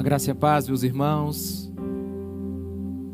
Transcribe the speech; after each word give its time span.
A 0.00 0.02
graça 0.02 0.30
e 0.30 0.32
a 0.32 0.34
paz, 0.34 0.66
meus 0.66 0.82
irmãos. 0.82 1.70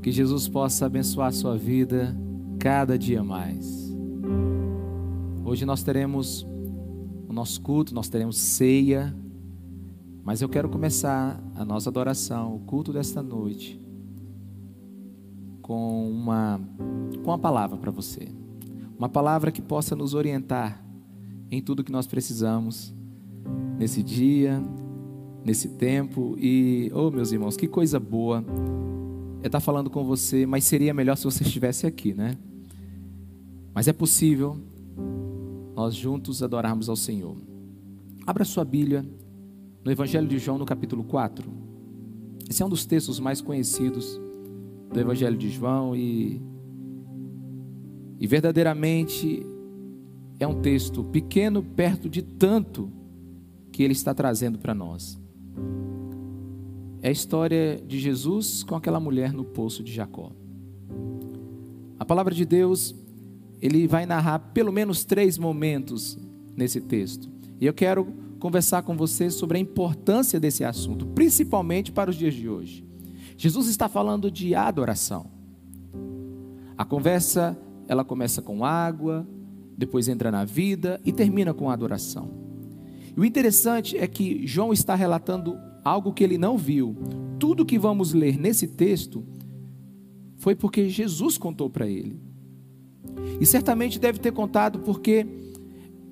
Que 0.01 0.13
Jesus 0.13 0.49
possa 0.49 0.87
abençoar 0.87 1.31
a 1.31 1.33
sua 1.33 1.57
vida 1.57 2.17
cada 2.61 2.97
dia 2.97 3.25
mais. 3.25 3.93
Hoje 5.45 5.65
nós 5.67 5.83
teremos 5.83 6.47
o 7.29 7.33
nosso 7.33 7.61
culto, 7.61 7.93
nós 7.93 8.09
teremos 8.09 8.39
ceia, 8.39 9.13
mas 10.23 10.41
eu 10.41 10.49
quero 10.49 10.69
começar 10.69 11.43
a 11.57 11.65
nossa 11.65 11.91
adoração, 11.91 12.55
o 12.55 12.61
culto 12.61 12.93
desta 12.93 13.21
noite, 13.21 13.85
com 15.63 16.09
uma, 16.09 16.61
com 17.25 17.31
uma 17.31 17.39
palavra 17.39 17.77
para 17.77 17.91
você. 17.91 18.29
Uma 18.97 19.09
palavra 19.09 19.51
que 19.51 19.61
possa 19.61 19.97
nos 19.97 20.15
orientar 20.15 20.87
em 21.51 21.61
tudo 21.61 21.83
que 21.83 21.91
nós 21.91 22.07
precisamos 22.07 22.95
nesse 23.77 24.05
dia, 24.05 24.63
nesse 25.47 25.69
tempo. 25.69 26.37
E, 26.39 26.91
oh, 26.93 27.11
meus 27.11 27.31
irmãos, 27.31 27.57
que 27.57 27.69
coisa 27.69 28.01
boa 28.01 28.45
é 29.43 29.47
estar 29.47 29.61
falando 29.61 29.89
com 29.89 30.05
você, 30.05 30.45
mas 30.45 30.65
seria 30.65 30.93
melhor 30.93 31.17
se 31.17 31.25
você 31.25 31.45
estivesse 31.45 31.87
aqui, 31.87 32.13
né? 32.13 32.37
Mas 33.73 33.87
é 33.87 33.93
possível 33.93 34.59
nós 35.75 35.95
juntos 35.95 36.43
adorarmos 36.43 36.89
ao 36.89 36.97
Senhor. 36.97 37.37
Abra 38.27 38.45
sua 38.45 38.65
Bíblia 38.65 39.07
no 39.85 39.93
Evangelho 39.93 40.27
de 40.27 40.37
João, 40.39 40.59
no 40.59 40.67
capítulo 40.67 41.05
4. 41.05 41.49
Esse 42.51 42.63
é 42.63 42.67
um 42.67 42.69
dos 42.69 42.85
textos 42.85 43.21
mais 43.21 43.41
conhecidos 43.41 44.21
do 44.93 44.99
Evangelho 44.99 45.37
de 45.37 45.49
João 45.49 45.95
e, 45.95 46.41
e 48.19 48.27
verdadeiramente 48.27 49.47
é 50.41 50.47
um 50.47 50.61
texto 50.61 51.05
pequeno 51.05 51.63
perto 51.63 52.09
de 52.09 52.23
tanto 52.23 52.91
que 53.71 53.83
ele 53.83 53.93
está 53.93 54.13
trazendo 54.13 54.59
para 54.59 54.75
nós. 54.75 55.25
É 57.03 57.09
a 57.09 57.13
história 57.13 57.81
de 57.87 57.99
Jesus 57.99 58.63
com 58.63 58.75
aquela 58.75 58.99
mulher 58.99 59.33
no 59.33 59.45
poço 59.45 59.83
de 59.83 59.93
Jacó. 59.93 60.33
A 61.99 62.05
palavra 62.05 62.35
de 62.35 62.45
Deus, 62.45 62.95
ele 63.61 63.87
vai 63.87 64.07
narrar 64.07 64.39
pelo 64.39 64.73
menos 64.73 65.05
três 65.05 65.39
momentos 65.39 66.19
nesse 66.57 66.81
texto. 66.81 67.31
E 67.61 67.67
eu 67.67 67.73
quero 67.73 68.07
conversar 68.39 68.83
com 68.83 68.97
vocês 68.97 69.35
sobre 69.35 69.59
a 69.59 69.61
importância 69.61 70.39
desse 70.39 70.65
assunto, 70.65 71.07
principalmente 71.07 71.91
para 71.91 72.11
os 72.11 72.17
dias 72.17 72.35
de 72.35 72.49
hoje. 72.49 72.85
Jesus 73.37 73.69
está 73.69 73.89
falando 73.89 74.31
de 74.31 74.55
adoração. 74.55 75.31
A 76.77 76.85
conversa, 76.85 77.59
ela 77.89 78.05
começa 78.05 78.43
com 78.43 78.65
água, 78.65 79.27
depois 79.77 80.09
entra 80.09 80.31
na 80.31 80.45
vida 80.45 81.01
e 81.05 81.13
termina 81.13 81.53
com 81.53 81.71
adoração. 81.71 82.31
O 83.17 83.25
interessante 83.25 83.97
é 83.97 84.07
que 84.07 84.47
João 84.47 84.73
está 84.73 84.95
relatando 84.95 85.59
algo 85.83 86.13
que 86.13 86.23
ele 86.23 86.37
não 86.37 86.59
viu. 86.59 86.95
Tudo 87.39 87.65
que 87.65 87.79
vamos 87.79 88.13
ler 88.13 88.39
nesse 88.39 88.67
texto 88.67 89.25
foi 90.37 90.55
porque 90.55 90.89
Jesus 90.89 91.39
contou 91.39 91.71
para 91.71 91.87
ele. 91.87 92.21
E 93.41 93.47
certamente 93.47 93.99
deve 93.99 94.19
ter 94.19 94.33
contado 94.33 94.81
porque 94.81 95.27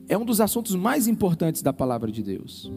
é 0.09 0.17
um 0.17 0.25
dos 0.25 0.41
assuntos 0.41 0.75
mais 0.75 1.07
importantes 1.07 1.61
da 1.63 1.73
palavra 1.73 2.11
de 2.11 2.23
Deus. 2.23 2.71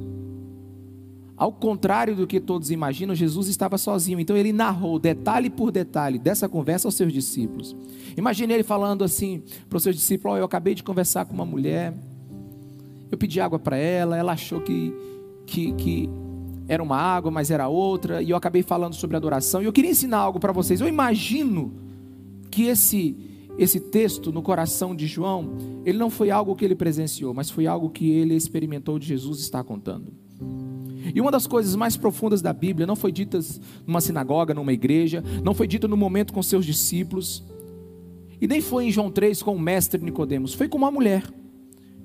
Ao 1.38 1.52
contrário 1.52 2.16
do 2.16 2.26
que 2.26 2.40
todos 2.40 2.72
imaginam, 2.72 3.14
Jesus 3.14 3.48
estava 3.48 3.78
sozinho, 3.78 4.20
então 4.20 4.36
ele 4.36 4.52
narrou 4.52 4.98
detalhe 4.98 5.52
por 5.52 5.72
detalhe 5.72 6.18
dessa 6.18 6.50
conversa 6.50 6.88
aos 6.88 6.96
seus 6.96 7.14
discípulos. 7.14 7.76
Imagine 8.18 8.56
ele 8.56 8.64
falando 8.64 9.04
assim 9.04 9.44
para 9.70 9.78
os 9.78 9.84
seus 9.84 9.96
discípulos: 9.96 10.36
oh, 10.36 10.40
Eu 10.40 10.46
acabei 10.46 10.74
de 10.74 10.84
conversar 10.84 11.26
com 11.26 11.36
uma 11.36 11.46
mulher, 11.46 11.94
eu 13.12 13.18
pedi 13.18 13.40
água 13.40 13.60
para 13.60 13.78
ela, 13.78 14.18
ela 14.18 14.34
achou 14.34 14.62
que, 14.62 14.94
que, 15.46 15.72
que 15.74 16.10
era 16.68 16.84
uma 16.84 16.98
água, 16.98 17.32
mas 17.32 17.50
era 17.50 17.68
outra, 17.68 18.22
e 18.22 18.30
eu 18.30 18.38
acabei 18.38 18.62
falando 18.62 18.94
sobre 18.94 19.16
adoração, 19.16 19.62
e 19.62 19.66
eu 19.66 19.74
queria 19.74 19.92
ensinar 19.92 20.18
algo 20.18 20.40
para 20.40 20.52
vocês. 20.52 20.82
Eu 20.82 20.88
imagino 20.88 21.74
que 22.52 22.64
esse 22.64 23.16
esse 23.58 23.80
texto 23.80 24.32
no 24.32 24.44
coração 24.44 24.96
de 24.96 25.08
João, 25.08 25.58
ele 25.84 25.98
não 25.98 26.12
foi 26.12 26.30
algo 26.30 26.56
que 26.56 26.64
ele 26.64 26.76
presenciou, 26.76 27.34
mas 27.34 27.50
foi 27.50 27.66
algo 27.66 27.90
que 27.90 28.08
ele 28.12 28.36
experimentou 28.36 29.00
de 29.00 29.08
Jesus 29.08 29.40
estar 29.40 29.64
contando. 29.64 30.14
E 31.14 31.20
uma 31.20 31.32
das 31.32 31.48
coisas 31.48 31.76
mais 31.76 31.98
profundas 31.98 32.40
da 32.40 32.54
Bíblia 32.54 32.86
não 32.86 32.96
foi 32.96 33.12
dita 33.12 33.40
numa 33.86 34.00
sinagoga, 34.00 34.54
numa 34.54 34.72
igreja, 34.72 35.24
não 35.44 35.56
foi 35.56 35.66
dita 35.66 35.88
no 35.88 35.98
momento 35.98 36.34
com 36.34 36.44
seus 36.44 36.66
discípulos, 36.66 37.44
e 38.40 38.48
nem 38.48 38.62
foi 38.62 38.86
em 38.86 38.92
João 38.92 39.10
3 39.10 39.42
com 39.42 39.56
o 39.56 39.60
mestre 39.60 40.00
Nicodemos, 40.04 40.54
foi 40.54 40.68
com 40.68 40.78
uma 40.78 40.92
mulher 40.92 41.24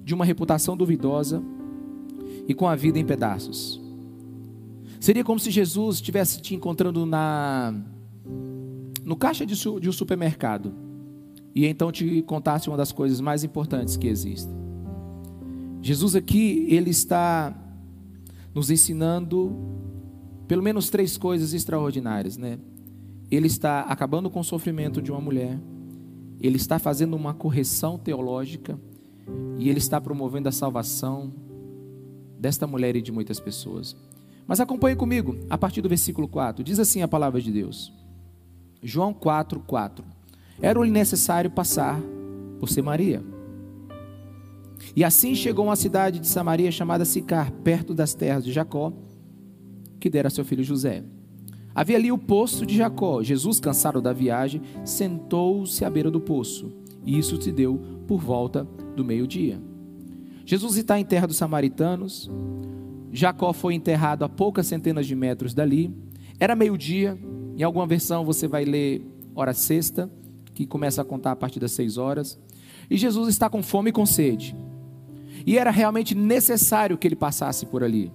de 0.05 0.15
uma 0.15 0.25
reputação 0.25 0.77
duvidosa 0.77 1.43
e 2.47 2.55
com 2.55 2.67
a 2.67 2.75
vida 2.75 2.99
em 2.99 3.05
pedaços. 3.05 3.81
Seria 5.01 5.25
como 5.25 5.41
se 5.41 5.51
Jesus 5.51 5.97
estivesse 5.97 6.41
te 6.41 6.55
encontrando 6.55 7.05
na 7.05 7.75
no 9.05 9.17
caixa 9.17 9.45
de, 9.45 9.55
de 9.81 9.89
um 9.89 9.93
supermercado 9.93 10.73
e 11.55 11.67
então 11.67 11.91
te 11.91 12.23
contasse 12.23 12.69
uma 12.69 12.77
das 12.77 12.93
coisas 12.93 13.21
mais 13.21 13.43
importantes 13.43 13.97
que 13.97 14.07
existem. 14.07 14.55
Jesus 15.83 16.15
aqui, 16.15 16.67
ele 16.69 16.91
está 16.91 17.53
nos 18.55 18.71
ensinando 18.71 19.57
pelo 20.47 20.63
menos 20.63 20.89
três 20.89 21.17
coisas 21.17 21.53
extraordinárias, 21.53 22.37
né? 22.37 22.59
Ele 23.31 23.47
está 23.47 23.81
acabando 23.81 24.31
com 24.31 24.41
o 24.41 24.45
sofrimento 24.45 25.03
de 25.03 25.11
uma 25.11 25.21
mulher, 25.21 25.59
ele 26.41 26.57
está 26.57 26.79
fazendo 26.79 27.17
uma 27.17 27.35
correção 27.35 27.99
teológica 27.99 28.79
e 29.59 29.69
ele 29.69 29.79
está 29.79 30.01
promovendo 30.01 30.49
a 30.49 30.53
salvação 30.53 31.33
desta 32.39 32.67
mulher 32.67 32.97
e 32.97 33.03
de 33.03 33.13
muitas 33.13 33.39
pessoas. 33.39 33.97
Mas 34.47 34.61
acompanhe 34.61 34.97
comigo, 34.97 35.37
a 35.49 35.57
partir 35.57 35.81
do 35.81 35.89
versículo 35.89 36.27
4. 36.27 36.65
Diz 36.65 36.79
assim 36.79 37.03
a 37.03 37.09
palavra 37.09 37.41
de 37.41 37.53
Deus. 37.53 37.93
João 38.83 39.15
4, 39.15 39.61
4. 39.61 40.05
Era-lhe 40.61 40.91
necessário 40.91 41.51
passar 41.51 42.01
por 42.59 42.69
Samaria. 42.69 43.23
E 44.97 45.05
assim 45.05 45.35
chegou 45.35 45.65
a 45.65 45.69
uma 45.69 45.77
cidade 45.77 46.19
de 46.19 46.27
Samaria 46.27 46.73
chamada 46.73 47.05
Sicar, 47.05 47.53
perto 47.53 47.95
das 47.95 48.15
terras 48.15 48.45
de 48.45 48.53
Jacó, 48.53 48.93
que 50.01 50.11
dera 50.11 50.27
a 50.27 50.31
seu 50.31 50.45
filho 50.45 50.65
José. 50.65 51.05
Havia 51.75 51.97
ali 51.97 52.13
o 52.13 52.19
poço 52.19 52.67
de 52.67 52.77
Jacó. 52.77 53.23
Jesus, 53.23 53.61
cansado 53.61 54.03
da 54.03 54.13
viagem, 54.13 54.61
sentou-se 54.85 55.85
à 55.85 55.89
beira 55.89 56.11
do 56.11 56.21
poço. 56.21 56.82
E 57.05 57.19
isso 57.19 57.41
se 57.41 57.51
deu 57.51 57.81
por 58.07 58.21
volta 58.21 58.67
do 58.97 59.05
meio-dia. 59.05 59.61
Jesus 60.45 60.77
está 60.77 60.99
em 60.99 61.05
terra 61.05 61.27
dos 61.27 61.37
samaritanos. 61.37 62.31
Jacó 63.13 63.53
foi 63.53 63.75
enterrado 63.75 64.25
a 64.25 64.29
poucas 64.29 64.67
centenas 64.67 65.07
de 65.07 65.15
metros 65.15 65.55
dali. 65.55 65.95
Era 66.39 66.57
meio-dia. 66.57 67.19
Em 67.57 67.63
alguma 67.63 67.87
versão 67.87 68.25
você 68.25 68.49
vai 68.49 68.65
ler 68.65 69.07
hora 69.35 69.53
sexta, 69.53 70.11
que 70.55 70.67
começa 70.67 71.03
a 71.03 71.05
contar 71.05 71.33
a 71.33 71.37
partir 71.37 71.61
das 71.61 71.73
seis 71.73 71.97
horas. 71.97 72.39
E 72.91 72.97
Jesus 72.97 73.29
está 73.29 73.49
com 73.49 73.63
fome 73.63 73.91
e 73.91 73.93
com 73.93 74.05
sede. 74.05 74.57
E 75.47 75.59
era 75.59 75.71
realmente 75.71 76.15
necessário 76.15 76.97
que 76.99 77.07
ele 77.07 77.17
passasse 77.17 77.67
por 77.67 77.83
ali. 77.83 78.13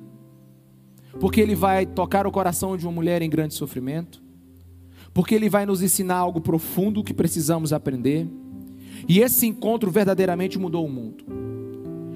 Porque 1.19 1.41
ele 1.41 1.55
vai 1.55 1.85
tocar 1.85 2.27
o 2.27 2.31
coração 2.31 2.77
de 2.77 2.85
uma 2.85 2.91
mulher 2.91 3.21
em 3.21 3.29
grande 3.29 3.53
sofrimento. 3.53 4.21
Porque 5.13 5.33
ele 5.33 5.49
vai 5.49 5.65
nos 5.65 5.81
ensinar 5.81 6.17
algo 6.17 6.39
profundo 6.39 7.03
que 7.03 7.13
precisamos 7.13 7.73
aprender. 7.73 8.27
E 9.07 9.19
esse 9.19 9.45
encontro 9.45 9.91
verdadeiramente 9.91 10.57
mudou 10.57 10.85
o 10.85 10.89
mundo. 10.89 11.23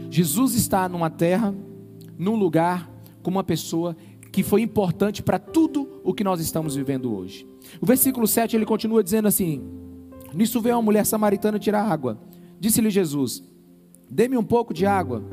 Jesus 0.10 0.56
está 0.56 0.88
numa 0.88 1.10
terra, 1.10 1.54
num 2.18 2.36
lugar, 2.36 2.90
com 3.22 3.32
uma 3.32 3.44
pessoa 3.44 3.96
que 4.32 4.44
foi 4.44 4.62
importante 4.62 5.22
para 5.22 5.38
tudo 5.38 6.02
o 6.04 6.14
que 6.14 6.24
nós 6.24 6.40
estamos 6.40 6.76
vivendo 6.76 7.14
hoje. 7.14 7.46
O 7.80 7.86
versículo 7.86 8.28
7 8.28 8.56
ele 8.56 8.66
continua 8.66 9.04
dizendo 9.04 9.28
assim: 9.28 9.62
Nisso 10.34 10.62
veio 10.62 10.76
uma 10.76 10.82
mulher 10.82 11.06
samaritana 11.06 11.60
tirar 11.60 11.84
água. 11.84 12.18
Disse-lhe 12.60 12.90
Jesus: 12.90 13.44
Dê-me 14.10 14.38
um 14.38 14.44
pouco 14.44 14.74
de 14.74 14.86
água. 14.86 15.24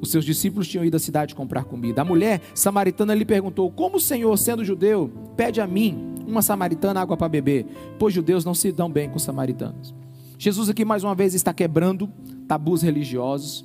Os 0.00 0.10
seus 0.10 0.24
discípulos 0.24 0.68
tinham 0.68 0.84
ido 0.84 0.96
à 0.96 1.00
cidade 1.00 1.34
comprar 1.34 1.64
comida. 1.64 2.02
A 2.02 2.04
mulher 2.04 2.40
samaritana 2.54 3.14
lhe 3.14 3.24
perguntou: 3.24 3.70
Como 3.70 3.96
o 3.96 4.00
Senhor, 4.00 4.36
sendo 4.38 4.64
judeu, 4.64 5.10
pede 5.36 5.60
a 5.60 5.66
mim, 5.66 6.14
uma 6.26 6.42
samaritana, 6.42 7.00
água 7.00 7.16
para 7.16 7.28
beber? 7.28 7.66
Pois 7.98 8.14
judeus 8.14 8.44
não 8.44 8.54
se 8.54 8.70
dão 8.70 8.90
bem 8.90 9.10
com 9.10 9.18
samaritanos. 9.18 9.94
Jesus 10.38 10.68
aqui 10.70 10.84
mais 10.84 11.02
uma 11.02 11.16
vez 11.16 11.34
está 11.34 11.52
quebrando 11.52 12.08
tabus 12.46 12.80
religiosos. 12.80 13.64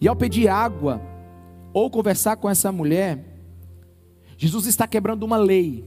E 0.00 0.08
ao 0.08 0.16
pedir 0.16 0.48
água 0.48 1.00
ou 1.72 1.88
conversar 1.88 2.36
com 2.36 2.50
essa 2.50 2.72
mulher, 2.72 3.24
Jesus 4.36 4.66
está 4.66 4.88
quebrando 4.88 5.22
uma 5.22 5.36
lei, 5.36 5.84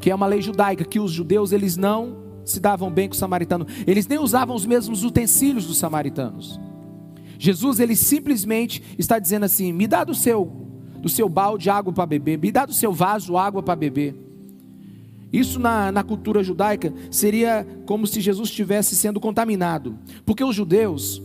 que 0.00 0.10
é 0.10 0.14
uma 0.14 0.26
lei 0.26 0.40
judaica, 0.40 0.84
que 0.84 1.00
os 1.00 1.10
judeus 1.10 1.50
eles 1.50 1.76
não 1.76 2.18
se 2.44 2.60
davam 2.60 2.88
bem 2.88 3.08
com 3.08 3.12
os 3.12 3.18
samaritanos. 3.18 3.66
Eles 3.84 4.06
nem 4.06 4.18
usavam 4.18 4.54
os 4.54 4.64
mesmos 4.64 5.02
utensílios 5.02 5.66
dos 5.66 5.78
samaritanos. 5.78 6.60
Jesus 7.36 7.80
ele 7.80 7.96
simplesmente 7.96 8.82
está 8.96 9.18
dizendo 9.18 9.44
assim: 9.44 9.72
"Me 9.72 9.88
dá 9.88 10.04
do 10.04 10.14
seu 10.14 10.68
do 11.00 11.08
seu 11.08 11.28
balde 11.28 11.68
água 11.68 11.92
para 11.92 12.06
beber, 12.06 12.38
me 12.38 12.52
dá 12.52 12.64
do 12.64 12.74
seu 12.74 12.92
vaso 12.92 13.36
água 13.36 13.62
para 13.62 13.74
beber". 13.74 14.29
Isso 15.32 15.58
na, 15.58 15.92
na 15.92 16.02
cultura 16.02 16.42
judaica 16.42 16.92
seria 17.10 17.66
como 17.86 18.06
se 18.06 18.20
Jesus 18.20 18.48
estivesse 18.48 18.96
sendo 18.96 19.20
contaminado, 19.20 19.96
porque 20.24 20.42
os 20.42 20.54
judeus 20.54 21.22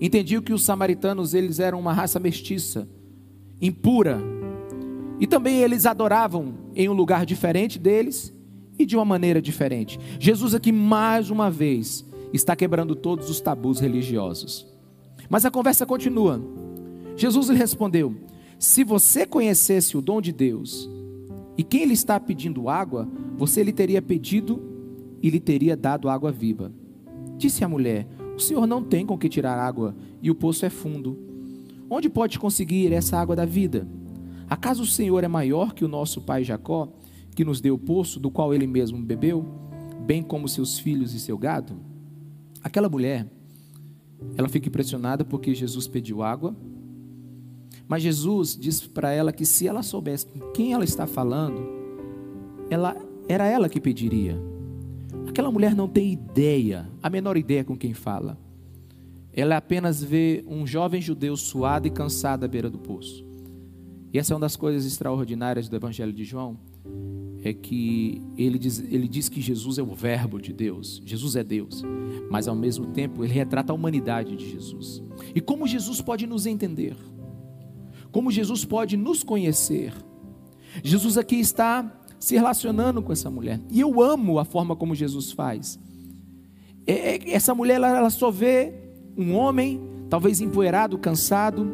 entendiam 0.00 0.42
que 0.42 0.52
os 0.52 0.64
samaritanos 0.64 1.34
eles 1.34 1.60
eram 1.60 1.78
uma 1.78 1.92
raça 1.92 2.18
mestiça, 2.18 2.88
impura, 3.60 4.20
E 5.18 5.26
também 5.26 5.60
eles 5.60 5.86
adoravam 5.86 6.54
em 6.74 6.88
um 6.88 6.92
lugar 6.92 7.24
diferente 7.24 7.78
deles 7.78 8.34
e 8.78 8.84
de 8.84 8.96
uma 8.96 9.04
maneira 9.04 9.40
diferente. 9.40 9.98
Jesus 10.20 10.54
aqui 10.54 10.70
mais 10.70 11.30
uma 11.30 11.50
vez 11.50 12.04
está 12.32 12.54
quebrando 12.54 12.94
todos 12.94 13.30
os 13.30 13.40
tabus 13.40 13.80
religiosos. 13.80 14.66
Mas 15.30 15.46
a 15.46 15.50
conversa 15.50 15.86
continua. 15.86 16.40
Jesus 17.16 17.48
lhe 17.48 17.56
respondeu: 17.56 18.14
Se 18.58 18.84
você 18.84 19.26
conhecesse 19.26 19.96
o 19.96 20.02
dom 20.02 20.20
de 20.20 20.32
Deus 20.32 20.88
e 21.56 21.62
quem 21.62 21.84
lhe 21.84 21.94
está 21.94 22.18
pedindo 22.20 22.68
água, 22.68 23.08
você 23.36 23.62
lhe 23.62 23.72
teria 23.72 24.02
pedido 24.02 24.60
e 25.22 25.30
lhe 25.30 25.40
teria 25.40 25.76
dado 25.76 26.08
água 26.08 26.30
viva. 26.30 26.72
Disse 27.36 27.64
a 27.64 27.68
mulher: 27.68 28.06
O 28.36 28.38
senhor 28.38 28.66
não 28.66 28.82
tem 28.82 29.06
com 29.06 29.16
que 29.16 29.28
tirar 29.28 29.58
água 29.58 29.94
e 30.20 30.30
o 30.30 30.34
poço 30.34 30.66
é 30.66 30.70
fundo. 30.70 31.18
Onde 31.88 32.08
pode 32.08 32.38
conseguir 32.38 32.92
essa 32.92 33.16
água 33.16 33.36
da 33.36 33.44
vida? 33.44 33.86
Acaso 34.48 34.82
o 34.82 34.86
Senhor 34.86 35.22
é 35.24 35.28
maior 35.28 35.72
que 35.72 35.84
o 35.84 35.88
nosso 35.88 36.20
pai 36.20 36.44
Jacó, 36.44 36.88
que 37.34 37.44
nos 37.44 37.60
deu 37.60 37.74
o 37.74 37.78
poço 37.78 38.18
do 38.18 38.30
qual 38.30 38.54
ele 38.54 38.66
mesmo 38.66 38.98
bebeu, 38.98 39.44
bem 40.04 40.22
como 40.22 40.48
seus 40.48 40.78
filhos 40.78 41.14
e 41.14 41.20
seu 41.20 41.36
gado? 41.36 41.76
Aquela 42.62 42.88
mulher, 42.88 43.26
ela 44.36 44.48
fica 44.48 44.68
impressionada 44.68 45.24
porque 45.24 45.54
Jesus 45.54 45.86
pediu 45.86 46.22
água, 46.22 46.56
mas 47.88 48.02
Jesus 48.02 48.56
disse 48.56 48.88
para 48.88 49.12
ela 49.12 49.32
que 49.32 49.46
se 49.46 49.66
ela 49.66 49.82
soubesse 49.82 50.26
com 50.26 50.40
quem 50.52 50.72
ela 50.72 50.84
está 50.84 51.06
falando, 51.06 51.68
ela 52.68 52.96
era 53.28 53.46
ela 53.46 53.68
que 53.68 53.80
pediria. 53.80 54.40
Aquela 55.28 55.50
mulher 55.50 55.74
não 55.74 55.88
tem 55.88 56.12
ideia, 56.12 56.88
a 57.02 57.10
menor 57.10 57.36
ideia 57.36 57.64
com 57.64 57.76
quem 57.76 57.94
fala. 57.94 58.38
Ela 59.32 59.56
apenas 59.56 60.02
vê 60.02 60.42
um 60.48 60.66
jovem 60.66 61.00
judeu 61.00 61.36
suado 61.36 61.86
e 61.86 61.90
cansado 61.90 62.44
à 62.44 62.48
beira 62.48 62.70
do 62.70 62.78
poço. 62.78 63.24
E 64.12 64.18
essa 64.18 64.32
é 64.32 64.34
uma 64.34 64.40
das 64.40 64.56
coisas 64.56 64.86
extraordinárias 64.86 65.68
do 65.68 65.76
Evangelho 65.76 66.12
de 66.12 66.24
João, 66.24 66.58
é 67.44 67.52
que 67.52 68.22
ele 68.36 68.58
diz, 68.58 68.80
ele 68.80 69.06
diz 69.06 69.28
que 69.28 69.40
Jesus 69.40 69.78
é 69.78 69.82
o 69.82 69.94
Verbo 69.94 70.40
de 70.40 70.52
Deus, 70.52 71.02
Jesus 71.04 71.36
é 71.36 71.44
Deus, 71.44 71.82
mas 72.30 72.48
ao 72.48 72.56
mesmo 72.56 72.86
tempo 72.86 73.22
ele 73.22 73.32
retrata 73.32 73.72
a 73.72 73.74
humanidade 73.74 74.34
de 74.36 74.50
Jesus. 74.50 75.02
E 75.34 75.40
como 75.40 75.66
Jesus 75.66 76.00
pode 76.00 76.26
nos 76.26 76.46
entender? 76.46 76.96
Como 78.16 78.30
Jesus 78.30 78.64
pode 78.64 78.96
nos 78.96 79.22
conhecer? 79.22 79.92
Jesus 80.82 81.18
aqui 81.18 81.36
está 81.36 82.00
se 82.18 82.34
relacionando 82.34 83.02
com 83.02 83.12
essa 83.12 83.30
mulher, 83.30 83.60
e 83.70 83.78
eu 83.78 84.00
amo 84.00 84.38
a 84.38 84.44
forma 84.46 84.74
como 84.74 84.94
Jesus 84.94 85.32
faz. 85.32 85.78
É, 86.86 87.16
é, 87.16 87.30
essa 87.32 87.54
mulher 87.54 87.74
ela, 87.74 87.94
ela 87.94 88.08
só 88.08 88.30
vê 88.30 88.72
um 89.18 89.34
homem, 89.34 89.82
talvez 90.08 90.40
empoeirado, 90.40 90.96
cansado, 90.96 91.70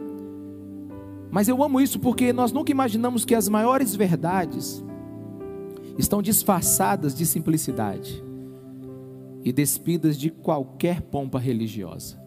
mas 1.30 1.46
eu 1.46 1.62
amo 1.62 1.80
isso 1.80 2.00
porque 2.00 2.32
nós 2.32 2.50
nunca 2.50 2.72
imaginamos 2.72 3.24
que 3.24 3.36
as 3.36 3.48
maiores 3.48 3.94
verdades 3.94 4.84
estão 5.96 6.20
disfarçadas 6.20 7.14
de 7.14 7.24
simplicidade 7.24 8.20
e 9.44 9.52
despidas 9.52 10.18
de 10.18 10.28
qualquer 10.28 11.02
pompa 11.02 11.38
religiosa. 11.38 12.20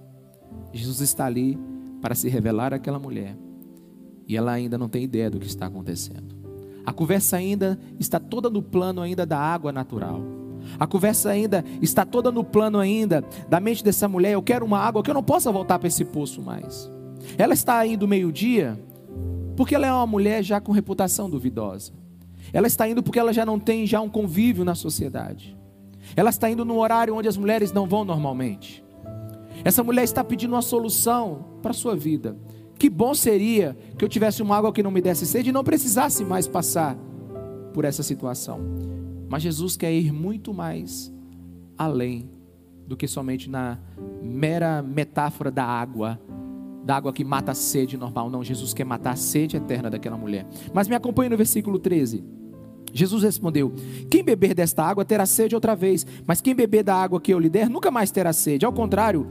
Jesus 0.71 1.01
está 1.01 1.25
ali 1.25 1.59
para 2.01 2.15
se 2.15 2.29
revelar 2.29 2.73
àquela 2.73 2.97
mulher 2.97 3.43
e 4.27 4.35
ela 4.35 4.51
ainda 4.51 4.77
não 4.77 4.89
tem 4.89 5.03
ideia 5.03 5.29
do 5.29 5.39
que 5.39 5.47
está 5.47 5.67
acontecendo. 5.67 6.35
A 6.85 6.93
conversa 6.93 7.37
ainda 7.37 7.79
está 7.99 8.19
toda 8.19 8.49
no 8.49 8.61
plano 8.61 9.01
ainda 9.01 9.25
da 9.25 9.39
água 9.39 9.71
natural. 9.71 10.21
A 10.79 10.87
conversa 10.87 11.29
ainda 11.29 11.63
está 11.81 12.05
toda 12.05 12.31
no 12.31 12.43
plano 12.43 12.79
ainda 12.79 13.23
da 13.49 13.59
mente 13.59 13.83
dessa 13.83 14.07
mulher. 14.07 14.33
Eu 14.33 14.41
quero 14.41 14.65
uma 14.65 14.79
água 14.79 15.03
que 15.03 15.09
eu 15.09 15.13
não 15.13 15.23
possa 15.23 15.51
voltar 15.51 15.79
para 15.79 15.87
esse 15.87 16.05
poço 16.05 16.41
mais. 16.41 16.91
Ela 17.37 17.53
está 17.53 17.85
indo 17.85 18.07
meio-dia 18.07 18.79
porque 19.55 19.73
ela 19.73 19.87
é 19.87 19.91
uma 19.91 20.05
mulher 20.05 20.43
já 20.43 20.59
com 20.59 20.71
reputação 20.71 21.29
duvidosa. 21.29 21.93
Ela 22.51 22.67
está 22.67 22.87
indo 22.87 23.01
porque 23.01 23.19
ela 23.19 23.33
já 23.33 23.45
não 23.45 23.59
tem 23.59 23.85
já 23.87 24.01
um 24.01 24.09
convívio 24.09 24.65
na 24.65 24.75
sociedade. 24.75 25.57
Ela 26.15 26.29
está 26.29 26.49
indo 26.49 26.63
no 26.63 26.77
horário 26.77 27.15
onde 27.15 27.27
as 27.27 27.37
mulheres 27.37 27.71
não 27.71 27.87
vão 27.87 28.05
normalmente. 28.05 28.83
Essa 29.63 29.83
mulher 29.83 30.03
está 30.03 30.23
pedindo 30.23 30.53
uma 30.53 30.61
solução 30.61 31.59
para 31.61 31.71
a 31.71 31.73
sua 31.73 31.95
vida. 31.95 32.37
Que 32.77 32.89
bom 32.89 33.13
seria 33.13 33.77
que 33.97 34.03
eu 34.03 34.09
tivesse 34.09 34.41
uma 34.41 34.57
água 34.57 34.71
que 34.71 34.83
não 34.83 34.91
me 34.91 35.01
desse 35.01 35.25
sede 35.25 35.49
e 35.49 35.53
não 35.53 35.63
precisasse 35.63 36.23
mais 36.23 36.47
passar 36.47 36.97
por 37.73 37.85
essa 37.85 38.03
situação. 38.03 38.59
Mas 39.29 39.43
Jesus 39.43 39.75
quer 39.75 39.93
ir 39.93 40.11
muito 40.11 40.53
mais 40.53 41.13
além 41.77 42.29
do 42.87 42.95
que 42.95 43.07
somente 43.07 43.49
na 43.49 43.79
mera 44.21 44.81
metáfora 44.81 45.51
da 45.51 45.63
água 45.63 46.19
da 46.85 46.95
água 46.95 47.11
que 47.11 47.23
mata 47.23 47.51
a 47.51 47.55
sede 47.55 47.97
normal. 47.97 48.29
Não, 48.29 48.43
Jesus 48.43 48.71
quer 48.71 48.83
matar 48.83 49.13
a 49.13 49.15
sede 49.15 49.57
eterna 49.57 49.89
daquela 49.89 50.15
mulher. 50.15 50.45
Mas 50.71 50.87
me 50.87 50.93
acompanhe 50.93 51.29
no 51.29 51.35
versículo 51.35 51.79
13. 51.79 52.23
Jesus 52.93 53.23
respondeu: 53.23 53.73
Quem 54.09 54.23
beber 54.23 54.53
desta 54.53 54.83
água 54.83 55.03
terá 55.03 55.25
sede 55.25 55.55
outra 55.55 55.75
vez, 55.75 56.05
mas 56.27 56.41
quem 56.41 56.53
beber 56.53 56.83
da 56.83 56.95
água 56.95 57.19
que 57.19 57.33
eu 57.33 57.39
lhe 57.39 57.49
der 57.49 57.69
nunca 57.69 57.89
mais 57.89 58.11
terá 58.11 58.31
sede. 58.31 58.65
Ao 58.65 58.71
contrário, 58.71 59.27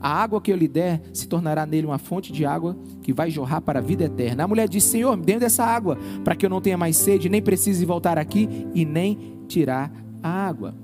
a 0.00 0.10
água 0.10 0.40
que 0.40 0.52
eu 0.52 0.56
lhe 0.56 0.68
der 0.68 1.00
se 1.12 1.26
tornará 1.26 1.66
nele 1.66 1.86
uma 1.86 1.98
fonte 1.98 2.32
de 2.32 2.44
água 2.44 2.76
que 3.02 3.12
vai 3.12 3.30
jorrar 3.30 3.60
para 3.60 3.80
a 3.80 3.82
vida 3.82 4.04
eterna. 4.04 4.44
A 4.44 4.48
mulher 4.48 4.68
disse: 4.68 4.88
Senhor, 4.88 5.16
me 5.16 5.24
dê 5.24 5.38
dessa 5.38 5.64
água, 5.64 5.98
para 6.24 6.36
que 6.36 6.46
eu 6.46 6.50
não 6.50 6.60
tenha 6.60 6.78
mais 6.78 6.96
sede, 6.96 7.28
nem 7.28 7.42
precise 7.42 7.84
voltar 7.84 8.18
aqui 8.18 8.48
e 8.74 8.84
nem 8.84 9.38
tirar 9.48 9.92
a 10.22 10.28
água. 10.28 10.74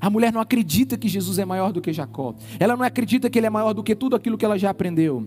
A 0.00 0.08
mulher 0.08 0.32
não 0.32 0.40
acredita 0.40 0.96
que 0.96 1.08
Jesus 1.08 1.38
é 1.38 1.44
maior 1.44 1.72
do 1.72 1.80
que 1.80 1.92
Jacó. 1.92 2.34
Ela 2.58 2.76
não 2.76 2.84
acredita 2.84 3.28
que 3.28 3.38
ele 3.38 3.46
é 3.46 3.50
maior 3.50 3.72
do 3.72 3.82
que 3.82 3.96
tudo 3.96 4.14
aquilo 4.14 4.38
que 4.38 4.44
ela 4.44 4.58
já 4.58 4.70
aprendeu. 4.70 5.26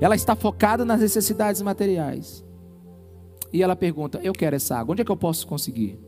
Ela 0.00 0.14
está 0.14 0.36
focada 0.36 0.84
nas 0.84 1.00
necessidades 1.00 1.60
materiais. 1.60 2.44
E 3.52 3.62
ela 3.62 3.74
pergunta: 3.74 4.20
Eu 4.22 4.32
quero 4.32 4.56
essa 4.56 4.76
água, 4.76 4.92
onde 4.92 5.02
é 5.02 5.04
que 5.04 5.10
eu 5.10 5.16
posso 5.16 5.46
conseguir? 5.46 5.98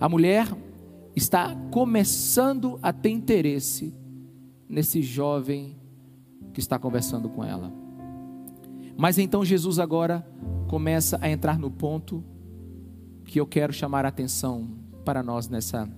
A 0.00 0.08
mulher 0.08 0.48
está 1.14 1.54
começando 1.70 2.78
a 2.82 2.92
ter 2.92 3.10
interesse 3.10 3.94
nesse 4.68 5.02
jovem 5.02 5.76
que 6.52 6.60
está 6.60 6.78
conversando 6.78 7.28
com 7.28 7.44
ela. 7.44 7.72
Mas 8.96 9.18
então 9.18 9.44
Jesus 9.44 9.78
agora 9.78 10.26
começa 10.68 11.18
a 11.20 11.28
entrar 11.28 11.58
no 11.58 11.70
ponto 11.70 12.24
que 13.24 13.40
eu 13.40 13.46
quero 13.46 13.72
chamar 13.72 14.04
a 14.04 14.08
atenção 14.08 14.68
para 15.04 15.22
nós 15.22 15.48
nessa, 15.48 15.88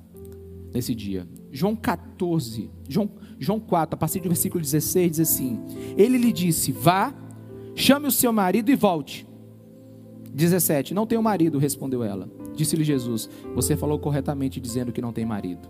nesse 0.72 0.94
dia. 0.94 1.26
João 1.50 1.76
14, 1.76 2.70
João, 2.88 3.10
João 3.38 3.60
4, 3.60 3.94
a 3.94 3.98
partir 3.98 4.20
do 4.20 4.28
versículo 4.28 4.62
16, 4.62 5.10
diz 5.10 5.20
assim: 5.20 5.60
Ele 5.96 6.18
lhe 6.18 6.32
disse: 6.32 6.72
Vá, 6.72 7.14
chame 7.75 8.06
o 8.06 8.12
seu 8.12 8.32
marido 8.32 8.70
e 8.70 8.76
volte. 8.76 9.26
17: 10.32 10.94
Não 10.94 11.06
tenho 11.06 11.23
marido, 11.23 11.58
respondeu 11.58 12.02
ela. 12.02 12.28
Disse-lhe 12.56 12.82
Jesus: 12.82 13.28
Você 13.54 13.76
falou 13.76 13.98
corretamente 13.98 14.58
dizendo 14.58 14.90
que 14.90 15.02
não 15.02 15.12
tem 15.12 15.25
marido. 15.25 15.68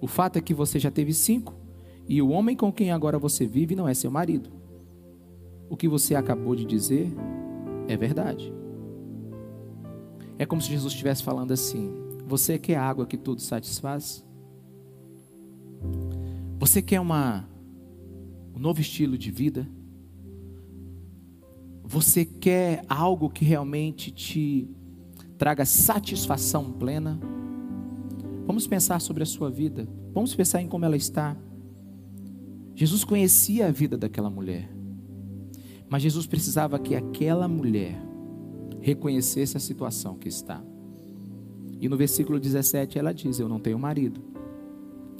O 0.00 0.06
fato 0.06 0.36
é 0.36 0.42
que 0.42 0.52
você 0.52 0.78
já 0.78 0.90
teve 0.90 1.14
cinco, 1.14 1.54
e 2.06 2.20
o 2.20 2.28
homem 2.28 2.54
com 2.54 2.70
quem 2.70 2.92
agora 2.92 3.18
você 3.18 3.46
vive 3.46 3.74
não 3.74 3.88
é 3.88 3.94
seu 3.94 4.10
marido. 4.10 4.50
O 5.70 5.76
que 5.76 5.88
você 5.88 6.14
acabou 6.14 6.54
de 6.54 6.64
dizer 6.64 7.10
é 7.88 7.96
verdade. 7.96 8.52
É 10.38 10.44
como 10.44 10.60
se 10.60 10.68
Jesus 10.68 10.92
estivesse 10.92 11.22
falando 11.22 11.52
assim: 11.52 11.90
você 12.26 12.58
quer 12.58 12.76
água 12.76 13.06
que 13.06 13.16
tudo 13.16 13.40
satisfaz? 13.40 14.24
Você 16.58 16.82
quer 16.82 17.00
uma, 17.00 17.48
um 18.54 18.58
novo 18.58 18.80
estilo 18.80 19.16
de 19.16 19.30
vida? 19.30 19.66
Você 21.84 22.24
quer 22.24 22.84
algo 22.88 23.28
que 23.28 23.44
realmente 23.44 24.10
te 24.10 24.68
traga 25.42 25.64
satisfação 25.64 26.70
plena? 26.70 27.18
Vamos 28.46 28.64
pensar 28.68 29.00
sobre 29.00 29.24
a 29.24 29.26
sua 29.26 29.50
vida. 29.50 29.88
Vamos 30.14 30.32
pensar 30.36 30.62
em 30.62 30.68
como 30.68 30.84
ela 30.84 30.96
está. 30.96 31.36
Jesus 32.76 33.02
conhecia 33.02 33.66
a 33.66 33.72
vida 33.72 33.98
daquela 33.98 34.30
mulher. 34.30 34.70
Mas 35.90 36.00
Jesus 36.00 36.28
precisava 36.28 36.78
que 36.78 36.94
aquela 36.94 37.48
mulher 37.48 38.00
reconhecesse 38.80 39.56
a 39.56 39.60
situação 39.60 40.16
que 40.16 40.28
está. 40.28 40.62
E 41.80 41.88
no 41.88 41.96
versículo 41.96 42.38
17 42.38 42.96
ela 42.96 43.12
diz: 43.12 43.40
Eu 43.40 43.48
não 43.48 43.58
tenho 43.58 43.80
marido. 43.80 44.22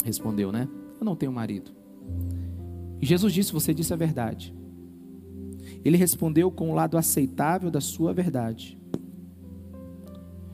Respondeu, 0.05 0.53
né? 0.53 0.69
Eu 1.01 1.05
não 1.05 1.17
tenho 1.17 1.33
marido. 1.33 1.73
E 3.01 3.05
Jesus 3.05 3.35
disse: 3.35 3.53
Você 3.53 3.75
disse 3.75 3.93
a 3.93 3.97
verdade. 3.97 4.55
Ele 5.85 5.97
respondeu 5.97 6.49
com 6.49 6.71
o 6.71 6.75
lado 6.75 6.97
aceitável 6.97 7.73
da 7.73 7.81
sua 7.81 8.15
verdade. 8.15 8.81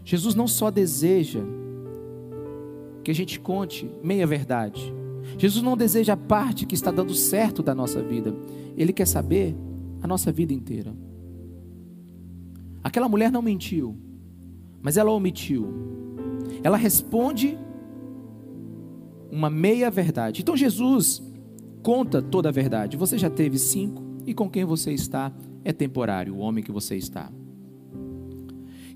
Jesus 0.08 0.34
não 0.34 0.48
só 0.48 0.70
deseja 0.70 1.40
que 3.04 3.10
a 3.10 3.14
gente 3.14 3.38
conte 3.38 3.90
meia 4.02 4.26
verdade. 4.26 4.94
Jesus 5.36 5.62
não 5.62 5.76
deseja 5.76 6.14
a 6.14 6.16
parte 6.16 6.64
que 6.64 6.74
está 6.74 6.90
dando 6.90 7.14
certo 7.14 7.62
da 7.62 7.74
nossa 7.74 8.02
vida. 8.02 8.34
Ele 8.76 8.92
quer 8.92 9.06
saber 9.06 9.54
a 10.00 10.06
nossa 10.06 10.32
vida 10.32 10.52
inteira. 10.52 10.94
Aquela 12.82 13.08
mulher 13.08 13.30
não 13.30 13.42
mentiu, 13.42 13.96
mas 14.80 14.96
ela 14.96 15.12
omitiu 15.12 15.88
ela 16.62 16.76
responde 16.76 17.58
uma 19.30 19.50
meia 19.50 19.90
verdade. 19.90 20.40
Então 20.40 20.56
Jesus 20.56 21.22
conta 21.82 22.20
toda 22.20 22.48
a 22.48 22.52
verdade. 22.52 22.96
Você 22.96 23.18
já 23.18 23.30
teve 23.30 23.58
cinco 23.58 24.02
e 24.26 24.34
com 24.34 24.48
quem 24.48 24.64
você 24.64 24.92
está 24.92 25.32
é 25.64 25.72
temporário, 25.72 26.34
o 26.34 26.38
homem 26.38 26.62
que 26.62 26.72
você 26.72 26.96
está. 26.96 27.30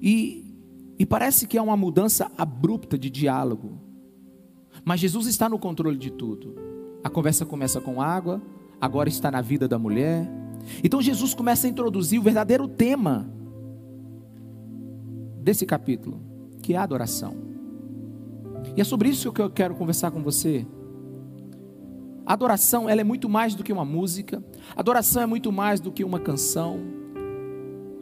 E, 0.01 0.52
e 1.03 1.05
parece 1.05 1.49
que 1.49 1.59
é 1.59 1.61
uma 1.61 1.77
mudança 1.77 2.31
abrupta 2.39 2.97
de 2.97 3.11
diálogo. 3.11 3.77
Mas 4.85 5.01
Jesus 5.01 5.27
está 5.27 5.49
no 5.49 5.59
controle 5.59 5.99
de 5.99 6.13
tudo. 6.13 6.55
A 7.03 7.11
conversa 7.11 7.45
começa 7.45 7.81
com 7.81 8.01
água, 8.01 8.41
agora 8.81 9.09
está 9.09 9.29
na 9.29 9.41
vida 9.41 9.67
da 9.67 9.81
mulher. 9.81 10.31
Então 10.85 11.03
Jesus 11.03 11.35
começa 11.35 11.67
a 11.67 11.71
introduzir 11.71 12.21
o 12.21 12.23
verdadeiro 12.23 12.69
tema 12.69 13.29
desse 15.41 15.67
capítulo, 15.67 16.21
que 16.63 16.75
é 16.75 16.77
a 16.77 16.85
adoração. 16.85 17.35
E 18.77 18.81
é 18.81 18.85
sobre 18.85 19.09
isso 19.09 19.33
que 19.33 19.43
eu 19.43 19.51
quero 19.51 19.75
conversar 19.75 20.13
com 20.13 20.23
você. 20.23 20.65
A 22.25 22.35
adoração, 22.35 22.89
ela 22.89 23.01
é 23.01 23.05
muito 23.05 23.29
mais 23.29 23.57
do 23.57 23.65
que 23.65 23.73
uma 23.73 23.85
música. 23.85 24.41
A 24.77 24.79
adoração 24.79 25.21
é 25.21 25.27
muito 25.27 25.51
mais 25.51 25.81
do 25.81 25.91
que 25.91 26.05
uma 26.05 26.21
canção. 26.21 26.79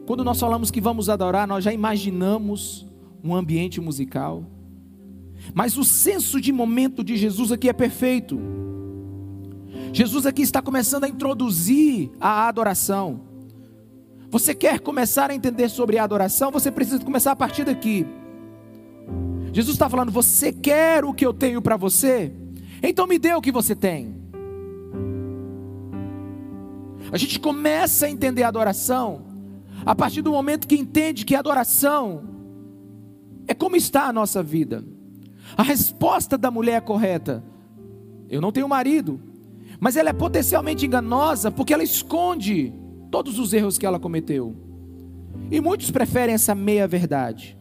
Quando 0.06 0.22
nós 0.22 0.38
falamos 0.38 0.70
que 0.70 0.82
vamos 0.82 1.08
adorar, 1.08 1.48
nós 1.48 1.64
já 1.64 1.72
imaginamos 1.72 2.89
um 3.22 3.34
ambiente 3.34 3.80
musical. 3.80 4.44
Mas 5.54 5.76
o 5.76 5.84
senso 5.84 6.40
de 6.40 6.52
momento 6.52 7.02
de 7.02 7.16
Jesus 7.16 7.50
aqui 7.52 7.68
é 7.68 7.72
perfeito. 7.72 8.38
Jesus 9.92 10.26
aqui 10.26 10.42
está 10.42 10.60
começando 10.62 11.04
a 11.04 11.08
introduzir 11.08 12.10
a 12.20 12.46
adoração. 12.48 13.22
Você 14.30 14.54
quer 14.54 14.78
começar 14.78 15.30
a 15.30 15.34
entender 15.34 15.68
sobre 15.68 15.98
a 15.98 16.04
adoração? 16.04 16.50
Você 16.52 16.70
precisa 16.70 17.02
começar 17.04 17.32
a 17.32 17.36
partir 17.36 17.64
daqui. 17.64 18.06
Jesus 19.52 19.74
está 19.74 19.88
falando: 19.88 20.12
Você 20.12 20.52
quer 20.52 21.04
o 21.04 21.12
que 21.12 21.26
eu 21.26 21.34
tenho 21.34 21.60
para 21.60 21.76
você? 21.76 22.32
Então 22.82 23.06
me 23.06 23.18
dê 23.18 23.34
o 23.34 23.40
que 23.40 23.50
você 23.50 23.74
tem. 23.74 24.14
A 27.12 27.18
gente 27.18 27.40
começa 27.40 28.06
a 28.06 28.10
entender 28.10 28.44
a 28.44 28.48
adoração 28.48 29.26
a 29.84 29.94
partir 29.94 30.22
do 30.22 30.30
momento 30.30 30.68
que 30.68 30.76
entende 30.76 31.24
que 31.24 31.34
a 31.34 31.40
adoração 31.40 32.39
é 33.50 33.54
como 33.54 33.74
está 33.74 34.04
a 34.04 34.12
nossa 34.12 34.44
vida. 34.44 34.84
A 35.56 35.64
resposta 35.64 36.38
da 36.38 36.52
mulher 36.52 36.76
é 36.76 36.80
correta. 36.80 37.42
Eu 38.28 38.40
não 38.40 38.52
tenho 38.52 38.68
marido, 38.68 39.20
mas 39.80 39.96
ela 39.96 40.10
é 40.10 40.12
potencialmente 40.12 40.86
enganosa 40.86 41.50
porque 41.50 41.74
ela 41.74 41.82
esconde 41.82 42.72
todos 43.10 43.40
os 43.40 43.52
erros 43.52 43.76
que 43.76 43.84
ela 43.84 43.98
cometeu. 43.98 44.54
E 45.50 45.60
muitos 45.60 45.90
preferem 45.90 46.32
essa 46.32 46.54
meia 46.54 46.86
verdade. 46.86 47.58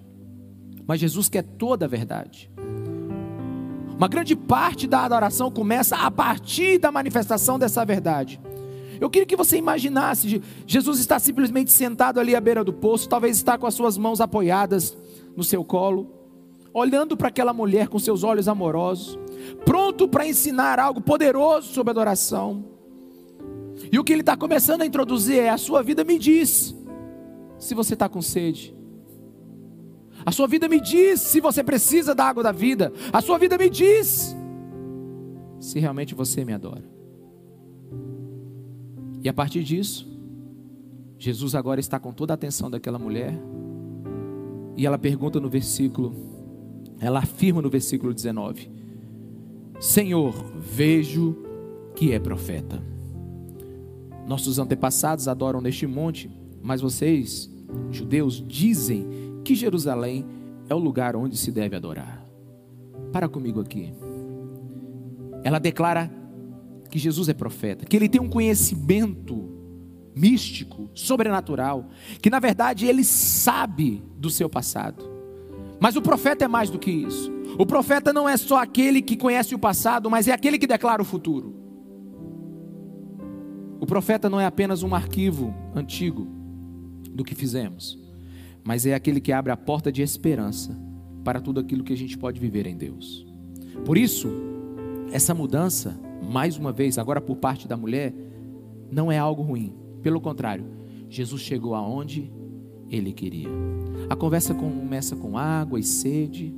Mas 0.86 1.00
Jesus 1.00 1.28
quer 1.28 1.42
toda 1.42 1.86
a 1.86 1.90
verdade. 1.90 2.52
Uma 3.98 4.08
grande 4.08 4.36
parte 4.36 4.86
da 4.86 5.06
adoração 5.06 5.50
começa 5.50 5.96
a 5.96 6.12
partir 6.12 6.78
da 6.78 6.92
manifestação 6.92 7.58
dessa 7.58 7.84
verdade. 7.84 8.40
Eu 9.02 9.10
queria 9.10 9.26
que 9.26 9.36
você 9.36 9.58
imaginasse: 9.58 10.40
Jesus 10.68 11.00
está 11.00 11.18
simplesmente 11.18 11.72
sentado 11.72 12.20
ali 12.20 12.36
à 12.36 12.40
beira 12.40 12.64
do 12.64 12.74
poço, 12.74 13.10
talvez 13.10 13.38
está 13.38 13.58
com 13.58 13.66
as 13.66 13.74
suas 13.74 13.98
mãos 13.98 14.22
apoiadas 14.22 14.96
no 15.36 15.44
seu 15.44 15.64
colo, 15.64 16.12
olhando 16.74 17.18
para 17.18 17.28
aquela 17.28 17.54
mulher 17.54 17.88
com 17.88 18.00
seus 18.00 18.24
olhos 18.24 18.48
amorosos, 18.48 19.18
pronto 19.66 20.08
para 20.08 20.28
ensinar 20.28 20.80
algo 20.80 21.02
poderoso 21.02 21.74
sobre 21.74 21.92
adoração. 21.92 22.66
E 23.92 23.98
o 23.98 24.04
que 24.04 24.14
ele 24.14 24.22
está 24.22 24.36
começando 24.36 24.82
a 24.82 24.86
introduzir 24.86 25.40
é: 25.40 25.50
a 25.50 25.58
sua 25.58 25.82
vida 25.82 26.04
me 26.04 26.20
diz 26.20 26.76
se 27.58 27.74
você 27.74 27.94
está 27.94 28.10
com 28.10 28.22
sede. 28.22 28.76
A 30.26 30.32
sua 30.32 30.48
vida 30.48 30.68
me 30.68 30.82
diz 30.82 31.22
se 31.22 31.40
você 31.40 31.64
precisa 31.64 32.14
da 32.14 32.26
água 32.26 32.44
da 32.44 32.52
vida. 32.52 32.92
A 33.12 33.22
sua 33.22 33.38
vida 33.38 33.58
me 33.58 33.70
diz 33.70 34.36
se 35.60 35.80
realmente 35.80 36.14
você 36.14 36.44
me 36.44 36.54
adora. 36.54 36.84
E 39.22 39.28
a 39.28 39.34
partir 39.34 39.64
disso, 39.64 40.08
Jesus 41.18 41.54
agora 41.56 41.80
está 41.80 42.00
com 42.00 42.14
toda 42.14 42.34
a 42.34 42.36
atenção 42.36 42.70
daquela 42.70 42.98
mulher. 42.98 43.38
E 44.80 44.86
ela 44.86 44.98
pergunta 44.98 45.42
no 45.42 45.50
versículo, 45.50 46.16
ela 47.02 47.20
afirma 47.20 47.62
no 47.62 47.70
versículo 47.70 48.14
19: 48.14 48.72
Senhor, 49.78 50.34
vejo 50.58 51.36
que 51.94 52.14
é 52.14 52.18
profeta. 52.18 52.82
Nossos 54.26 54.58
antepassados 54.58 55.28
adoram 55.28 55.60
neste 55.60 55.86
monte, 55.86 56.32
mas 56.64 56.80
vocês, 56.80 57.52
judeus, 57.92 58.42
dizem 58.48 59.06
que 59.44 59.54
Jerusalém 59.54 60.26
é 60.70 60.74
o 60.74 60.80
lugar 60.80 61.14
onde 61.14 61.36
se 61.36 61.52
deve 61.52 61.76
adorar. 61.76 62.26
Para 63.12 63.28
comigo 63.28 63.60
aqui. 63.60 63.92
Ela 65.44 65.60
declara 65.60 66.10
que 66.90 66.98
Jesus 66.98 67.28
é 67.28 67.34
profeta, 67.34 67.86
que 67.86 67.98
ele 67.98 68.08
tem 68.08 68.22
um 68.22 68.30
conhecimento 68.30 69.44
místico, 70.16 70.90
sobrenatural, 70.94 71.90
que 72.22 72.30
na 72.30 72.40
verdade 72.40 72.86
ele 72.86 73.04
sabe 73.04 74.08
do 74.20 74.30
seu 74.30 74.50
passado. 74.50 75.10
Mas 75.80 75.96
o 75.96 76.02
profeta 76.02 76.46
é 76.46 76.48
mais 76.48 76.70
do 76.70 76.78
que 76.78 76.92
isso. 76.92 77.32
O 77.58 77.66
profeta 77.66 78.14
não 78.14 78.28
é 78.28 78.38
só 78.38 78.58
aquele 78.58 79.02
que 79.02 79.18
conhece 79.18 79.56
o 79.56 79.60
passado, 79.60 80.10
mas 80.10 80.28
é 80.28 80.34
aquele 80.34 80.60
que 80.60 80.68
declara 80.68 81.02
o 81.02 81.06
futuro. 81.06 81.56
O 83.80 83.86
profeta 83.86 84.30
não 84.30 84.40
é 84.40 84.46
apenas 84.46 84.84
um 84.84 84.94
arquivo 84.94 85.56
antigo 85.74 86.28
do 87.12 87.24
que 87.24 87.34
fizemos 87.34 87.98
mas 88.70 88.86
é 88.86 88.94
aquele 88.94 89.20
que 89.20 89.32
abre 89.32 89.52
a 89.52 89.58
porta 89.58 89.92
de 89.92 90.02
esperança 90.04 90.78
para 91.24 91.42
tudo 91.42 91.60
aquilo 91.60 91.84
que 91.84 91.92
a 91.92 91.98
gente 91.98 92.16
pode 92.16 92.40
viver 92.40 92.68
em 92.68 92.78
Deus. 92.78 93.26
Por 93.86 93.98
isso, 93.98 94.30
essa 95.12 95.34
mudança, 95.34 96.00
mais 96.22 96.56
uma 96.56 96.72
vez, 96.72 97.00
agora 97.00 97.20
por 97.20 97.38
parte 97.38 97.68
da 97.68 97.76
mulher, 97.76 98.14
não 98.92 99.12
é 99.12 99.18
algo 99.18 99.42
ruim. 99.42 99.74
Pelo 100.04 100.22
contrário, 100.22 100.66
Jesus 101.10 101.42
chegou 101.42 101.74
aonde 101.74 102.32
ele 102.90 103.14
queria. 103.14 103.50
A 104.10 104.16
conversa 104.16 104.54
começa 104.54 105.16
com 105.16 105.38
água 105.38 105.80
e 105.80 105.84
sede. 105.84 106.54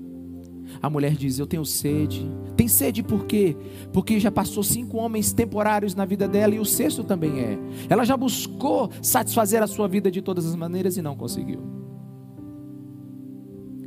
A 0.82 0.90
mulher 0.90 1.16
diz: 1.16 1.40
Eu 1.40 1.48
tenho 1.48 1.66
sede. 1.66 2.26
Tem 2.56 2.68
sede 2.68 3.02
por 3.04 3.26
quê? 3.26 3.56
Porque 3.92 4.20
já 4.20 4.32
passou 4.32 4.64
cinco 4.64 4.98
homens 4.98 5.34
temporários 5.34 5.96
na 5.96 6.06
vida 6.06 6.28
dela 6.28 6.54
e 6.56 6.60
o 6.60 6.66
sexto 6.66 7.04
também 7.04 7.40
é. 7.40 7.60
Ela 7.90 8.06
já 8.06 8.16
buscou 8.16 8.90
satisfazer 9.02 9.62
a 9.62 9.68
sua 9.68 9.88
vida 9.88 10.12
de 10.12 10.22
todas 10.22 10.46
as 10.46 10.56
maneiras 10.56 10.98
e 10.98 11.02
não 11.02 11.16
conseguiu. 11.16 11.60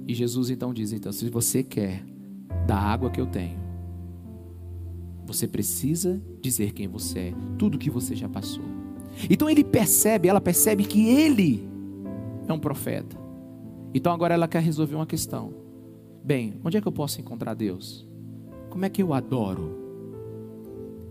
E 0.07 0.15
Jesus 0.15 0.51
então 0.51 0.75
diz: 0.75 0.93
então, 0.93 1.13
se 1.13 1.29
você 1.31 1.63
quer 1.63 2.05
da 2.67 2.77
água 2.77 3.11
que 3.11 3.21
eu 3.21 3.27
tenho, 3.27 3.59
você 5.27 5.49
precisa 5.49 6.21
dizer 6.41 6.73
quem 6.73 6.87
você 6.87 7.19
é, 7.19 7.35
tudo 7.59 7.79
que 7.79 7.91
você 7.91 8.15
já 8.15 8.29
passou. 8.29 8.65
Então 9.31 9.49
ele 9.49 9.65
percebe, 9.65 10.29
ela 10.29 10.41
percebe 10.41 10.85
que 10.85 11.09
ele 11.09 11.74
é 12.47 12.53
um 12.53 12.59
profeta. 12.59 13.17
Então 13.93 14.13
agora 14.13 14.35
ela 14.35 14.49
quer 14.49 14.63
resolver 14.63 14.95
uma 14.95 15.07
questão. 15.07 15.55
Bem, 16.23 16.61
onde 16.65 16.77
é 16.77 16.81
que 16.81 16.89
eu 16.89 16.93
posso 16.93 17.21
encontrar 17.21 17.55
Deus? 17.55 18.09
Como 18.71 18.85
é 18.85 18.89
que 18.89 19.03
eu 19.03 19.13
adoro? 19.13 19.85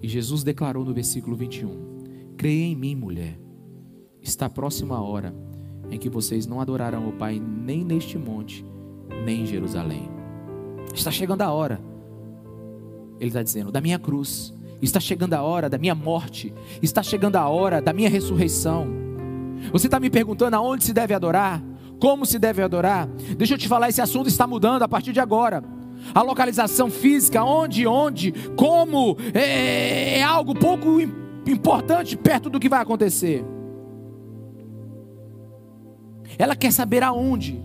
E 0.01 0.07
Jesus 0.07 0.43
declarou 0.43 0.83
no 0.83 0.93
versículo 0.93 1.35
21: 1.35 2.33
Creia 2.35 2.65
em 2.65 2.75
mim, 2.75 2.95
mulher. 2.95 3.39
Está 4.21 4.49
próxima 4.49 4.97
a 4.97 5.01
hora 5.01 5.33
em 5.89 5.97
que 5.97 6.09
vocês 6.09 6.47
não 6.47 6.59
adorarão 6.59 7.07
o 7.07 7.13
Pai 7.13 7.39
nem 7.39 7.83
neste 7.83 8.17
monte, 8.17 8.65
nem 9.25 9.41
em 9.41 9.45
Jerusalém. 9.45 10.09
Está 10.93 11.11
chegando 11.11 11.41
a 11.41 11.51
hora, 11.51 11.79
ele 13.19 13.29
está 13.29 13.43
dizendo, 13.43 13.71
da 13.71 13.79
minha 13.79 13.99
cruz, 13.99 14.53
está 14.81 14.99
chegando 14.99 15.33
a 15.33 15.41
hora 15.41 15.69
da 15.69 15.77
minha 15.77 15.95
morte, 15.95 16.53
está 16.81 17.01
chegando 17.01 17.35
a 17.35 17.47
hora 17.47 17.81
da 17.81 17.93
minha 17.93 18.09
ressurreição. 18.09 19.02
Você 19.71 19.87
está 19.87 19.99
me 19.99 20.09
perguntando 20.09 20.55
aonde 20.55 20.83
se 20.83 20.93
deve 20.93 21.13
adorar? 21.13 21.63
Como 21.99 22.25
se 22.25 22.37
deve 22.37 22.61
adorar? 22.61 23.07
Deixa 23.37 23.53
eu 23.53 23.57
te 23.57 23.67
falar, 23.67 23.89
esse 23.89 24.01
assunto 24.01 24.27
está 24.27 24.45
mudando 24.45 24.83
a 24.83 24.87
partir 24.87 25.13
de 25.13 25.19
agora. 25.19 25.63
A 26.13 26.21
localização 26.21 26.89
física, 26.89 27.43
onde, 27.43 27.87
onde, 27.87 28.33
como, 28.57 29.15
é, 29.33 30.19
é 30.19 30.23
algo 30.23 30.53
pouco 30.53 30.99
importante 31.49 32.17
perto 32.17 32.49
do 32.49 32.59
que 32.59 32.67
vai 32.67 32.81
acontecer. 32.81 33.45
Ela 36.37 36.55
quer 36.55 36.71
saber 36.71 37.03
aonde. 37.03 37.63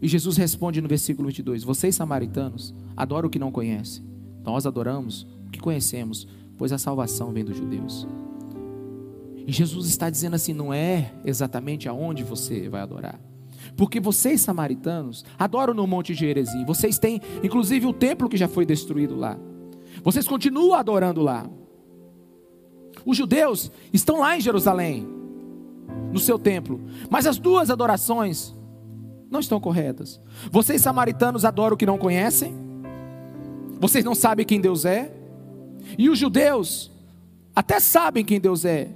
E 0.00 0.08
Jesus 0.08 0.36
responde 0.36 0.80
no 0.80 0.88
versículo 0.88 1.28
22: 1.28 1.62
Vocês, 1.62 1.94
samaritanos, 1.94 2.74
adoram 2.96 3.28
o 3.28 3.30
que 3.30 3.38
não 3.38 3.52
conhecem. 3.52 4.04
Nós 4.42 4.66
adoramos 4.66 5.26
o 5.46 5.50
que 5.50 5.60
conhecemos, 5.60 6.26
pois 6.58 6.72
a 6.72 6.78
salvação 6.78 7.32
vem 7.32 7.44
dos 7.44 7.56
judeus. 7.56 8.06
E 9.46 9.52
Jesus 9.52 9.86
está 9.86 10.08
dizendo 10.10 10.34
assim: 10.34 10.52
não 10.52 10.72
é 10.72 11.12
exatamente 11.24 11.88
aonde 11.88 12.22
você 12.22 12.68
vai 12.68 12.80
adorar. 12.80 13.18
Porque 13.76 14.00
vocês, 14.00 14.40
samaritanos, 14.40 15.24
adoram 15.38 15.72
no 15.74 15.86
Monte 15.86 16.14
de. 16.14 16.34
Vocês 16.66 16.98
têm, 16.98 17.20
inclusive, 17.42 17.86
o 17.86 17.92
templo 17.92 18.28
que 18.28 18.36
já 18.36 18.48
foi 18.48 18.66
destruído 18.66 19.16
lá. 19.16 19.38
Vocês 20.02 20.26
continuam 20.26 20.74
adorando 20.74 21.20
lá. 21.22 21.48
Os 23.04 23.16
judeus 23.16 23.70
estão 23.92 24.20
lá 24.20 24.36
em 24.36 24.40
Jerusalém, 24.40 25.06
no 26.12 26.18
seu 26.18 26.38
templo. 26.38 26.80
Mas 27.10 27.26
as 27.26 27.38
duas 27.38 27.70
adorações 27.70 28.54
não 29.30 29.40
estão 29.40 29.60
corretas. 29.60 30.20
Vocês 30.50 30.82
samaritanos 30.82 31.44
adoram 31.44 31.74
o 31.74 31.78
que 31.78 31.86
não 31.86 31.98
conhecem? 31.98 32.54
Vocês 33.80 34.04
não 34.04 34.14
sabem 34.14 34.46
quem 34.46 34.60
Deus 34.60 34.84
é? 34.84 35.12
E 35.98 36.08
os 36.08 36.18
judeus 36.18 36.90
até 37.54 37.80
sabem 37.80 38.24
quem 38.24 38.40
Deus 38.40 38.64
é, 38.64 38.88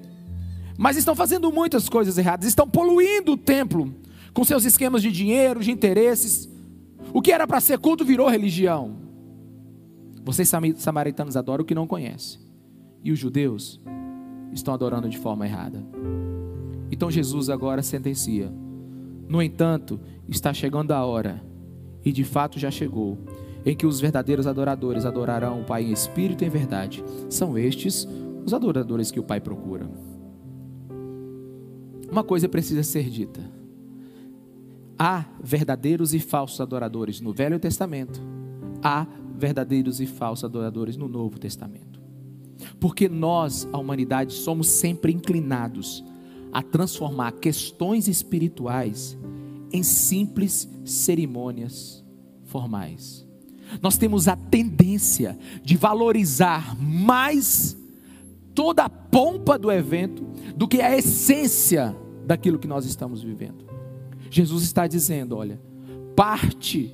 mas 0.79 0.97
estão 0.97 1.15
fazendo 1.15 1.51
muitas 1.51 1.89
coisas 1.89 2.19
erradas, 2.19 2.49
estão 2.49 2.69
poluindo 2.69 3.33
o 3.33 3.37
templo 3.37 3.95
com 4.33 4.45
seus 4.45 4.65
esquemas 4.65 5.03
de 5.03 5.11
dinheiro, 5.11 5.61
de 5.61 5.71
interesses. 5.71 6.49
O 7.13 7.23
que 7.23 7.33
era 7.33 7.47
para 7.47 7.61
ser 7.61 7.79
culto 7.79 8.05
virou 8.05 8.29
religião. 8.29 8.97
Vocês 10.25 10.51
samaritanos 10.77 11.37
adoram 11.37 11.63
o 11.63 11.67
que 11.67 11.75
não 11.75 11.87
conhecem, 11.87 12.41
e 13.03 13.13
os 13.13 13.19
judeus 13.19 13.81
estão 14.53 14.75
adorando 14.75 15.09
de 15.09 15.19
forma 15.19 15.47
errada. 15.47 15.83
Então 16.91 17.11
Jesus 17.11 17.49
agora 17.49 17.83
sentencia. 17.83 18.53
No 19.29 19.43
entanto, 19.43 20.01
está 20.29 20.53
chegando 20.53 20.93
a 20.93 21.05
hora, 21.05 21.43
e 22.05 22.13
de 22.13 22.25
fato 22.25 22.59
já 22.59 22.71
chegou, 22.71 23.19
em 23.65 23.75
que 23.75 23.87
os 23.87 23.99
verdadeiros 24.01 24.47
adoradores 24.47 25.05
adorarão 25.05 25.61
o 25.61 25.65
Pai 25.65 25.85
em 25.85 25.93
espírito 25.93 26.45
e 26.45 26.47
em 26.47 26.51
verdade. 26.51 27.03
São 27.29 27.57
estes 27.57 28.07
os 28.45 28.55
adoradores 28.55 29.11
que 29.11 29.19
o 29.19 29.25
Pai 29.25 29.41
procura. 29.41 29.89
Uma 32.11 32.23
coisa 32.23 32.49
precisa 32.49 32.83
ser 32.83 33.09
dita: 33.11 33.41
há 34.99 35.25
verdadeiros 35.43 36.15
e 36.15 36.19
falsos 36.19 36.61
adoradores 36.61 37.21
no 37.21 37.33
Velho 37.33 37.59
Testamento, 37.59 38.21
há 38.83 39.07
verdadeiros 39.37 40.01
e 40.01 40.07
falsos 40.07 40.45
adoradores 40.45 40.97
no 40.97 41.09
Novo 41.09 41.39
Testamento. 41.39 42.01
Porque 42.81 43.09
nós, 43.09 43.69
a 43.73 43.79
humanidade, 43.79 44.33
somos 44.33 44.69
sempre 44.69 45.13
inclinados 45.13 46.05
a 46.53 46.63
transformar 46.63 47.33
questões 47.33 48.09
espirituais 48.09 49.19
em 49.73 49.83
simples 49.83 50.69
cerimônias 50.85 52.05
formais. 52.45 53.27
Nós 53.83 53.99
temos 53.99 54.29
a 54.29 54.37
tendência 54.37 55.39
de 55.63 55.77
valorizar 55.77 56.77
mais 56.81 57.77
toda 58.57 58.85
a 58.85 58.89
pompa 58.89 59.59
do 59.59 59.71
evento 59.71 60.25
do 60.57 60.67
que 60.67 60.81
a 60.81 60.97
essência 60.97 61.95
daquilo 62.25 62.59
que 62.59 62.67
nós 62.67 62.87
estamos 62.87 63.23
vivendo. 63.23 63.67
Jesus 64.31 64.65
está 64.65 64.87
dizendo: 64.87 65.37
olha, 65.37 65.61
parte 66.17 66.93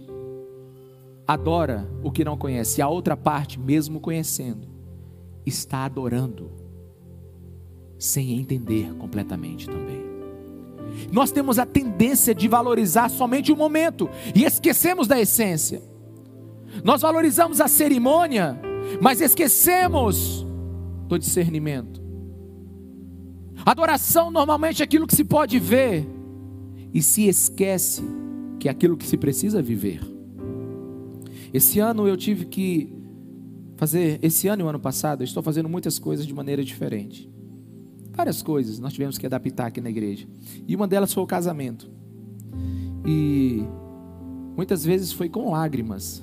adora 1.26 1.88
o 2.02 2.11
que 2.11 2.25
não 2.25 2.37
conhece, 2.37 2.81
e 2.81 2.83
a 2.83 2.88
outra 2.88 3.16
parte, 3.16 3.59
mesmo 3.59 4.00
conhecendo, 4.00 4.69
está 5.47 5.85
adorando 5.85 6.50
sem 7.97 8.33
entender 8.38 8.92
completamente 8.95 9.66
também. 9.66 10.02
Nós 11.12 11.31
temos 11.31 11.59
a 11.59 11.64
tendência 11.64 12.35
de 12.35 12.49
valorizar 12.49 13.09
somente 13.09 13.52
o 13.52 13.57
momento 13.57 14.11
e 14.35 14.45
esquecemos 14.45 15.07
da 15.07 15.19
essência. 15.19 15.81
Nós 16.83 17.02
valorizamos 17.02 17.61
a 17.61 17.69
cerimônia, 17.69 18.61
mas 19.00 19.21
esquecemos 19.21 20.45
do 21.19 21.25
discernimento. 21.25 22.02
Adoração 23.64 24.31
normalmente 24.31 24.83
é 24.83 24.85
aquilo 24.85 25.07
que 25.07 25.14
se 25.14 25.25
pode 25.25 25.59
ver 25.59 26.07
e 26.92 27.02
se 27.02 27.26
esquece 27.28 28.02
que 28.59 28.69
é 28.69 28.71
aquilo 28.71 28.97
que 28.97 29.07
se 29.07 29.16
precisa 29.16 29.62
viver. 29.62 30.00
Esse 31.52 31.78
ano 31.78 32.07
eu 32.09 32.16
tive 32.16 32.47
que 32.47 32.92
fazer, 33.76 34.19
esse 34.23 34.49
ano 34.49 34.62
e 34.62 34.64
o 34.64 34.69
ano 34.69 34.81
passado, 34.81 35.23
eu 35.23 35.25
estou 35.25 35.42
fazendo 35.42 35.69
muitas 35.69 35.99
coisas 35.99 36.26
de 36.26 36.35
maneira 36.35 36.64
diferente. 36.64 37.31
Várias 38.12 38.42
coisas 38.42 38.78
nós 38.78 38.92
tivemos 38.92 39.19
que 39.19 39.26
adaptar 39.26 39.66
aqui 39.66 39.81
na 39.81 39.90
igreja. 39.90 40.26
E 40.66 40.76
uma 40.76 40.87
delas 40.87 41.12
foi 41.12 41.23
o 41.23 41.26
casamento. 41.26 41.90
E 43.07 43.62
muitas 44.57 44.85
vezes 44.85 45.12
foi 45.12 45.28
com 45.28 45.50
lágrimas 45.50 46.23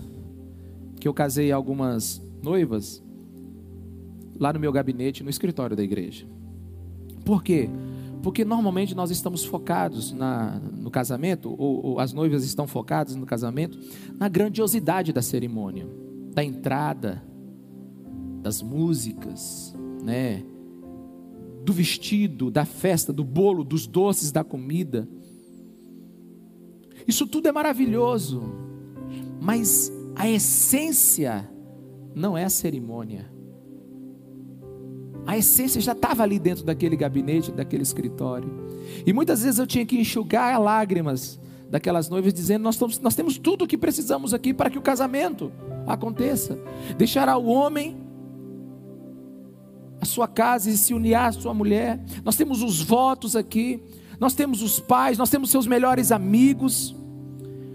que 0.99 1.07
eu 1.07 1.13
casei 1.13 1.51
algumas 1.51 2.21
noivas 2.41 3.03
lá 4.39 4.53
no 4.53 4.59
meu 4.59 4.71
gabinete, 4.71 5.23
no 5.23 5.29
escritório 5.29 5.75
da 5.75 5.83
igreja. 5.83 6.25
Por 7.25 7.43
quê? 7.43 7.69
Porque 8.23 8.43
normalmente 8.43 8.95
nós 8.95 9.11
estamos 9.11 9.45
focados 9.45 10.11
na, 10.11 10.59
no 10.59 10.89
casamento, 10.89 11.49
ou, 11.57 11.85
ou 11.85 11.99
as 11.99 12.13
noivas 12.13 12.43
estão 12.43 12.67
focadas 12.67 13.15
no 13.15 13.25
casamento, 13.25 13.77
na 14.17 14.27
grandiosidade 14.27 15.13
da 15.13 15.21
cerimônia, 15.21 15.87
da 16.33 16.43
entrada, 16.43 17.23
das 18.41 18.61
músicas, 18.61 19.75
né? 20.03 20.43
do 21.63 21.73
vestido, 21.73 22.49
da 22.49 22.65
festa, 22.65 23.13
do 23.13 23.23
bolo, 23.23 23.63
dos 23.63 23.85
doces, 23.85 24.31
da 24.31 24.43
comida. 24.43 25.07
Isso 27.07 27.27
tudo 27.27 27.47
é 27.47 27.51
maravilhoso, 27.51 28.41
mas 29.41 29.91
a 30.15 30.27
essência 30.27 31.49
não 32.15 32.37
é 32.37 32.43
a 32.43 32.49
cerimônia. 32.49 33.31
A 35.25 35.37
essência 35.37 35.79
já 35.79 35.91
estava 35.91 36.23
ali 36.23 36.39
dentro 36.39 36.63
daquele 36.63 36.95
gabinete, 36.95 37.51
daquele 37.51 37.83
escritório. 37.83 38.49
E 39.05 39.13
muitas 39.13 39.43
vezes 39.43 39.59
eu 39.59 39.67
tinha 39.67 39.85
que 39.85 39.99
enxugar 39.99 40.59
lágrimas 40.59 41.39
daquelas 41.69 42.09
noivas, 42.09 42.33
dizendo: 42.33 42.63
nós, 42.63 42.75
estamos, 42.75 42.99
nós 42.99 43.15
temos 43.15 43.37
tudo 43.37 43.65
o 43.65 43.67
que 43.67 43.77
precisamos 43.77 44.33
aqui 44.33 44.53
para 44.53 44.69
que 44.69 44.77
o 44.77 44.81
casamento 44.81 45.51
aconteça. 45.85 46.59
Deixará 46.97 47.37
o 47.37 47.45
homem 47.47 47.97
a 50.01 50.05
sua 50.05 50.27
casa 50.27 50.69
e 50.69 50.77
se 50.77 50.93
unir 50.93 51.15
à 51.15 51.31
sua 51.31 51.53
mulher. 51.53 51.99
Nós 52.23 52.35
temos 52.35 52.61
os 52.61 52.81
votos 52.81 53.35
aqui, 53.35 53.81
nós 54.19 54.33
temos 54.33 54.61
os 54.61 54.79
pais, 54.79 55.17
nós 55.17 55.29
temos 55.29 55.49
seus 55.49 55.67
melhores 55.67 56.11
amigos. 56.11 56.95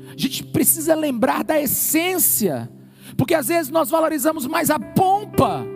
A 0.09 0.19
gente 0.19 0.45
precisa 0.45 0.95
lembrar 0.95 1.43
da 1.45 1.61
essência, 1.61 2.71
porque 3.17 3.35
às 3.35 3.49
vezes 3.49 3.71
nós 3.71 3.91
valorizamos 3.91 4.47
mais 4.47 4.71
a 4.71 4.79
pompa, 4.79 5.67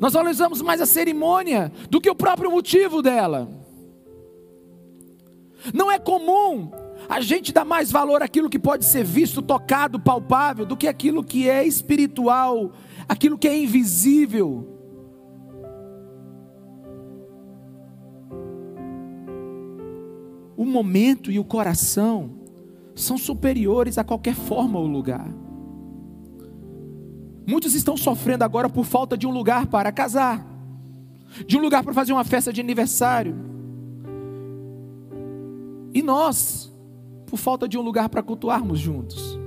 nós 0.00 0.12
valorizamos 0.12 0.62
mais 0.62 0.80
a 0.80 0.86
cerimônia 0.86 1.72
do 1.90 2.00
que 2.00 2.10
o 2.10 2.14
próprio 2.14 2.50
motivo 2.50 3.02
dela. 3.02 3.48
Não 5.72 5.90
é 5.90 5.98
comum 5.98 6.70
a 7.08 7.20
gente 7.20 7.52
dar 7.52 7.64
mais 7.64 7.90
valor 7.90 8.22
àquilo 8.22 8.48
que 8.48 8.58
pode 8.58 8.84
ser 8.84 9.04
visto, 9.04 9.42
tocado, 9.42 10.00
palpável, 10.00 10.64
do 10.64 10.76
que 10.76 10.88
aquilo 10.88 11.22
que 11.22 11.48
é 11.48 11.64
espiritual, 11.66 12.72
aquilo 13.08 13.38
que 13.38 13.48
é 13.48 13.56
invisível. 13.56 14.68
O 20.56 20.64
momento 20.64 21.30
e 21.30 21.38
o 21.38 21.44
coração 21.44 22.30
são 22.94 23.18
superiores 23.18 23.98
a 23.98 24.04
qualquer 24.04 24.34
forma 24.34 24.78
ou 24.78 24.86
lugar. 24.86 25.32
Muitos 27.46 27.74
estão 27.74 27.96
sofrendo 27.96 28.44
agora 28.44 28.68
por 28.68 28.84
falta 28.84 29.16
de 29.16 29.26
um 29.26 29.30
lugar 29.30 29.66
para 29.66 29.90
casar, 29.90 30.46
de 31.46 31.56
um 31.56 31.60
lugar 31.60 31.82
para 31.82 31.92
fazer 31.92 32.12
uma 32.12 32.24
festa 32.24 32.52
de 32.52 32.60
aniversário. 32.60 33.34
E 35.94 36.02
nós, 36.02 36.72
por 37.26 37.36
falta 37.36 37.68
de 37.68 37.76
um 37.76 37.82
lugar 37.82 38.08
para 38.08 38.22
cultuarmos 38.22 38.78
juntos. 38.78 39.38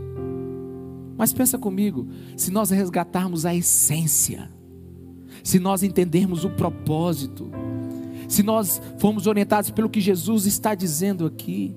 Mas 1.17 1.31
pensa 1.31 1.58
comigo, 1.58 2.08
se 2.36 2.51
nós 2.51 2.69
resgatarmos 2.69 3.45
a 3.45 3.55
essência, 3.55 4.51
se 5.43 5.60
nós 5.60 5.81
entendermos 5.81 6.43
o 6.43 6.49
propósito, 6.49 7.49
se 8.27 8.43
nós 8.43 8.81
formos 8.97 9.27
orientados 9.27 9.71
pelo 9.71 9.89
que 9.89 10.01
Jesus 10.01 10.45
está 10.45 10.75
dizendo 10.75 11.25
aqui, 11.25 11.75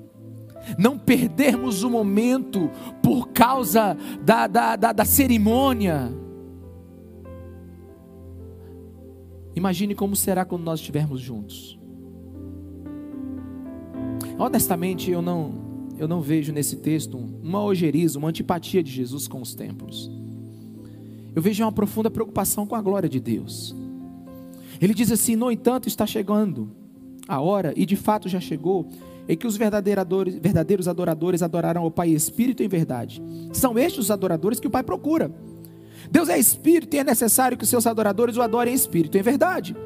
não 0.76 0.98
perdermos 0.98 1.82
o 1.82 1.90
momento 1.90 2.70
por 3.02 3.28
causa 3.28 3.96
da, 4.22 4.46
da, 4.46 4.76
da, 4.76 4.92
da 4.92 5.04
cerimônia. 5.04 6.12
Imagine 9.54 9.94
como 9.94 10.14
será 10.14 10.44
quando 10.44 10.62
nós 10.62 10.80
estivermos 10.80 11.20
juntos. 11.20 11.78
Honestamente, 14.38 15.10
eu 15.10 15.20
não, 15.20 15.52
eu 15.98 16.06
não 16.06 16.20
vejo 16.20 16.52
nesse 16.52 16.76
texto 16.76 17.18
uma 17.18 17.62
ojeriza, 17.62 18.18
uma 18.18 18.28
antipatia 18.28 18.82
de 18.82 18.90
Jesus 18.90 19.26
com 19.26 19.40
os 19.40 19.54
templos. 19.54 20.10
Eu 21.34 21.42
vejo 21.42 21.64
uma 21.64 21.72
profunda 21.72 22.10
preocupação 22.10 22.66
com 22.66 22.74
a 22.74 22.80
glória 22.80 23.08
de 23.08 23.18
Deus. 23.18 23.74
Ele 24.80 24.94
diz 24.94 25.10
assim: 25.10 25.34
No 25.34 25.50
entanto, 25.50 25.88
está 25.88 26.06
chegando 26.06 26.70
a 27.26 27.40
hora, 27.40 27.72
e 27.76 27.84
de 27.84 27.96
fato 27.96 28.28
já 28.28 28.40
chegou, 28.40 28.88
em 29.28 29.36
que 29.36 29.46
os 29.46 29.56
verdadeiros 29.56 30.88
adoradores 30.88 31.42
adorarão 31.42 31.84
o 31.84 31.90
Pai 31.90 32.08
espírito 32.08 32.62
e 32.62 32.66
em 32.66 32.68
verdade. 32.68 33.22
São 33.52 33.78
estes 33.78 34.04
os 34.04 34.10
adoradores 34.10 34.58
que 34.58 34.66
o 34.66 34.70
Pai 34.70 34.82
procura. 34.82 35.30
Deus 36.10 36.28
é 36.28 36.38
espírito 36.38 36.96
e 36.96 36.98
é 36.98 37.04
necessário 37.04 37.56
que 37.56 37.64
os 37.64 37.70
seus 37.70 37.86
adoradores 37.86 38.36
o 38.36 38.42
adorem 38.42 38.72
em 38.72 38.76
espírito 38.76 39.16
e 39.16 39.20
em 39.20 39.22
verdade. 39.22 39.76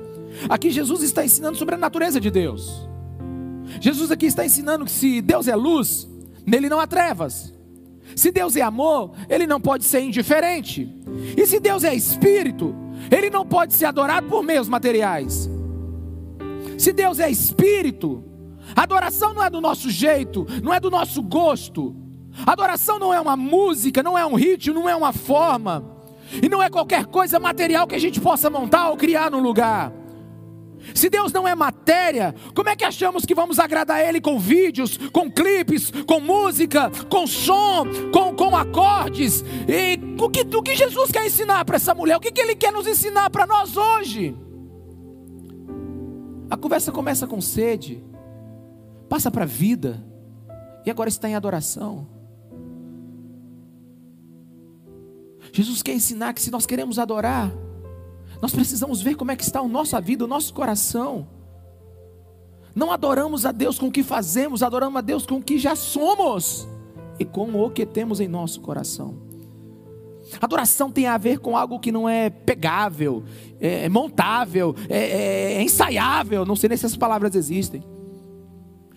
Aqui 0.48 0.70
Jesus 0.70 1.02
está 1.02 1.24
ensinando 1.24 1.58
sobre 1.58 1.74
a 1.74 1.78
natureza 1.78 2.20
de 2.20 2.30
Deus. 2.30 2.88
Jesus 3.80 4.10
aqui 4.10 4.26
está 4.26 4.44
ensinando 4.44 4.84
que 4.84 4.90
se 4.90 5.20
Deus 5.20 5.48
é 5.48 5.56
luz, 5.56 6.08
nele 6.46 6.68
não 6.68 6.78
há 6.78 6.86
trevas. 6.86 7.52
Se 8.14 8.30
Deus 8.30 8.56
é 8.56 8.60
amor, 8.60 9.12
ele 9.28 9.46
não 9.46 9.60
pode 9.60 9.84
ser 9.84 10.00
indiferente. 10.00 10.88
E 11.36 11.46
se 11.46 11.58
Deus 11.58 11.82
é 11.82 11.94
espírito, 11.94 12.74
ele 13.10 13.30
não 13.30 13.44
pode 13.44 13.74
ser 13.74 13.86
adorado 13.86 14.28
por 14.28 14.42
meios 14.42 14.68
materiais. 14.68 15.50
Se 16.78 16.92
Deus 16.92 17.18
é 17.18 17.30
espírito, 17.30 18.22
Adoração 18.74 19.34
não 19.34 19.42
é 19.42 19.50
do 19.50 19.60
nosso 19.60 19.90
jeito, 19.90 20.46
não 20.62 20.72
é 20.72 20.80
do 20.80 20.90
nosso 20.90 21.22
gosto. 21.22 21.94
Adoração 22.46 22.98
não 22.98 23.12
é 23.12 23.20
uma 23.20 23.36
música, 23.36 24.02
não 24.02 24.16
é 24.16 24.24
um 24.24 24.34
ritmo, 24.34 24.74
não 24.74 24.88
é 24.88 24.96
uma 24.96 25.12
forma. 25.12 25.84
E 26.42 26.48
não 26.48 26.62
é 26.62 26.70
qualquer 26.70 27.06
coisa 27.06 27.38
material 27.38 27.86
que 27.86 27.94
a 27.94 28.00
gente 28.00 28.20
possa 28.20 28.48
montar 28.48 28.88
ou 28.90 28.96
criar 28.96 29.30
no 29.30 29.40
lugar. 29.40 29.92
Se 30.94 31.08
Deus 31.08 31.32
não 31.32 31.46
é 31.46 31.54
matéria, 31.54 32.34
como 32.54 32.68
é 32.68 32.74
que 32.74 32.84
achamos 32.84 33.24
que 33.24 33.34
vamos 33.34 33.58
agradar 33.58 34.00
Ele 34.00 34.20
com 34.20 34.38
vídeos, 34.38 34.96
com 35.12 35.30
clipes, 35.30 35.92
com 36.06 36.20
música, 36.20 36.90
com 37.08 37.26
som, 37.26 37.84
com, 38.12 38.34
com 38.34 38.56
acordes? 38.56 39.44
E 39.68 39.98
o 40.20 40.28
que, 40.28 40.40
o 40.40 40.62
que 40.62 40.74
Jesus 40.74 41.10
quer 41.12 41.26
ensinar 41.26 41.64
para 41.64 41.76
essa 41.76 41.94
mulher? 41.94 42.16
O 42.16 42.20
que, 42.20 42.32
que 42.32 42.40
Ele 42.40 42.56
quer 42.56 42.72
nos 42.72 42.86
ensinar 42.86 43.30
para 43.30 43.46
nós 43.46 43.76
hoje? 43.76 44.36
A 46.50 46.56
conversa 46.56 46.90
começa 46.90 47.26
com 47.26 47.40
sede, 47.40 48.02
passa 49.12 49.30
para 49.30 49.44
a 49.44 49.46
vida, 49.46 50.02
e 50.86 50.90
agora 50.90 51.06
está 51.06 51.28
em 51.28 51.34
adoração. 51.34 52.06
Jesus 55.52 55.82
quer 55.82 55.92
ensinar 55.92 56.32
que 56.32 56.40
se 56.40 56.50
nós 56.50 56.64
queremos 56.64 56.98
adorar, 56.98 57.52
nós 58.40 58.54
precisamos 58.54 59.02
ver 59.02 59.14
como 59.14 59.30
é 59.30 59.36
que 59.36 59.42
está 59.42 59.60
a 59.60 59.68
nossa 59.68 60.00
vida, 60.00 60.24
o 60.24 60.26
nosso 60.26 60.54
coração. 60.54 61.28
Não 62.74 62.90
adoramos 62.90 63.44
a 63.44 63.52
Deus 63.52 63.78
com 63.78 63.88
o 63.88 63.92
que 63.92 64.02
fazemos, 64.02 64.62
adoramos 64.62 64.96
a 64.96 65.02
Deus 65.02 65.26
com 65.26 65.36
o 65.36 65.42
que 65.42 65.58
já 65.58 65.76
somos 65.76 66.66
e 67.18 67.26
com 67.26 67.62
o 67.62 67.68
que 67.68 67.84
temos 67.84 68.18
em 68.18 68.28
nosso 68.28 68.62
coração. 68.62 69.18
Adoração 70.40 70.90
tem 70.90 71.06
a 71.06 71.18
ver 71.18 71.38
com 71.38 71.54
algo 71.54 71.78
que 71.78 71.92
não 71.92 72.08
é 72.08 72.30
pegável, 72.30 73.24
é, 73.60 73.84
é 73.84 73.88
montável, 73.90 74.74
é, 74.88 74.96
é, 74.96 75.52
é 75.56 75.62
ensaiável. 75.62 76.46
Não 76.46 76.56
sei 76.56 76.70
nem 76.70 76.78
se 76.78 76.86
essas 76.86 76.96
palavras 76.96 77.34
existem. 77.34 77.84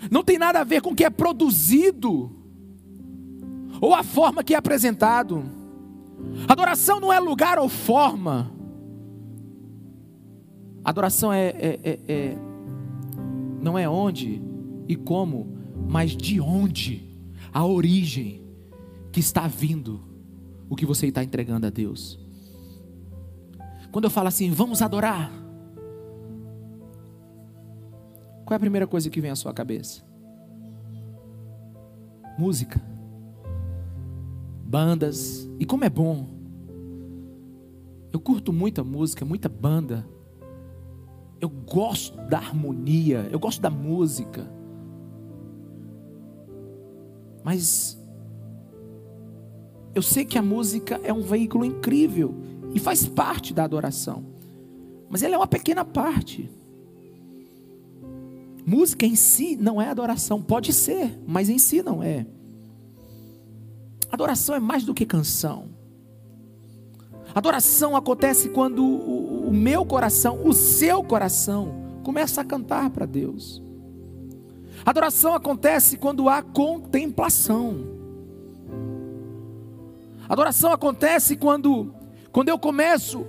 Não 0.10 0.24
tem 0.24 0.38
nada 0.38 0.62
a 0.62 0.64
ver 0.64 0.82
com 0.82 0.92
o 0.92 0.96
que 0.96 1.04
é 1.04 1.10
produzido 1.10 2.32
ou 3.82 3.94
a 3.94 4.04
forma 4.04 4.44
que 4.44 4.54
é 4.54 4.58
apresentado. 4.58 5.44
Adoração 6.48 7.00
não 7.00 7.12
é 7.12 7.20
lugar 7.20 7.60
ou 7.60 7.70
forma. 7.70 8.52
Adoração 10.84 11.34
é, 11.34 11.48
é, 11.48 11.80
é, 11.84 12.00
é, 12.08 12.38
não 13.62 13.78
é 13.78 13.90
onde 13.90 14.42
e 14.88 14.96
como, 14.96 15.58
mas 15.88 16.16
de 16.16 16.40
onde, 16.40 17.04
a 17.52 17.66
origem 17.66 18.42
que 19.12 19.20
está 19.20 19.48
vindo 19.48 20.02
o 20.70 20.76
que 20.76 20.86
você 20.86 21.08
está 21.08 21.24
entregando 21.24 21.66
a 21.66 21.70
Deus. 21.70 22.20
Quando 23.92 24.06
eu 24.06 24.12
falo 24.12 24.28
assim, 24.28 24.52
vamos 24.52 24.82
adorar, 24.82 25.32
qual 28.46 28.54
é 28.54 28.58
a 28.58 28.60
primeira 28.60 28.86
coisa 28.86 29.10
que 29.10 29.20
vem 29.20 29.32
à 29.32 29.36
sua 29.36 29.54
cabeça? 29.54 30.04
Música, 32.38 32.80
bandas, 34.64 35.50
e 35.60 35.66
como 35.66 35.84
é 35.84 35.90
bom. 35.90 36.28
Eu 38.14 38.20
curto 38.20 38.54
muita 38.54 38.84
música, 38.84 39.26
muita 39.26 39.50
banda. 39.50 40.08
Eu 41.42 41.50
gosto 41.50 42.16
da 42.28 42.38
harmonia, 42.38 43.28
eu 43.32 43.40
gosto 43.40 43.62
da 43.62 43.70
música. 43.70 44.48
Mas 47.44 48.00
eu 49.94 50.02
sei 50.02 50.24
que 50.24 50.38
a 50.38 50.42
música 50.42 51.00
é 51.04 51.12
um 51.12 51.22
veículo 51.22 51.66
incrível 51.66 52.36
e 52.74 52.80
faz 52.80 53.08
parte 53.08 53.54
da 53.54 53.64
adoração. 53.64 54.26
Mas 55.10 55.24
ela 55.24 55.36
é 55.36 55.38
uma 55.38 55.48
pequena 55.48 55.84
parte. 55.86 56.52
Música 58.66 59.06
em 59.06 59.16
si 59.16 59.56
não 59.56 59.80
é 59.80 59.90
adoração, 59.90 60.42
pode 60.42 60.74
ser, 60.74 61.20
mas 61.28 61.50
em 61.50 61.60
si 61.60 61.84
não 61.84 62.02
é. 62.02 62.26
Adoração 64.12 64.56
é 64.56 64.60
mais 64.60 64.84
do 64.84 64.94
que 64.94 65.06
canção. 65.06 65.70
Adoração 67.34 67.96
acontece 67.96 68.50
quando 68.50 68.84
o, 68.84 69.52
meu 69.54 69.86
coração, 69.86 70.48
o 70.48 70.54
seu 70.54 71.04
coração, 71.04 72.00
começa 72.04 72.42
a 72.42 72.46
cantar 72.46 72.90
para 72.90 73.06
Deus. 73.06 73.62
Adoração 74.84 75.36
acontece 75.36 75.98
quando 75.98 76.28
há 76.28 76.42
contemplação. 76.42 77.86
Adoração 80.28 80.72
acontece 80.72 81.36
quando, 81.36 81.94
quando 82.32 82.50
eu 82.50 82.58
começo 82.58 83.28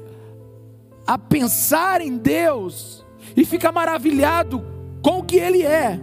a 1.06 1.18
pensar 1.18 2.00
em 2.00 2.16
Deus 2.16 3.04
e 3.36 3.44
ficar 3.44 3.70
maravilhado 3.70 4.75
com 5.02 5.18
o 5.18 5.22
que 5.22 5.36
Ele 5.36 5.62
é. 5.62 6.00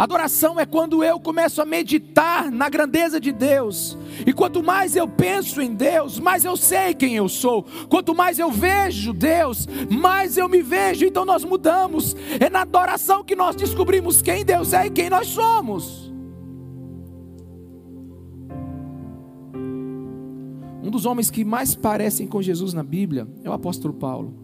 Adoração 0.00 0.58
é 0.58 0.64
quando 0.64 1.04
eu 1.04 1.20
começo 1.20 1.60
a 1.60 1.66
meditar 1.66 2.50
na 2.50 2.70
grandeza 2.70 3.20
de 3.20 3.30
Deus. 3.32 3.98
E 4.26 4.32
quanto 4.32 4.62
mais 4.62 4.96
eu 4.96 5.06
penso 5.06 5.60
em 5.60 5.74
Deus, 5.74 6.18
mais 6.18 6.42
eu 6.42 6.56
sei 6.56 6.94
quem 6.94 7.16
eu 7.16 7.28
sou. 7.28 7.66
Quanto 7.86 8.14
mais 8.14 8.38
eu 8.38 8.50
vejo 8.50 9.12
Deus, 9.12 9.68
mais 9.90 10.38
eu 10.38 10.48
me 10.48 10.62
vejo. 10.62 11.04
Então 11.04 11.26
nós 11.26 11.44
mudamos. 11.44 12.16
É 12.40 12.48
na 12.48 12.62
adoração 12.62 13.22
que 13.22 13.36
nós 13.36 13.54
descobrimos 13.54 14.22
quem 14.22 14.42
Deus 14.42 14.72
é 14.72 14.86
e 14.86 14.90
quem 14.90 15.10
nós 15.10 15.26
somos. 15.26 16.09
Um 20.82 20.90
dos 20.90 21.04
homens 21.04 21.30
que 21.30 21.44
mais 21.44 21.74
parecem 21.74 22.26
com 22.26 22.40
Jesus 22.40 22.72
na 22.72 22.82
Bíblia 22.82 23.28
é 23.44 23.50
o 23.50 23.52
apóstolo 23.52 23.92
Paulo. 23.94 24.34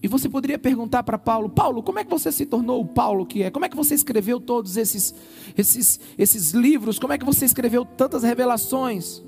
E 0.00 0.06
você 0.06 0.28
poderia 0.28 0.58
perguntar 0.58 1.02
para 1.02 1.18
Paulo: 1.18 1.48
Paulo, 1.48 1.82
como 1.82 1.98
é 1.98 2.04
que 2.04 2.10
você 2.10 2.30
se 2.30 2.46
tornou 2.46 2.80
o 2.80 2.86
Paulo 2.86 3.26
que 3.26 3.42
é? 3.42 3.50
Como 3.50 3.64
é 3.64 3.68
que 3.68 3.76
você 3.76 3.94
escreveu 3.94 4.40
todos 4.40 4.76
esses, 4.76 5.14
esses, 5.56 5.98
esses 6.16 6.52
livros? 6.52 6.98
Como 6.98 7.12
é 7.12 7.18
que 7.18 7.24
você 7.24 7.44
escreveu 7.44 7.84
tantas 7.84 8.22
revelações? 8.22 9.22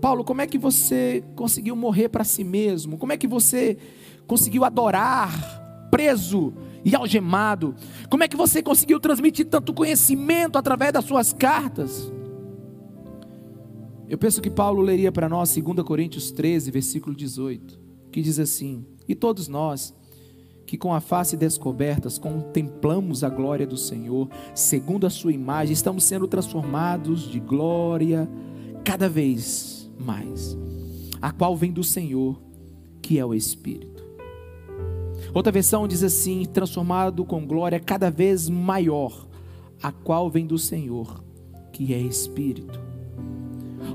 Paulo, 0.00 0.22
como 0.22 0.40
é 0.40 0.46
que 0.46 0.56
você 0.56 1.24
conseguiu 1.34 1.74
morrer 1.74 2.08
para 2.08 2.22
si 2.22 2.44
mesmo? 2.44 2.96
Como 2.96 3.12
é 3.12 3.16
que 3.16 3.26
você 3.26 3.76
conseguiu 4.24 4.64
adorar 4.64 5.32
preso 5.90 6.54
e 6.86 6.94
algemado? 6.94 7.74
Como 8.08 8.22
é 8.22 8.28
que 8.28 8.36
você 8.36 8.62
conseguiu 8.62 9.00
transmitir 9.00 9.46
tanto 9.46 9.74
conhecimento 9.74 10.56
através 10.56 10.92
das 10.92 11.04
suas 11.04 11.32
cartas? 11.32 12.12
Eu 14.08 14.16
penso 14.16 14.40
que 14.40 14.48
Paulo 14.48 14.80
leria 14.80 15.10
para 15.10 15.28
nós 15.28 15.52
2 15.52 15.82
Coríntios 15.84 16.30
13, 16.30 16.70
versículo 16.70 17.16
18, 17.16 17.80
que 18.12 18.22
diz 18.22 18.38
assim: 18.38 18.86
E 19.08 19.16
todos 19.16 19.48
nós, 19.48 19.92
que 20.64 20.78
com 20.78 20.94
a 20.94 21.00
face 21.00 21.36
descobertas 21.36 22.18
contemplamos 22.18 23.24
a 23.24 23.28
glória 23.28 23.66
do 23.66 23.76
Senhor, 23.76 24.28
segundo 24.54 25.08
a 25.08 25.10
sua 25.10 25.32
imagem, 25.32 25.72
estamos 25.72 26.04
sendo 26.04 26.28
transformados 26.28 27.28
de 27.28 27.40
glória 27.40 28.30
cada 28.84 29.08
vez 29.08 29.90
mais, 29.98 30.56
a 31.20 31.32
qual 31.32 31.56
vem 31.56 31.72
do 31.72 31.82
Senhor, 31.82 32.40
que 33.02 33.18
é 33.18 33.26
o 33.26 33.34
Espírito. 33.34 34.05
Outra 35.36 35.52
versão 35.52 35.86
diz 35.86 36.02
assim: 36.02 36.46
transformado 36.46 37.22
com 37.22 37.46
glória 37.46 37.78
cada 37.78 38.10
vez 38.10 38.48
maior, 38.48 39.28
a 39.82 39.92
qual 39.92 40.30
vem 40.30 40.46
do 40.46 40.56
Senhor, 40.56 41.22
que 41.70 41.92
é 41.92 41.98
Espírito. 41.98 42.80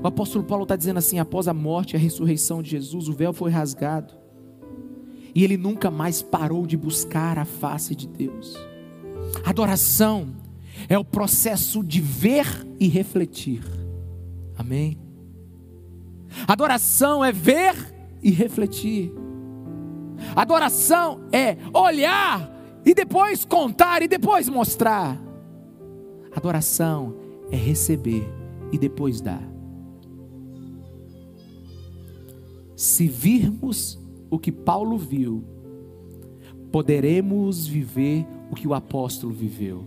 O 0.00 0.06
apóstolo 0.06 0.44
Paulo 0.44 0.62
está 0.62 0.76
dizendo 0.76 0.98
assim: 0.98 1.18
após 1.18 1.48
a 1.48 1.52
morte 1.52 1.94
e 1.94 1.96
a 1.96 1.98
ressurreição 1.98 2.62
de 2.62 2.70
Jesus, 2.70 3.08
o 3.08 3.12
véu 3.12 3.32
foi 3.32 3.50
rasgado. 3.50 4.14
E 5.34 5.42
ele 5.42 5.56
nunca 5.56 5.90
mais 5.90 6.22
parou 6.22 6.64
de 6.64 6.76
buscar 6.76 7.36
a 7.36 7.44
face 7.44 7.96
de 7.96 8.06
Deus. 8.06 8.56
Adoração 9.44 10.28
é 10.88 10.96
o 10.96 11.04
processo 11.04 11.82
de 11.82 12.00
ver 12.00 12.46
e 12.78 12.86
refletir. 12.86 13.64
Amém? 14.56 14.96
Adoração 16.46 17.24
é 17.24 17.32
ver 17.32 17.74
e 18.22 18.30
refletir. 18.30 19.12
Adoração 20.34 21.20
é 21.32 21.56
olhar 21.72 22.50
e 22.84 22.94
depois 22.94 23.44
contar 23.44 24.02
e 24.02 24.08
depois 24.08 24.48
mostrar. 24.48 25.20
Adoração 26.34 27.14
é 27.50 27.56
receber 27.56 28.26
e 28.72 28.78
depois 28.78 29.20
dar. 29.20 29.42
Se 32.74 33.06
virmos 33.06 33.98
o 34.30 34.38
que 34.38 34.50
Paulo 34.50 34.96
viu, 34.98 35.44
poderemos 36.72 37.66
viver 37.66 38.26
o 38.50 38.54
que 38.54 38.66
o 38.66 38.74
apóstolo 38.74 39.32
viveu. 39.32 39.84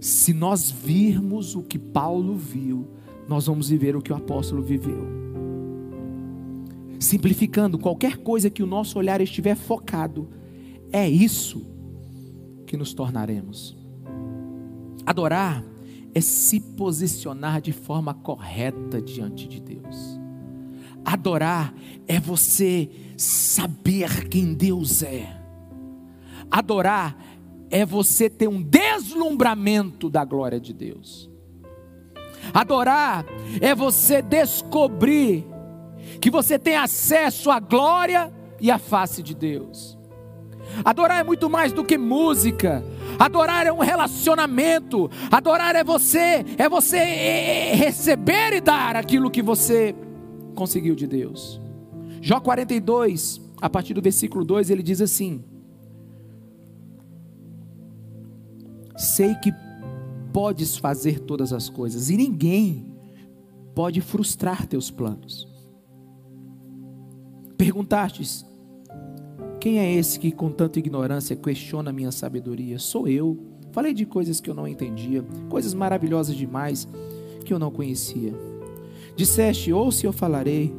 Se 0.00 0.32
nós 0.32 0.70
virmos 0.70 1.56
o 1.56 1.62
que 1.62 1.78
Paulo 1.78 2.36
viu, 2.36 2.86
nós 3.26 3.46
vamos 3.46 3.68
viver 3.68 3.96
o 3.96 4.02
que 4.02 4.12
o 4.12 4.16
apóstolo 4.16 4.62
viveu. 4.62 5.27
Simplificando, 6.98 7.78
qualquer 7.78 8.18
coisa 8.18 8.50
que 8.50 8.62
o 8.62 8.66
nosso 8.66 8.98
olhar 8.98 9.20
estiver 9.20 9.54
focado, 9.54 10.28
é 10.92 11.08
isso 11.08 11.64
que 12.66 12.76
nos 12.76 12.92
tornaremos. 12.92 13.76
Adorar 15.06 15.64
é 16.14 16.20
se 16.20 16.60
posicionar 16.60 17.60
de 17.60 17.72
forma 17.72 18.12
correta 18.12 19.00
diante 19.00 19.46
de 19.46 19.60
Deus. 19.60 20.18
Adorar 21.04 21.74
é 22.06 22.18
você 22.18 22.90
saber 23.16 24.28
quem 24.28 24.52
Deus 24.52 25.02
é. 25.02 25.40
Adorar 26.50 27.16
é 27.70 27.84
você 27.84 28.28
ter 28.28 28.48
um 28.48 28.62
deslumbramento 28.62 30.10
da 30.10 30.24
glória 30.24 30.58
de 30.58 30.72
Deus. 30.72 31.30
Adorar 32.52 33.24
é 33.60 33.74
você 33.74 34.22
descobrir 34.22 35.46
que 36.20 36.30
você 36.30 36.58
tem 36.58 36.76
acesso 36.76 37.50
à 37.50 37.60
glória 37.60 38.32
e 38.60 38.70
à 38.70 38.78
face 38.78 39.22
de 39.22 39.34
Deus. 39.34 39.98
Adorar 40.84 41.20
é 41.20 41.24
muito 41.24 41.48
mais 41.48 41.72
do 41.72 41.84
que 41.84 41.96
música. 41.96 42.84
Adorar 43.18 43.66
é 43.66 43.72
um 43.72 43.78
relacionamento. 43.78 45.10
Adorar 45.30 45.74
é 45.74 45.82
você, 45.82 46.44
é 46.56 46.68
você 46.68 46.96
é, 46.96 47.70
é, 47.70 47.74
receber 47.74 48.52
e 48.52 48.60
dar 48.60 48.96
aquilo 48.96 49.30
que 49.30 49.42
você 49.42 49.94
conseguiu 50.54 50.94
de 50.94 51.06
Deus. 51.06 51.60
Jó 52.20 52.40
42, 52.40 53.40
a 53.60 53.70
partir 53.70 53.94
do 53.94 54.02
versículo 54.02 54.44
2, 54.44 54.70
ele 54.70 54.82
diz 54.82 55.00
assim: 55.00 55.42
Sei 58.96 59.34
que 59.36 59.52
podes 60.32 60.76
fazer 60.76 61.20
todas 61.20 61.52
as 61.52 61.68
coisas 61.68 62.10
e 62.10 62.16
ninguém 62.16 62.92
pode 63.74 64.00
frustrar 64.00 64.66
teus 64.66 64.90
planos. 64.90 65.48
Perguntastes: 67.58 68.46
Quem 69.60 69.80
é 69.80 69.92
esse 69.92 70.18
que 70.20 70.30
com 70.30 70.50
tanta 70.50 70.78
ignorância 70.78 71.34
questiona 71.34 71.92
minha 71.92 72.12
sabedoria? 72.12 72.78
Sou 72.78 73.08
eu. 73.08 73.36
Falei 73.72 73.92
de 73.92 74.06
coisas 74.06 74.40
que 74.40 74.48
eu 74.48 74.54
não 74.54 74.66
entendia, 74.66 75.22
coisas 75.50 75.74
maravilhosas 75.74 76.34
demais 76.34 76.88
que 77.44 77.52
eu 77.52 77.58
não 77.58 77.72
conhecia. 77.72 78.32
Disseste: 79.16 79.72
Ouça, 79.72 80.06
eu 80.06 80.12
falarei. 80.12 80.72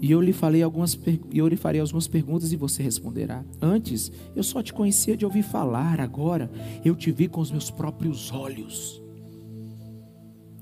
E 0.00 0.12
eu 0.12 0.20
lhe 0.20 0.32
falei 0.32 0.62
algumas 0.62 0.98
eu 1.32 1.48
lhe 1.48 1.56
farei 1.56 1.80
algumas 1.80 2.06
perguntas 2.06 2.52
e 2.52 2.56
você 2.56 2.82
responderá. 2.82 3.44
Antes, 3.60 4.12
eu 4.34 4.42
só 4.42 4.62
te 4.62 4.72
conhecia 4.72 5.16
de 5.16 5.24
ouvir 5.24 5.42
falar, 5.42 6.00
agora 6.00 6.50
eu 6.84 6.94
te 6.94 7.10
vi 7.10 7.26
com 7.26 7.40
os 7.40 7.50
meus 7.50 7.70
próprios 7.70 8.32
olhos. 8.32 9.02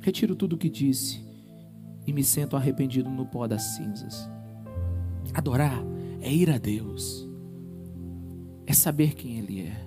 Retiro 0.00 0.34
tudo 0.34 0.54
o 0.54 0.58
que 0.58 0.70
disse 0.70 1.22
e 2.06 2.12
me 2.12 2.24
sento 2.24 2.56
arrependido 2.56 3.10
no 3.10 3.26
pó 3.26 3.46
das 3.46 3.62
cinzas. 3.76 4.35
Adorar 5.34 5.84
é 6.20 6.32
ir 6.32 6.50
a 6.50 6.58
Deus, 6.58 7.28
é 8.66 8.72
saber 8.72 9.14
quem 9.14 9.38
Ele 9.38 9.60
é. 9.60 9.86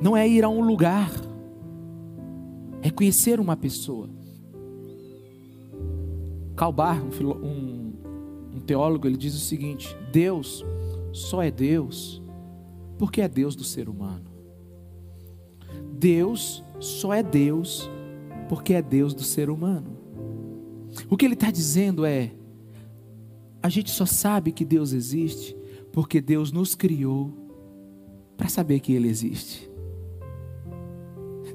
Não 0.00 0.16
é 0.16 0.26
ir 0.26 0.44
a 0.44 0.48
um 0.48 0.62
lugar, 0.62 1.10
é 2.82 2.90
conhecer 2.90 3.38
uma 3.38 3.56
pessoa. 3.56 4.08
Calbar, 6.56 7.02
um, 7.02 7.30
um, 7.32 7.92
um 8.56 8.60
teólogo, 8.60 9.06
ele 9.06 9.16
diz 9.16 9.34
o 9.34 9.38
seguinte: 9.38 9.96
Deus 10.10 10.64
só 11.12 11.42
é 11.42 11.50
Deus 11.50 12.22
porque 12.98 13.20
é 13.20 13.28
Deus 13.28 13.54
do 13.54 13.64
ser 13.64 13.88
humano. 13.88 14.30
Deus 15.92 16.62
só 16.78 17.12
é 17.12 17.22
Deus 17.22 17.90
porque 18.48 18.74
é 18.74 18.82
Deus 18.82 19.14
do 19.14 19.22
ser 19.22 19.50
humano. 19.50 19.98
O 21.08 21.16
que 21.16 21.24
ele 21.24 21.34
está 21.34 21.50
dizendo 21.50 22.04
é: 22.04 22.32
a 23.62 23.68
gente 23.68 23.90
só 23.90 24.06
sabe 24.06 24.52
que 24.52 24.64
Deus 24.64 24.92
existe 24.92 25.56
porque 25.92 26.20
Deus 26.20 26.52
nos 26.52 26.74
criou 26.74 27.32
para 28.36 28.48
saber 28.48 28.80
que 28.80 28.92
Ele 28.92 29.08
existe. 29.08 29.70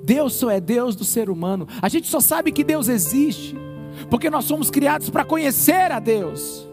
Deus 0.04 0.34
só 0.34 0.52
é 0.52 0.60
Deus 0.60 0.96
do 0.96 1.04
ser 1.04 1.30
humano. 1.30 1.68
A 1.82 1.90
gente 1.90 2.08
só 2.08 2.20
sabe 2.20 2.52
que 2.52 2.64
Deus 2.64 2.88
existe 2.88 3.56
porque 4.10 4.30
nós 4.30 4.46
somos 4.46 4.70
criados 4.70 5.10
para 5.10 5.26
conhecer 5.26 5.92
a 5.92 6.00
Deus. 6.00 6.68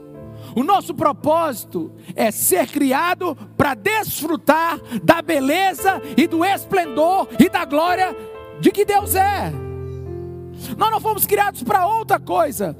O 0.54 0.62
nosso 0.62 0.92
propósito 0.94 1.90
é 2.14 2.30
ser 2.30 2.66
criado 2.66 3.34
para 3.56 3.74
desfrutar 3.74 4.78
da 5.02 5.22
beleza 5.22 6.02
e 6.14 6.26
do 6.26 6.44
esplendor 6.44 7.26
e 7.38 7.48
da 7.48 7.64
glória 7.64 8.14
de 8.60 8.70
que 8.70 8.84
Deus 8.84 9.14
é. 9.14 9.50
Nós 10.76 10.90
não 10.90 11.00
fomos 11.00 11.24
criados 11.24 11.62
para 11.62 11.86
outra 11.86 12.20
coisa. 12.20 12.76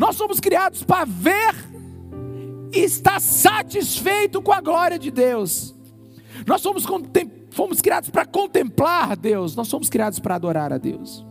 Nós 0.00 0.16
somos 0.16 0.40
criados 0.40 0.82
para 0.82 1.04
ver 1.04 1.54
e 2.72 2.78
estar 2.78 3.20
satisfeito 3.20 4.40
com 4.40 4.50
a 4.50 4.58
glória 4.58 4.98
de 4.98 5.10
Deus. 5.10 5.76
Nós 6.46 6.62
somos 6.62 6.86
fomos 7.50 7.82
criados 7.82 8.08
para 8.08 8.24
contemplar 8.24 9.14
Deus, 9.14 9.54
nós 9.54 9.68
somos 9.68 9.90
criados 9.90 10.18
para 10.18 10.36
adorar 10.36 10.72
a 10.72 10.78
Deus. 10.78 11.26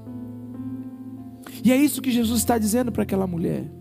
E 1.63 1.71
é 1.71 1.75
isso 1.75 1.99
que 1.99 2.11
Jesus 2.11 2.41
está 2.41 2.59
dizendo 2.59 2.91
para 2.91 3.01
aquela 3.01 3.25
mulher. 3.25 3.78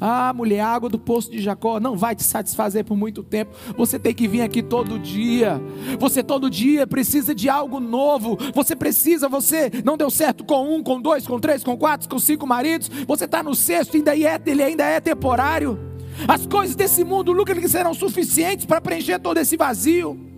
Ah, 0.00 0.32
mulher, 0.32 0.60
água 0.60 0.88
do 0.88 0.98
poço 0.98 1.30
de 1.30 1.40
Jacó 1.40 1.78
não 1.78 1.96
vai 1.96 2.14
te 2.14 2.24
satisfazer 2.24 2.84
por 2.84 2.96
muito 2.96 3.22
tempo. 3.22 3.54
Você 3.76 3.98
tem 3.98 4.14
que 4.14 4.26
vir 4.26 4.40
aqui 4.42 4.62
todo 4.62 4.98
dia. 4.98 5.60
Você 5.98 6.22
todo 6.22 6.48
dia 6.48 6.86
precisa 6.86 7.34
de 7.34 7.48
algo 7.48 7.78
novo. 7.78 8.38
Você 8.54 8.74
precisa, 8.74 9.28
você 9.28 9.70
não 9.84 9.96
deu 9.96 10.10
certo 10.10 10.42
com 10.44 10.74
um, 10.74 10.82
com 10.82 11.00
dois, 11.00 11.26
com 11.26 11.38
três, 11.38 11.62
com 11.62 11.76
quatro, 11.76 12.08
com 12.08 12.18
cinco 12.18 12.46
maridos. 12.46 12.90
Você 13.06 13.26
está 13.26 13.42
no 13.42 13.54
sexto, 13.54 13.96
ainda 13.96 14.16
é, 14.16 14.40
ele 14.46 14.62
ainda 14.62 14.84
é 14.84 15.00
temporário. 15.00 15.78
As 16.26 16.46
coisas 16.46 16.74
desse 16.74 17.04
mundo, 17.04 17.32
Lucas, 17.32 17.70
serão 17.70 17.94
suficientes 17.94 18.64
para 18.64 18.80
preencher 18.80 19.18
todo 19.18 19.38
esse 19.38 19.56
vazio. 19.56 20.29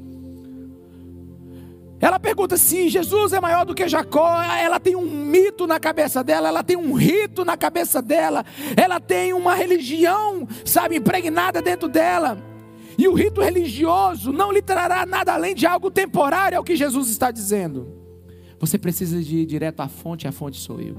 Ela 2.03 2.19
pergunta 2.19 2.57
se 2.57 2.89
Jesus 2.89 3.33
é 3.33 3.41
maior 3.41 3.65
do 3.65 3.77
que 3.77 3.87
Jacó. 3.87 4.43
Ela 4.43 4.81
tem 4.81 4.97
um 4.97 5.07
mito 5.07 5.69
na 5.69 5.79
cabeça 5.79 6.25
dela, 6.25 6.49
ela 6.49 6.65
tem 6.65 6.77
um 6.77 6.95
rito 6.95 7.45
na 7.45 7.57
cabeça 7.57 8.03
dela, 8.03 8.45
ela 8.77 8.99
tem 8.99 9.33
uma 9.33 9.55
religião, 9.55 10.49
sabe, 10.65 10.97
impregnada 10.97 11.63
dentro 11.63 11.89
dela. 11.89 12.37
E 12.99 13.07
o 13.07 13.15
rito 13.15 13.41
religioso 13.41 14.33
não 14.33 14.51
lhe 14.51 14.61
trará 14.61 15.07
nada 15.07 15.33
além 15.33 15.55
de 15.55 15.65
algo 15.65 15.93
temporário, 15.93 16.57
é 16.57 16.59
o 16.59 16.65
que 16.65 16.75
Jesus 16.75 17.09
está 17.09 17.31
dizendo. 17.31 17.87
Você 18.59 18.77
precisa 18.77 19.23
de 19.23 19.39
ir 19.39 19.47
direto 19.47 19.79
à 19.79 19.87
fonte, 19.87 20.27
a 20.27 20.33
fonte 20.33 20.59
sou 20.59 20.81
eu. 20.81 20.97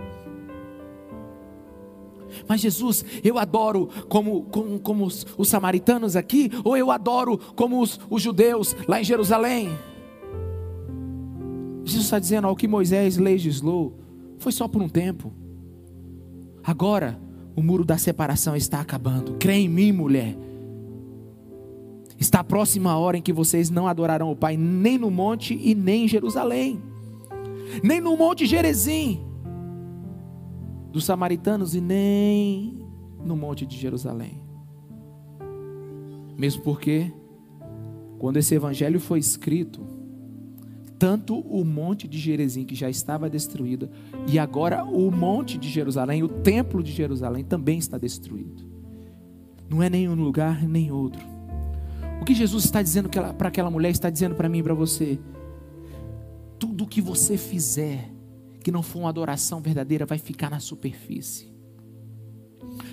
Mas 2.47 2.61
Jesus, 2.61 3.03
eu 3.21 3.37
adoro 3.37 3.89
como, 4.07 4.43
como, 4.43 4.79
como 4.79 5.05
os, 5.05 5.27
os, 5.37 5.49
samaritanos 5.49 6.15
aqui, 6.15 6.49
ou 6.63 6.77
eu 6.77 6.89
adoro 6.89 7.37
como 7.57 7.81
os, 7.81 7.99
os 8.09 8.21
judeus 8.21 8.73
lá 8.87 9.01
em 9.01 9.03
Jerusalém? 9.03 9.69
Jesus 11.83 12.05
está 12.05 12.19
dizendo: 12.19 12.47
ao 12.47 12.55
que 12.55 12.67
Moisés 12.67 13.17
legislou, 13.17 13.99
foi 14.37 14.51
só 14.51 14.67
por 14.67 14.81
um 14.81 14.89
tempo. 14.89 15.31
Agora, 16.63 17.19
o 17.55 17.61
muro 17.61 17.83
da 17.83 17.97
separação 17.97 18.55
está 18.55 18.79
acabando. 18.79 19.33
Crê 19.33 19.55
em 19.55 19.69
mim, 19.69 19.91
mulher. 19.91 20.37
Está 22.19 22.39
a 22.39 22.43
próxima 22.43 22.97
hora 22.97 23.17
em 23.17 23.21
que 23.21 23.33
vocês 23.33 23.69
não 23.69 23.87
adorarão 23.87 24.31
o 24.31 24.35
Pai, 24.35 24.55
nem 24.55 24.97
no 24.97 25.11
monte 25.11 25.59
e 25.61 25.75
nem 25.75 26.05
em 26.05 26.07
Jerusalém, 26.07 26.81
nem 27.83 27.99
no 27.99 28.15
monte 28.15 28.45
Gerezim 28.45 29.21
dos 30.93 31.05
samaritanos 31.05 31.73
e 31.73 31.81
nem 31.81 32.85
no 33.25 33.35
monte 33.35 33.65
de 33.65 33.75
Jerusalém. 33.77 34.39
Mesmo 36.37 36.61
porque, 36.61 37.11
quando 38.19 38.37
esse 38.37 38.53
evangelho 38.53 38.99
foi 38.99 39.17
escrito, 39.17 39.81
tanto 41.03 41.37
o 41.37 41.65
monte 41.65 42.07
de 42.07 42.17
Jerezim 42.17 42.63
que 42.63 42.75
já 42.75 42.89
estava 42.89 43.29
destruído, 43.29 43.89
e 44.25 44.39
agora 44.39 44.85
o 44.85 45.11
monte 45.11 45.57
de 45.57 45.67
Jerusalém, 45.69 46.23
o 46.23 46.29
templo 46.29 46.81
de 46.81 46.93
Jerusalém 46.93 47.43
também 47.43 47.77
está 47.77 47.97
destruído. 47.97 48.63
Não 49.69 49.83
é 49.83 49.89
nenhum 49.89 50.15
lugar 50.15 50.63
nem 50.63 50.93
outro. 50.93 51.21
O 52.21 52.23
que 52.23 52.33
Jesus 52.33 52.63
está 52.63 52.81
dizendo 52.81 53.09
para 53.09 53.49
aquela 53.49 53.69
mulher, 53.69 53.89
está 53.89 54.09
dizendo 54.09 54.33
para 54.33 54.47
mim 54.47 54.59
e 54.59 54.63
para 54.63 54.73
você: 54.73 55.19
tudo 56.57 56.87
que 56.87 57.01
você 57.01 57.35
fizer 57.35 58.09
que 58.63 58.71
não 58.71 58.81
for 58.81 58.99
uma 58.99 59.09
adoração 59.09 59.59
verdadeira 59.59 60.05
vai 60.05 60.17
ficar 60.17 60.49
na 60.49 60.61
superfície. 60.61 61.51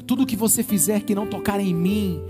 Tudo 0.05 0.27
que 0.27 0.35
você 0.35 0.65
fizer 0.65 1.03
que 1.03 1.15
não 1.15 1.29
tocar 1.29 1.61
em 1.61 1.73
mim, 1.73 2.21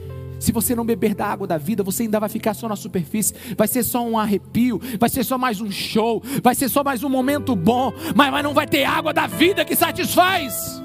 se 0.41 0.51
você 0.51 0.75
não 0.75 0.85
beber 0.85 1.15
da 1.15 1.27
água 1.27 1.47
da 1.47 1.59
vida, 1.59 1.83
você 1.83 2.05
ainda 2.05 2.19
vai 2.19 2.29
ficar 2.29 2.55
só 2.55 2.67
na 2.67 2.75
superfície. 2.75 3.35
Vai 3.57 3.69
ser 3.69 3.85
só 3.85 4.03
um 4.03 4.19
arrepio, 4.19 4.81
vai 4.99 5.11
ser 5.11 5.23
só 5.23 5.37
mais 5.37 5.61
um 5.61 5.71
show, 5.71 6.23
vai 6.43 6.55
ser 6.55 6.71
só 6.71 6.83
mais 6.83 7.05
um 7.05 7.09
momento 7.11 7.55
bom, 7.55 7.93
mas, 8.17 8.33
mas 8.33 8.43
não 8.43 8.55
vai 8.55 8.67
ter 8.67 8.85
água 8.85 9.13
da 9.13 9.27
vida 9.27 9.65
que 9.65 9.77
satisfaz. 9.77 10.83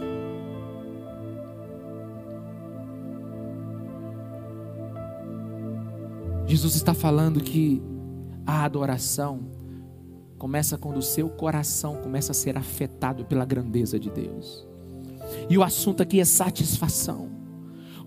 Jesus 6.46 6.76
está 6.76 6.94
falando 6.94 7.42
que 7.42 7.82
a 8.46 8.66
adoração 8.66 9.50
começa 10.38 10.78
quando 10.78 10.98
o 10.98 11.02
seu 11.02 11.30
coração 11.30 11.96
começa 11.96 12.32
a 12.32 12.36
ser 12.36 12.58
afetado 12.58 13.26
pela 13.26 13.46
grandeza 13.46 13.98
de 13.98 14.10
Deus. 14.10 14.68
E 15.50 15.58
o 15.58 15.64
assunto 15.64 16.04
aqui 16.04 16.20
é 16.20 16.26
satisfação. 16.26 17.35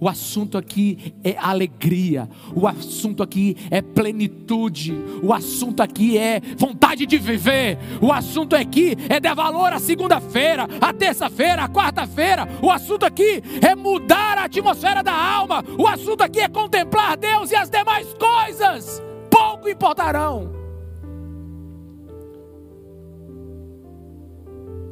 O 0.01 0.09
assunto 0.09 0.57
aqui 0.57 1.15
é 1.25 1.37
alegria. 1.37 2.29
O 2.55 2.67
assunto 2.67 3.23
aqui 3.23 3.57
é 3.71 3.83
plenitude. 3.83 4.95
O 5.23 5.33
assunto 5.33 5.83
aqui 5.83 6.17
é 6.17 6.41
vontade 6.57 7.05
de 7.05 7.19
viver. 7.19 7.79
O 8.01 8.13
assunto 8.13 8.55
aqui 8.55 8.97
é 9.09 9.19
dar 9.19 9.35
valor 9.35 9.73
à 9.73 9.79
segunda-feira, 9.79 10.69
à 10.81 10.93
terça-feira, 10.93 11.65
à 11.65 11.69
quarta-feira. 11.69 12.47
O 12.63 12.71
assunto 12.71 13.05
aqui 13.05 13.43
é 13.61 13.75
mudar 13.75 14.39
a 14.39 14.45
atmosfera 14.45 15.03
da 15.03 15.15
alma. 15.15 15.65
O 15.77 15.87
assunto 15.87 16.23
aqui 16.23 16.41
é 16.41 16.49
contemplar 16.49 17.17
Deus 17.17 17.51
e 17.51 17.57
as 17.57 17.69
demais 17.69 18.07
coisas 18.15 19.03
pouco 19.31 19.69
importarão. 19.69 20.53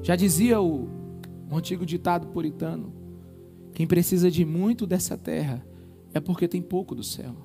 Já 0.03 0.15
dizia 0.15 0.61
o, 0.61 0.89
o 1.51 1.57
antigo 1.57 1.85
ditado 1.85 2.29
puritano: 2.29 2.93
quem 3.77 3.87
precisa 3.87 4.31
de 4.31 4.43
muito 4.43 4.87
dessa 4.87 5.19
terra 5.19 5.63
é 6.15 6.19
porque 6.19 6.49
tem 6.49 6.63
pouco 6.63 6.95
do 6.95 7.03
céu. 7.03 7.37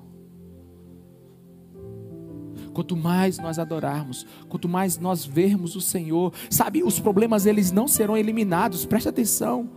Quanto 2.72 2.96
mais 2.96 3.36
nós 3.36 3.58
adorarmos, 3.58 4.26
quanto 4.48 4.66
mais 4.66 4.96
nós 4.96 5.26
vermos 5.26 5.76
o 5.76 5.80
Senhor, 5.82 6.32
sabe, 6.48 6.82
os 6.82 6.98
problemas 6.98 7.44
eles 7.44 7.70
não 7.70 7.86
serão 7.86 8.16
eliminados, 8.16 8.86
preste 8.86 9.10
atenção. 9.10 9.68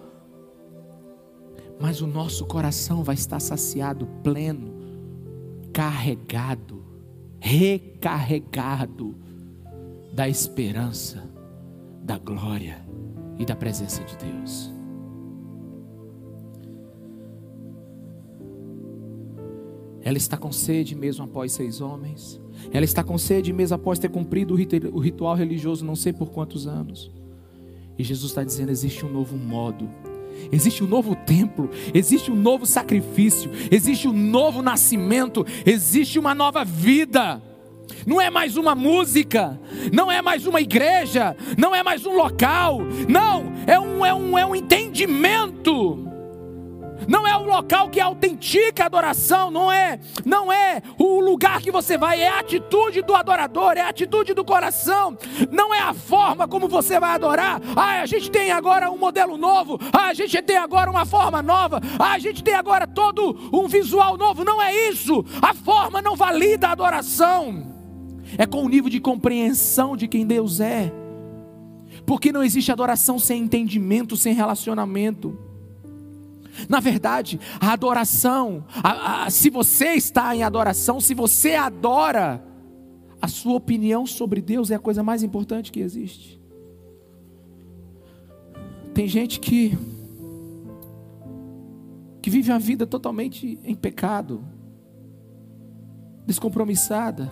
Mas 1.78 2.00
o 2.00 2.08
nosso 2.08 2.46
coração 2.46 3.04
vai 3.04 3.16
estar 3.16 3.42
saciado, 3.42 4.08
pleno, 4.24 4.74
carregado, 5.74 6.86
recarregado 7.38 9.14
da 10.14 10.30
esperança, 10.30 11.30
da 12.02 12.18
glória 12.18 12.82
e 13.38 13.44
da 13.44 13.58
presença 13.58 14.02
de 14.06 14.16
Deus. 14.16 14.75
Ela 20.06 20.18
está 20.18 20.38
com 20.38 20.52
sede 20.52 20.96
mesmo 20.96 21.24
após 21.24 21.52
seis 21.52 21.82
homens. 21.82 22.40
Ela 22.72 22.86
está 22.86 23.04
com 23.04 23.18
sede 23.18 23.52
mesmo 23.52 23.74
após 23.74 23.98
ter 23.98 24.08
cumprido 24.08 24.54
o 24.54 25.00
ritual 25.00 25.36
religioso, 25.36 25.84
não 25.84 25.96
sei 25.96 26.14
por 26.14 26.30
quantos 26.30 26.68
anos. 26.68 27.12
E 27.98 28.04
Jesus 28.04 28.32
está 28.32 28.44
dizendo: 28.44 28.70
existe 28.70 29.04
um 29.04 29.12
novo 29.12 29.36
modo, 29.36 29.90
existe 30.52 30.84
um 30.84 30.88
novo 30.88 31.16
templo, 31.16 31.72
existe 31.92 32.32
um 32.32 32.36
novo 32.36 32.68
sacrifício, 32.68 33.50
existe 33.72 34.08
um 34.08 34.14
novo 34.14 34.62
nascimento, 34.62 35.44
existe 35.66 36.20
uma 36.20 36.36
nova 36.36 36.64
vida. 36.64 37.42
Não 38.06 38.22
é 38.22 38.30
mais 38.30 38.58
uma 38.58 38.76
música, 38.76 39.60
não 39.92 40.12
é 40.12 40.22
mais 40.22 40.46
uma 40.46 40.62
igreja, 40.62 41.36
não 41.58 41.74
é 41.74 41.82
mais 41.82 42.06
um 42.06 42.16
local, 42.16 42.80
não, 43.10 43.52
é 43.66 43.80
um, 43.80 44.06
é 44.06 44.14
um, 44.14 44.38
é 44.38 44.46
um 44.46 44.56
entendimento 44.56 46.15
não 47.08 47.28
é 47.28 47.36
o 47.36 47.44
local 47.44 47.90
que 47.90 48.00
autentica 48.00 48.84
a 48.84 48.86
adoração, 48.86 49.52
não 49.52 49.72
é, 49.72 50.00
não 50.26 50.52
é 50.52 50.82
o 50.98 51.20
lugar 51.20 51.62
que 51.62 51.72
você 51.72 51.98
vai, 51.98 52.22
é 52.22 52.30
a 52.30 52.40
atitude 52.40 53.02
do 53.02 53.16
adorador, 53.16 53.74
é 53.78 53.82
a 53.82 53.90
atitude 53.90 54.34
do 54.34 54.44
coração, 54.44 55.18
não 55.52 55.74
é 55.74 55.82
a 55.82 55.94
forma 55.94 56.48
como 56.48 56.68
você 56.68 57.00
vai 57.00 57.12
adorar. 57.12 57.62
Ah, 57.76 58.02
a 58.02 58.06
gente 58.06 58.30
tem 58.30 58.52
agora 58.52 58.90
um 58.90 58.98
modelo 58.98 59.38
novo, 59.38 59.80
ah, 59.94 60.08
a 60.08 60.14
gente 60.14 60.42
tem 60.42 60.58
agora 60.58 60.90
uma 60.90 61.06
forma 61.06 61.42
nova, 61.42 61.80
ah, 62.00 62.14
a 62.14 62.20
gente 62.20 62.44
tem 62.44 62.54
agora 62.54 62.88
todo 62.88 63.50
um 63.52 63.68
visual 63.68 64.18
novo. 64.18 64.44
Não 64.44 64.62
é 64.62 64.90
isso. 64.90 65.24
A 65.42 65.54
forma 65.54 66.02
não 66.02 66.16
valida 66.16 66.68
a 66.68 66.72
adoração. 66.72 67.74
É 68.38 68.46
com 68.46 68.64
o 68.64 68.70
nível 68.70 68.90
de 68.90 69.00
compreensão 69.00 69.96
de 69.96 70.08
quem 70.08 70.26
Deus 70.26 70.60
é. 70.60 70.92
Porque 72.06 72.32
não 72.32 72.44
existe 72.44 72.72
adoração 72.72 73.18
sem 73.18 73.44
entendimento, 73.44 74.18
sem 74.18 74.34
relacionamento. 74.34 75.45
Na 76.70 76.80
verdade, 76.80 77.40
a 77.60 77.74
adoração, 77.74 78.66
a, 78.84 79.26
a, 79.26 79.30
se 79.30 79.50
você 79.50 79.94
está 79.94 80.36
em 80.36 80.44
adoração, 80.44 81.00
se 81.00 81.14
você 81.14 81.56
adora, 81.56 82.44
a 83.22 83.28
sua 83.28 83.56
opinião 83.56 84.06
sobre 84.06 84.42
Deus 84.42 84.72
é 84.72 84.76
a 84.76 84.80
coisa 84.80 85.02
mais 85.02 85.24
importante 85.24 85.72
que 85.72 85.80
existe. 85.80 86.40
Tem 88.94 89.08
gente 89.08 89.40
que 89.40 89.78
que 92.22 92.30
vive 92.32 92.52
a 92.52 92.58
vida 92.58 92.88
totalmente 92.88 93.60
em 93.64 93.76
pecado, 93.76 94.44
descompromissada. 96.26 97.32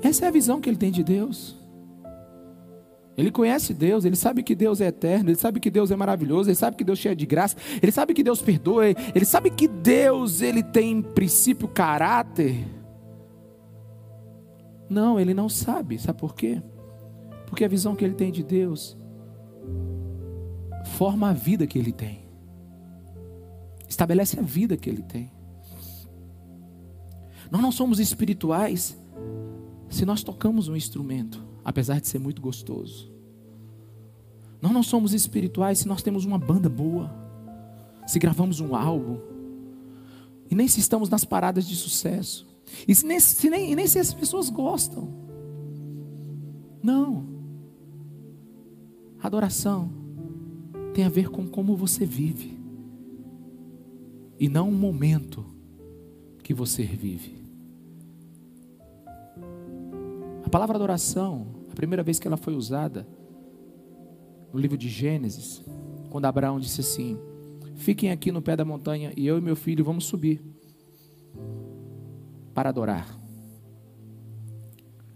Essa 0.00 0.26
é 0.26 0.28
a 0.28 0.30
visão 0.30 0.60
que 0.60 0.70
ele 0.70 0.76
tem 0.76 0.92
de 0.92 1.02
Deus. 1.02 1.59
Ele 3.20 3.30
conhece 3.30 3.74
Deus, 3.74 4.04
ele 4.04 4.16
sabe 4.16 4.42
que 4.42 4.54
Deus 4.54 4.80
é 4.80 4.86
eterno, 4.86 5.30
ele 5.30 5.38
sabe 5.38 5.60
que 5.60 5.70
Deus 5.70 5.90
é 5.90 5.96
maravilhoso, 5.96 6.48
ele 6.48 6.56
sabe 6.56 6.76
que 6.76 6.84
Deus 6.84 6.98
é 6.98 7.02
cheio 7.02 7.16
de 7.16 7.26
graça, 7.26 7.56
ele 7.82 7.92
sabe 7.92 8.14
que 8.14 8.22
Deus 8.22 8.40
perdoa, 8.40 8.86
ele 8.86 9.24
sabe 9.24 9.50
que 9.50 9.68
Deus 9.68 10.40
ele 10.40 10.62
tem 10.62 11.02
princípio, 11.02 11.68
caráter. 11.68 12.66
Não, 14.88 15.20
ele 15.20 15.34
não 15.34 15.48
sabe, 15.48 15.98
sabe 15.98 16.18
por 16.18 16.34
quê? 16.34 16.62
Porque 17.46 17.64
a 17.64 17.68
visão 17.68 17.94
que 17.94 18.04
ele 18.04 18.14
tem 18.14 18.32
de 18.32 18.42
Deus 18.42 18.96
forma 20.96 21.30
a 21.30 21.32
vida 21.32 21.66
que 21.66 21.78
ele 21.78 21.92
tem, 21.92 22.20
estabelece 23.88 24.38
a 24.38 24.42
vida 24.42 24.76
que 24.76 24.88
ele 24.88 25.02
tem. 25.02 25.30
Nós 27.50 27.60
não 27.60 27.72
somos 27.72 27.98
espirituais 27.98 28.96
se 29.88 30.06
nós 30.06 30.22
tocamos 30.22 30.68
um 30.68 30.76
instrumento 30.76 31.49
apesar 31.64 32.00
de 32.00 32.08
ser 32.08 32.18
muito 32.18 32.40
gostoso. 32.40 33.10
Nós 34.60 34.72
não 34.72 34.82
somos 34.82 35.14
espirituais 35.14 35.78
se 35.78 35.88
nós 35.88 36.02
temos 36.02 36.24
uma 36.24 36.38
banda 36.38 36.68
boa, 36.68 37.10
se 38.06 38.18
gravamos 38.18 38.60
um 38.60 38.74
álbum, 38.74 39.18
e 40.50 40.54
nem 40.54 40.68
se 40.68 40.80
estamos 40.80 41.08
nas 41.08 41.24
paradas 41.24 41.66
de 41.66 41.76
sucesso, 41.76 42.46
e, 42.86 42.94
se 42.94 43.06
nem, 43.06 43.18
se 43.18 43.48
nem, 43.48 43.74
nem 43.74 43.86
se 43.86 43.98
as 43.98 44.12
pessoas 44.12 44.50
gostam. 44.50 45.08
Não. 46.82 47.26
Adoração 49.22 49.90
tem 50.94 51.04
a 51.04 51.08
ver 51.08 51.28
com 51.30 51.46
como 51.46 51.76
você 51.76 52.04
vive, 52.04 52.58
e 54.38 54.48
não 54.48 54.68
o 54.68 54.72
momento 54.72 55.44
que 56.42 56.52
você 56.52 56.82
vive. 56.84 57.39
A 60.50 60.58
palavra 60.58 60.74
adoração, 60.74 61.46
a 61.70 61.76
primeira 61.76 62.02
vez 62.02 62.18
que 62.18 62.26
ela 62.26 62.36
foi 62.36 62.56
usada, 62.56 63.06
no 64.52 64.58
livro 64.58 64.76
de 64.76 64.88
Gênesis, 64.88 65.62
quando 66.10 66.24
Abraão 66.24 66.58
disse 66.58 66.80
assim: 66.80 67.16
Fiquem 67.76 68.10
aqui 68.10 68.32
no 68.32 68.42
pé 68.42 68.56
da 68.56 68.64
montanha 68.64 69.12
e 69.16 69.24
eu 69.28 69.38
e 69.38 69.40
meu 69.40 69.54
filho 69.54 69.84
vamos 69.84 70.06
subir 70.06 70.42
para 72.52 72.70
adorar. 72.70 73.16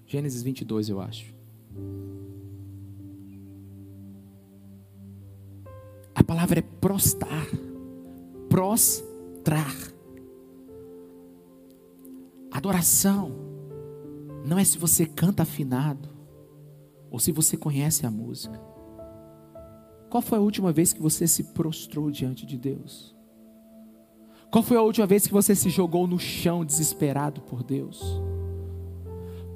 Gênesis 0.07 0.41
22, 0.41 0.89
eu 0.89 1.01
acho. 1.01 1.35
A 6.15 6.23
palavra 6.23 6.61
é 6.61 6.63
prostar, 6.63 7.49
prostrar. 8.49 9.75
Adoração 12.53 13.44
não 14.45 14.59
é 14.59 14.65
se 14.65 14.77
você 14.77 15.07
canta 15.07 15.43
afinado 15.43 16.11
ou 17.11 17.19
se 17.19 17.33
você 17.33 17.57
conhece 17.57 18.05
a 18.05 18.11
música. 18.11 18.61
Qual 20.11 20.21
foi 20.21 20.39
a 20.39 20.41
última 20.41 20.71
vez 20.71 20.93
que 20.93 21.01
você 21.01 21.27
se 21.27 21.45
prostrou 21.55 22.11
diante 22.11 22.45
de 22.45 22.59
Deus? 22.59 23.17
Qual 24.51 24.63
foi 24.63 24.77
a 24.77 24.83
última 24.83 25.07
vez 25.07 25.27
que 25.27 25.33
você 25.33 25.55
se 25.55 25.71
jogou 25.71 26.07
no 26.07 26.19
chão 26.19 26.65
desesperado 26.65 27.41
por 27.41 27.63
Deus? 27.63 28.21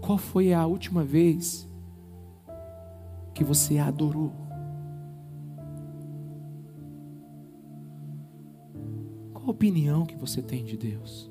Qual 0.01 0.17
foi 0.17 0.55
a 0.55 0.67
última 0.67 1.05
vez 1.05 1.69
que 3.35 3.45
você 3.45 3.79
adorou? 3.79 4.33
Qual 9.35 9.49
a 9.49 9.51
opinião 9.51 10.07
que 10.07 10.17
você 10.17 10.41
tem 10.41 10.65
de 10.65 10.77
Deus? 10.77 11.31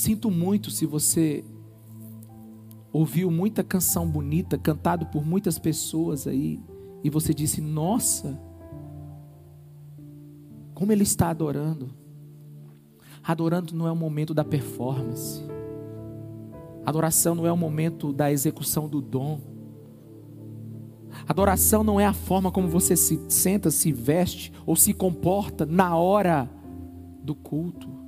Sinto 0.00 0.30
muito 0.30 0.70
se 0.70 0.86
você 0.86 1.44
ouviu 2.90 3.30
muita 3.30 3.62
canção 3.62 4.08
bonita 4.08 4.56
cantado 4.56 5.04
por 5.04 5.26
muitas 5.26 5.58
pessoas 5.58 6.26
aí 6.26 6.58
e 7.04 7.10
você 7.10 7.34
disse: 7.34 7.60
"Nossa, 7.60 8.40
como 10.72 10.90
ele 10.90 11.02
está 11.02 11.28
adorando". 11.28 11.90
Adorando 13.22 13.74
não 13.74 13.86
é 13.86 13.92
o 13.92 13.96
momento 13.96 14.32
da 14.32 14.42
performance. 14.42 15.44
Adoração 16.86 17.34
não 17.34 17.46
é 17.46 17.52
o 17.52 17.56
momento 17.56 18.10
da 18.10 18.32
execução 18.32 18.88
do 18.88 19.02
dom. 19.02 19.38
Adoração 21.28 21.84
não 21.84 22.00
é 22.00 22.06
a 22.06 22.14
forma 22.14 22.50
como 22.50 22.68
você 22.68 22.96
se 22.96 23.20
senta, 23.28 23.70
se 23.70 23.92
veste 23.92 24.50
ou 24.64 24.74
se 24.76 24.94
comporta 24.94 25.66
na 25.66 25.94
hora 25.94 26.48
do 27.22 27.34
culto. 27.34 27.99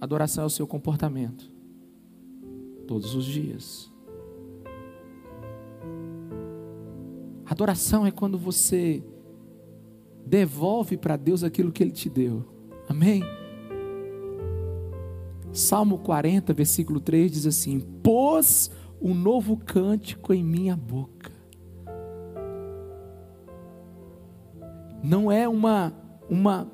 Adoração 0.00 0.44
é 0.44 0.46
o 0.46 0.50
seu 0.50 0.66
comportamento. 0.66 1.50
Todos 2.86 3.14
os 3.14 3.24
dias. 3.24 3.92
Adoração 7.44 8.06
é 8.06 8.10
quando 8.10 8.38
você 8.38 9.02
devolve 10.24 10.96
para 10.96 11.16
Deus 11.16 11.42
aquilo 11.42 11.72
que 11.72 11.82
Ele 11.82 11.90
te 11.90 12.08
deu. 12.08 12.44
Amém? 12.88 13.22
Salmo 15.52 15.98
40, 15.98 16.52
versículo 16.52 17.00
3 17.00 17.32
diz 17.32 17.46
assim: 17.46 17.80
Pôs 17.80 18.70
um 19.00 19.14
novo 19.14 19.56
cântico 19.56 20.32
em 20.32 20.44
minha 20.44 20.76
boca. 20.76 21.32
Não 25.02 25.30
é 25.30 25.48
uma, 25.48 25.92
uma 26.28 26.70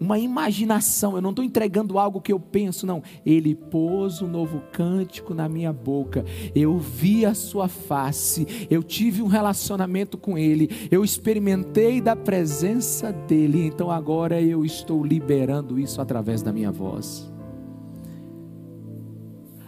uma 0.00 0.18
imaginação, 0.18 1.14
eu 1.14 1.20
não 1.20 1.28
estou 1.28 1.44
entregando 1.44 1.98
algo 1.98 2.22
que 2.22 2.32
eu 2.32 2.40
penso, 2.40 2.86
não. 2.86 3.02
Ele 3.24 3.54
pôs 3.54 4.22
um 4.22 4.26
novo 4.26 4.62
cântico 4.72 5.34
na 5.34 5.46
minha 5.46 5.74
boca, 5.74 6.24
eu 6.54 6.78
vi 6.78 7.26
a 7.26 7.34
sua 7.34 7.68
face, 7.68 8.66
eu 8.70 8.82
tive 8.82 9.20
um 9.20 9.26
relacionamento 9.26 10.16
com 10.16 10.38
Ele, 10.38 10.88
eu 10.90 11.04
experimentei 11.04 12.00
da 12.00 12.16
presença 12.16 13.12
dEle, 13.12 13.66
então 13.66 13.90
agora 13.90 14.40
eu 14.40 14.64
estou 14.64 15.04
liberando 15.04 15.78
isso 15.78 16.00
através 16.00 16.42
da 16.42 16.50
minha 16.50 16.72
voz. 16.72 17.30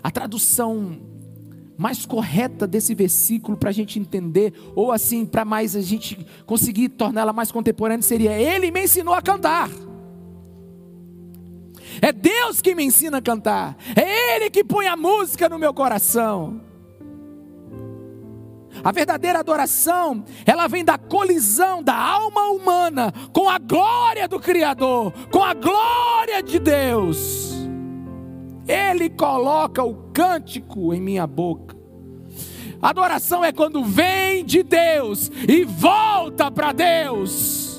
A 0.02 0.10
tradução 0.10 0.96
mais 1.76 2.06
correta 2.06 2.66
desse 2.66 2.94
versículo 2.94 3.56
para 3.56 3.68
a 3.68 3.72
gente 3.72 3.98
entender, 3.98 4.54
ou 4.74 4.90
assim, 4.90 5.26
para 5.26 5.44
mais 5.44 5.76
a 5.76 5.82
gente 5.82 6.26
conseguir 6.46 6.88
torná-la 6.88 7.32
mais 7.32 7.52
contemporânea, 7.52 8.02
seria: 8.02 8.32
Ele 8.32 8.70
me 8.70 8.84
ensinou 8.84 9.14
a 9.14 9.20
cantar. 9.20 9.68
É 12.01 12.12
Deus 12.12 12.61
que 12.61 12.74
me 12.74 12.84
ensina 12.84 13.18
a 13.18 13.22
cantar. 13.22 13.76
É 13.95 14.36
Ele 14.36 14.51
que 14.51 14.64
põe 14.64 14.86
a 14.86 14.97
música 14.97 15.49
no 15.49 15.59
meu 15.59 15.74
coração. 15.74 16.61
A 18.82 18.90
verdadeira 18.90 19.40
adoração, 19.40 20.24
ela 20.47 20.66
vem 20.66 20.84
da 20.84 20.97
colisão 20.97 21.82
da 21.82 21.95
alma 21.95 22.51
humana 22.51 23.12
com 23.32 23.49
a 23.49 23.59
glória 23.59 24.26
do 24.26 24.40
Criador, 24.40 25.12
com 25.30 25.43
a 25.43 25.53
glória 25.53 26.43
de 26.43 26.59
Deus. 26.59 27.53
Ele 28.66 29.11
coloca 29.11 29.84
o 29.84 30.11
cântico 30.12 30.95
em 30.95 31.01
minha 31.01 31.26
boca. 31.26 31.76
Adoração 32.80 33.45
é 33.45 33.53
quando 33.53 33.84
vem 33.84 34.45
de 34.45 34.62
Deus 34.62 35.30
e 35.49 35.64
volta 35.64 36.51
para 36.51 36.72
Deus 36.72 37.71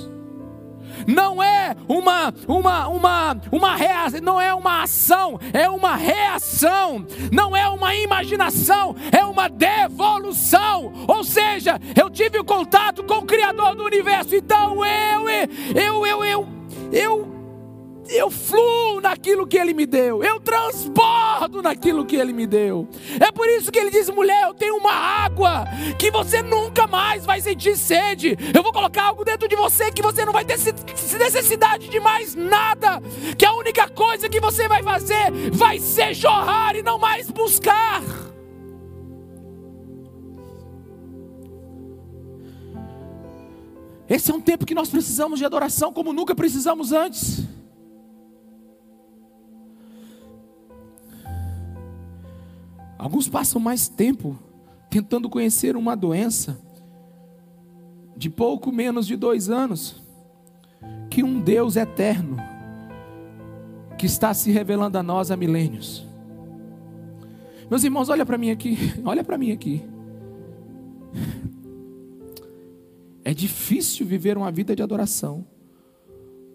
não 1.07 1.41
é 1.41 1.75
uma 1.87 2.33
uma 2.47 2.87
uma 2.87 3.41
uma 3.51 3.75
reação, 3.75 4.21
não 4.21 4.41
é 4.41 4.53
uma 4.53 4.83
ação, 4.83 5.39
é 5.53 5.69
uma 5.69 5.95
reação, 5.95 7.05
não 7.31 7.55
é 7.55 7.67
uma 7.69 7.95
imaginação, 7.95 8.95
é 9.11 9.23
uma 9.25 9.47
devolução. 9.49 10.93
Ou 11.07 11.23
seja, 11.23 11.79
eu 11.99 12.09
tive 12.09 12.39
o 12.39 12.43
contato 12.43 13.03
com 13.03 13.15
o 13.15 13.25
criador 13.25 13.75
do 13.75 13.83
universo, 13.83 14.35
então 14.35 14.85
eu 14.85 15.29
eu 15.75 16.05
eu 16.05 16.25
eu 16.25 16.47
eu 16.91 17.42
eu 18.09 18.29
fluo 18.29 18.99
naquilo 19.01 19.47
que 19.47 19.57
Ele 19.57 19.73
me 19.73 19.85
deu, 19.85 20.23
eu 20.23 20.39
transbordo 20.39 21.61
naquilo 21.61 22.05
que 22.05 22.15
Ele 22.15 22.33
me 22.33 22.45
deu. 22.45 22.87
É 23.19 23.31
por 23.31 23.47
isso 23.47 23.71
que 23.71 23.79
Ele 23.79 23.89
diz: 23.89 24.09
mulher, 24.09 24.43
eu 24.43 24.53
tenho 24.53 24.77
uma 24.77 24.93
água 24.93 25.65
que 25.97 26.11
você 26.11 26.41
nunca 26.41 26.87
mais 26.87 27.25
vai 27.25 27.41
sentir 27.41 27.77
sede. 27.77 28.37
Eu 28.53 28.63
vou 28.63 28.73
colocar 28.73 29.03
algo 29.03 29.23
dentro 29.23 29.47
de 29.47 29.55
você 29.55 29.91
que 29.91 30.01
você 30.01 30.25
não 30.25 30.33
vai 30.33 30.45
ter 30.45 30.57
necessidade 31.17 31.87
de 31.89 31.99
mais 31.99 32.35
nada. 32.35 33.01
Que 33.37 33.45
a 33.45 33.53
única 33.53 33.87
coisa 33.89 34.29
que 34.29 34.39
você 34.39 34.67
vai 34.67 34.83
fazer 34.83 35.31
vai 35.51 35.79
ser 35.79 36.13
jorrar 36.13 36.75
e 36.75 36.83
não 36.83 36.97
mais 36.97 37.29
buscar. 37.29 38.01
Esse 44.09 44.29
é 44.29 44.33
um 44.33 44.41
tempo 44.41 44.65
que 44.65 44.75
nós 44.75 44.89
precisamos 44.89 45.39
de 45.39 45.45
adoração 45.45 45.91
como 45.91 46.13
nunca 46.13 46.35
precisamos 46.35 46.91
antes. 46.91 47.41
Alguns 53.03 53.27
passam 53.27 53.59
mais 53.59 53.89
tempo 53.89 54.39
tentando 54.89 55.29
conhecer 55.29 55.75
uma 55.75 55.93
doença 55.93 56.57
de 58.15 58.29
pouco 58.29 58.71
menos 58.71 59.05
de 59.05 59.17
dois 59.17 59.49
anos 59.49 60.01
que 61.09 61.21
um 61.21 61.41
Deus 61.41 61.75
eterno 61.75 62.37
que 63.97 64.05
está 64.05 64.33
se 64.33 64.51
revelando 64.51 64.97
a 64.97 65.03
nós 65.03 65.31
há 65.31 65.35
milênios. 65.35 66.07
Meus 67.69 67.83
irmãos, 67.83 68.07
olha 68.07 68.25
para 68.25 68.37
mim 68.37 68.51
aqui, 68.51 68.77
olha 69.03 69.21
para 69.21 69.37
mim 69.37 69.51
aqui. 69.51 69.83
É 73.25 73.33
difícil 73.33 74.05
viver 74.05 74.37
uma 74.37 74.49
vida 74.49 74.73
de 74.73 74.81
adoração 74.81 75.45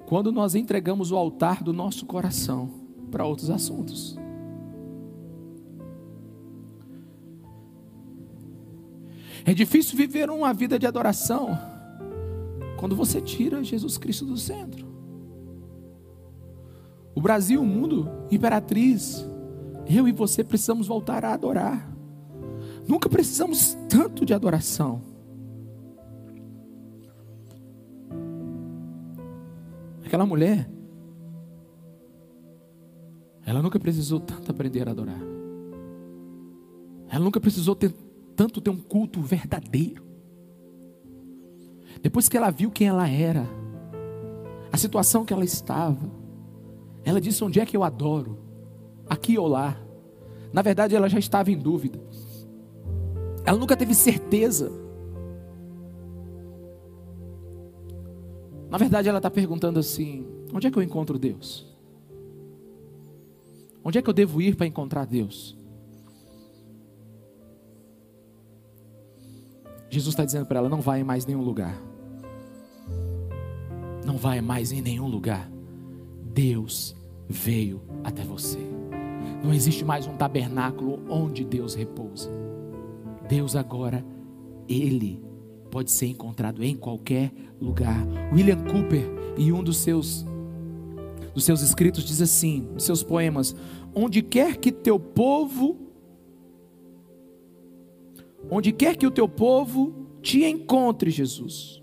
quando 0.06 0.32
nós 0.32 0.54
entregamos 0.54 1.12
o 1.12 1.16
altar 1.16 1.62
do 1.62 1.74
nosso 1.74 2.06
coração 2.06 2.70
para 3.10 3.26
outros 3.26 3.50
assuntos. 3.50 4.18
É 9.48 9.54
difícil 9.54 9.96
viver 9.96 10.28
uma 10.28 10.52
vida 10.52 10.78
de 10.78 10.86
adoração 10.86 11.58
quando 12.78 12.94
você 12.94 13.18
tira 13.18 13.64
Jesus 13.64 13.96
Cristo 13.96 14.26
do 14.26 14.36
centro. 14.36 14.86
O 17.14 17.20
Brasil, 17.22 17.62
o 17.62 17.64
mundo, 17.64 18.10
imperatriz, 18.30 19.26
eu 19.88 20.06
e 20.06 20.12
você 20.12 20.44
precisamos 20.44 20.86
voltar 20.86 21.24
a 21.24 21.32
adorar. 21.32 21.90
Nunca 22.86 23.08
precisamos 23.08 23.74
tanto 23.88 24.26
de 24.26 24.34
adoração. 24.34 25.00
Aquela 30.04 30.26
mulher, 30.26 30.68
ela 33.46 33.62
nunca 33.62 33.80
precisou 33.80 34.20
tanto 34.20 34.50
aprender 34.50 34.86
a 34.86 34.90
adorar. 34.90 35.22
Ela 37.08 37.24
nunca 37.24 37.40
precisou 37.40 37.74
ter 37.74 37.94
tanto 38.38 38.60
ter 38.60 38.70
um 38.70 38.78
culto 38.78 39.20
verdadeiro. 39.20 40.04
Depois 42.00 42.28
que 42.28 42.36
ela 42.36 42.50
viu 42.50 42.70
quem 42.70 42.86
ela 42.86 43.08
era, 43.08 43.44
a 44.70 44.76
situação 44.76 45.24
que 45.24 45.32
ela 45.32 45.44
estava, 45.44 46.08
ela 47.04 47.20
disse: 47.20 47.42
Onde 47.42 47.58
é 47.58 47.66
que 47.66 47.76
eu 47.76 47.82
adoro? 47.82 48.38
Aqui 49.10 49.36
ou 49.36 49.48
lá? 49.48 49.76
Na 50.52 50.62
verdade, 50.62 50.94
ela 50.94 51.08
já 51.08 51.18
estava 51.18 51.50
em 51.50 51.58
dúvida. 51.58 52.00
Ela 53.44 53.58
nunca 53.58 53.76
teve 53.76 53.92
certeza. 53.92 54.70
Na 58.70 58.78
verdade, 58.78 59.08
ela 59.08 59.18
está 59.18 59.28
perguntando 59.28 59.80
assim: 59.80 60.24
Onde 60.54 60.68
é 60.68 60.70
que 60.70 60.78
eu 60.78 60.82
encontro 60.82 61.18
Deus? 61.18 61.66
Onde 63.82 63.98
é 63.98 64.02
que 64.02 64.08
eu 64.08 64.14
devo 64.14 64.40
ir 64.40 64.54
para 64.54 64.66
encontrar 64.68 65.06
Deus? 65.06 65.57
Jesus 69.90 70.12
está 70.12 70.24
dizendo 70.24 70.46
para 70.46 70.58
ela: 70.58 70.68
não 70.68 70.80
vai 70.80 71.02
mais 71.02 71.24
em 71.24 71.28
nenhum 71.28 71.42
lugar. 71.42 71.76
Não 74.04 74.16
vai 74.16 74.40
mais 74.40 74.72
em 74.72 74.80
nenhum 74.80 75.06
lugar. 75.06 75.50
Deus 76.22 76.94
veio 77.28 77.82
até 78.04 78.22
você. 78.22 78.58
Não 79.42 79.52
existe 79.52 79.84
mais 79.84 80.06
um 80.06 80.16
tabernáculo 80.16 81.00
onde 81.08 81.44
Deus 81.44 81.74
repousa. 81.74 82.30
Deus 83.28 83.54
agora, 83.54 84.04
Ele 84.68 85.22
pode 85.70 85.90
ser 85.90 86.06
encontrado 86.06 86.64
em 86.64 86.74
qualquer 86.74 87.30
lugar. 87.60 88.06
William 88.32 88.58
Cooper, 88.64 89.04
em 89.36 89.52
um 89.52 89.62
dos 89.62 89.78
seus, 89.78 90.24
dos 91.34 91.44
seus 91.44 91.60
escritos, 91.60 92.04
diz 92.04 92.20
assim: 92.20 92.68
seus 92.78 93.02
poemas: 93.02 93.54
Onde 93.94 94.22
quer 94.22 94.56
que 94.56 94.72
teu 94.72 94.98
povo 94.98 95.87
Onde 98.50 98.72
quer 98.72 98.96
que 98.96 99.06
o 99.06 99.10
teu 99.10 99.28
povo 99.28 100.06
te 100.22 100.44
encontre, 100.44 101.10
Jesus, 101.10 101.82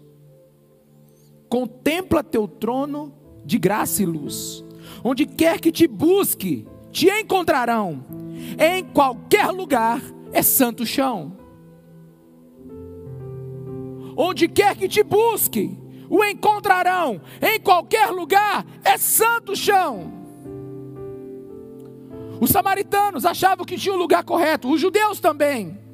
contempla 1.47 2.23
teu 2.23 2.47
trono 2.47 3.13
de 3.45 3.57
graça 3.57 4.01
e 4.01 4.05
luz. 4.05 4.63
Onde 5.03 5.25
quer 5.25 5.59
que 5.59 5.71
te 5.71 5.87
busque, 5.87 6.67
te 6.91 7.09
encontrarão. 7.09 8.03
Em 8.59 8.83
qualquer 8.83 9.51
lugar 9.51 10.01
é 10.31 10.41
santo 10.41 10.85
chão. 10.85 11.37
Onde 14.17 14.47
quer 14.47 14.75
que 14.75 14.87
te 14.87 15.03
busque, 15.03 15.77
o 16.09 16.23
encontrarão. 16.23 17.21
Em 17.41 17.59
qualquer 17.59 18.09
lugar 18.09 18.65
é 18.83 18.97
santo 18.97 19.55
chão. 19.55 20.13
Os 22.39 22.49
samaritanos 22.49 23.25
achavam 23.25 23.65
que 23.65 23.77
tinha 23.77 23.93
o 23.93 23.97
lugar 23.97 24.23
correto, 24.23 24.71
os 24.71 24.79
judeus 24.79 25.19
também. 25.19 25.84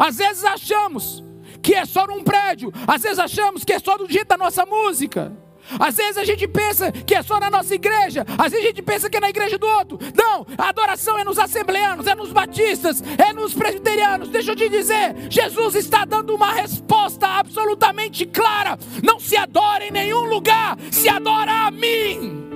Às 0.00 0.16
vezes 0.16 0.42
achamos 0.44 1.22
que 1.62 1.74
é 1.74 1.84
só 1.84 2.06
num 2.06 2.24
prédio, 2.24 2.72
às 2.86 3.02
vezes 3.02 3.18
achamos 3.18 3.64
que 3.64 3.74
é 3.74 3.78
só 3.78 3.98
do 3.98 4.10
jeito 4.10 4.28
da 4.28 4.38
nossa 4.38 4.64
música. 4.64 5.30
Às 5.78 5.98
vezes 5.98 6.16
a 6.16 6.24
gente 6.24 6.48
pensa 6.48 6.90
que 6.90 7.14
é 7.14 7.22
só 7.22 7.38
na 7.38 7.50
nossa 7.50 7.74
igreja, 7.74 8.24
às 8.38 8.50
vezes 8.50 8.64
a 8.64 8.68
gente 8.68 8.82
pensa 8.82 9.10
que 9.10 9.18
é 9.18 9.20
na 9.20 9.28
igreja 9.28 9.58
do 9.58 9.66
outro. 9.66 9.98
Não, 10.16 10.46
a 10.56 10.70
adoração 10.70 11.18
é 11.18 11.22
nos 11.22 11.38
assembleanos, 11.38 12.06
é 12.06 12.14
nos 12.14 12.32
batistas, 12.32 13.02
é 13.18 13.32
nos 13.34 13.52
presbiterianos. 13.52 14.30
Deixa 14.30 14.52
eu 14.52 14.56
te 14.56 14.70
dizer, 14.70 15.14
Jesus 15.28 15.74
está 15.74 16.06
dando 16.06 16.34
uma 16.34 16.50
resposta 16.50 17.28
absolutamente 17.28 18.24
clara. 18.24 18.78
Não 19.02 19.20
se 19.20 19.36
adora 19.36 19.84
em 19.84 19.90
nenhum 19.90 20.24
lugar, 20.24 20.78
se 20.90 21.10
adora 21.10 21.66
a 21.66 21.70
mim. 21.70 22.49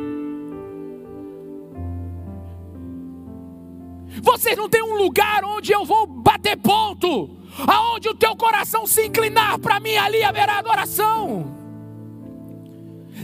Vocês 4.22 4.56
não 4.56 4.68
têm 4.68 4.82
um 4.82 4.96
lugar 4.96 5.44
onde 5.44 5.72
eu 5.72 5.84
vou 5.84 6.06
bater 6.06 6.56
ponto. 6.56 7.30
Aonde 7.66 8.08
o 8.08 8.14
teu 8.14 8.34
coração 8.36 8.86
se 8.86 9.06
inclinar 9.06 9.58
para 9.58 9.78
mim, 9.78 9.96
ali 9.96 10.24
haverá 10.24 10.58
adoração. 10.58 11.54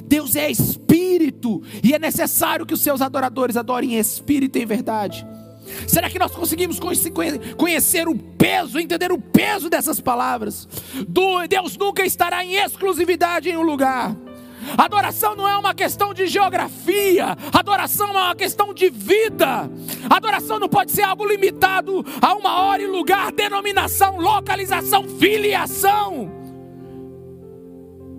Deus 0.05 0.37
é 0.37 0.51
espírito 0.51 1.63
e 1.83 1.95
é 1.95 1.99
necessário 1.99 2.65
que 2.65 2.75
os 2.75 2.81
seus 2.81 3.01
adoradores 3.01 3.57
adorem 3.57 3.95
em 3.95 3.99
espírito 3.99 4.57
e 4.57 4.63
em 4.63 4.67
verdade. 4.67 5.27
Será 5.87 6.09
que 6.09 6.19
nós 6.19 6.33
conseguimos 6.33 6.81
conhecer 7.57 8.09
o 8.09 8.17
peso, 8.17 8.79
entender 8.79 9.13
o 9.13 9.21
peso 9.21 9.69
dessas 9.69 10.01
palavras? 10.01 10.69
Deus 11.49 11.77
nunca 11.77 12.05
estará 12.05 12.45
em 12.45 12.55
exclusividade 12.55 13.51
em 13.51 13.57
um 13.57 13.63
lugar. 13.63 14.17
Adoração 14.77 15.35
não 15.35 15.49
é 15.49 15.57
uma 15.57 15.75
questão 15.75 16.13
de 16.13 16.27
geografia, 16.27 17.37
adoração 17.53 18.09
é 18.09 18.13
uma 18.13 18.35
questão 18.35 18.73
de 18.75 18.91
vida. 18.91 19.71
Adoração 20.09 20.59
não 20.59 20.69
pode 20.69 20.93
ser 20.93 21.03
algo 21.03 21.27
limitado 21.27 22.05
a 22.21 22.35
uma 22.35 22.63
hora 22.63 22.83
e 22.83 22.87
lugar, 22.87 23.33
denominação, 23.33 24.19
localização, 24.19 25.09
filiação. 25.09 26.31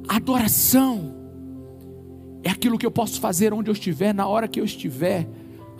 Adoração 0.07 1.15
é 2.43 2.49
aquilo 2.49 2.77
que 2.77 2.85
eu 2.85 2.91
posso 2.91 3.19
fazer 3.19 3.53
onde 3.53 3.69
eu 3.69 3.73
estiver, 3.73 4.13
na 4.13 4.27
hora 4.27 4.47
que 4.47 4.59
eu 4.59 4.65
estiver 4.65 5.27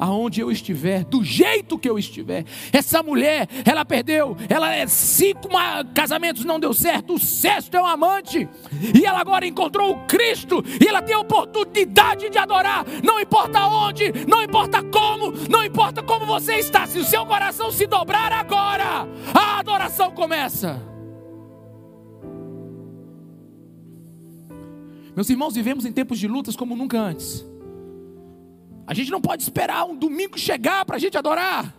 aonde 0.01 0.41
eu 0.41 0.51
estiver, 0.51 1.03
do 1.03 1.23
jeito 1.23 1.77
que 1.77 1.87
eu 1.87 1.99
estiver. 1.99 2.43
Essa 2.73 3.03
mulher, 3.03 3.47
ela 3.63 3.85
perdeu, 3.85 4.35
ela 4.49 4.73
é 4.73 4.87
cinco 4.87 5.47
casamentos 5.93 6.43
não 6.43 6.59
deu 6.59 6.73
certo, 6.73 7.13
o 7.13 7.19
sexto 7.19 7.75
é 7.75 7.81
um 7.81 7.85
amante, 7.85 8.49
e 8.95 9.05
ela 9.05 9.19
agora 9.19 9.45
encontrou 9.45 9.91
o 9.91 10.07
Cristo, 10.07 10.63
e 10.81 10.87
ela 10.87 11.03
tem 11.03 11.13
a 11.13 11.19
oportunidade 11.19 12.31
de 12.31 12.37
adorar, 12.39 12.83
não 13.03 13.19
importa 13.19 13.63
onde, 13.67 14.11
não 14.27 14.41
importa 14.41 14.81
como, 14.81 15.31
não 15.47 15.63
importa 15.63 16.01
como 16.01 16.25
você 16.25 16.55
está, 16.55 16.87
se 16.87 16.97
o 16.97 17.05
seu 17.05 17.23
coração 17.27 17.71
se 17.71 17.85
dobrar 17.85 18.33
agora, 18.33 19.07
a 19.35 19.59
adoração 19.59 20.09
começa. 20.09 20.81
Meus 25.15 25.29
irmãos, 25.29 25.53
vivemos 25.53 25.85
em 25.85 25.91
tempos 25.91 26.17
de 26.17 26.27
lutas 26.27 26.55
como 26.55 26.75
nunca 26.75 26.97
antes. 26.97 27.50
A 28.91 28.93
gente 28.93 29.09
não 29.09 29.21
pode 29.21 29.41
esperar 29.41 29.85
um 29.85 29.95
domingo 29.95 30.37
chegar 30.37 30.83
para 30.83 30.97
a 30.97 30.99
gente 30.99 31.17
adorar. 31.17 31.73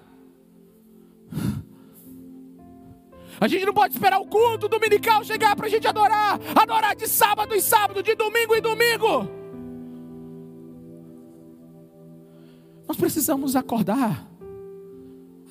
A 3.38 3.46
gente 3.46 3.66
não 3.66 3.74
pode 3.74 3.92
esperar 3.92 4.18
o 4.18 4.24
culto 4.24 4.66
dominical 4.66 5.22
chegar 5.22 5.54
para 5.54 5.66
a 5.66 5.68
gente 5.68 5.86
adorar. 5.86 6.40
Adorar 6.56 6.96
de 6.96 7.06
sábado 7.06 7.54
em 7.54 7.60
sábado, 7.60 8.02
de 8.02 8.14
domingo 8.14 8.54
em 8.54 8.62
domingo. 8.62 9.28
Nós 12.88 12.96
precisamos 12.96 13.56
acordar 13.56 14.26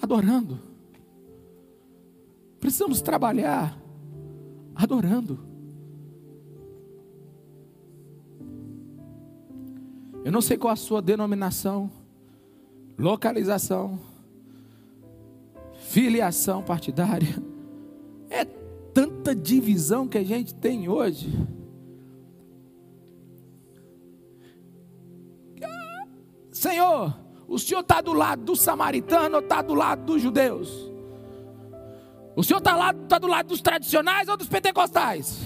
adorando. 0.01 0.59
Precisamos 2.59 3.03
trabalhar 3.03 3.80
adorando. 4.74 5.51
Eu 10.24 10.32
não 10.32 10.42
sei 10.42 10.58
qual 10.58 10.74
a 10.74 10.76
sua 10.76 11.02
denominação, 11.02 11.90
localização, 12.98 14.00
filiação 15.80 16.62
partidária. 16.62 17.36
É 18.30 18.46
tanta 18.94 19.36
divisão 19.36 20.08
que 20.08 20.18
a 20.18 20.24
gente 20.24 20.54
tem 20.54 20.88
hoje. 20.88 21.30
Senhor, 26.52 27.18
o 27.48 27.58
Senhor 27.58 27.82
está 27.82 28.02
do 28.02 28.14
lado 28.14 28.44
do 28.44 28.56
samaritano 28.56 29.38
ou 29.38 29.42
está 29.42 29.62
do 29.62 29.74
lado 29.74 30.06
dos 30.06 30.22
judeus? 30.22 30.92
O 32.36 32.44
Senhor 32.44 32.60
está 32.60 32.94
tá 32.94 33.18
do 33.18 33.28
lado 33.28 33.48
dos 33.48 33.62
tradicionais 33.62 34.28
ou 34.28 34.38
dos 34.38 34.48
pentecostais? 34.48 35.40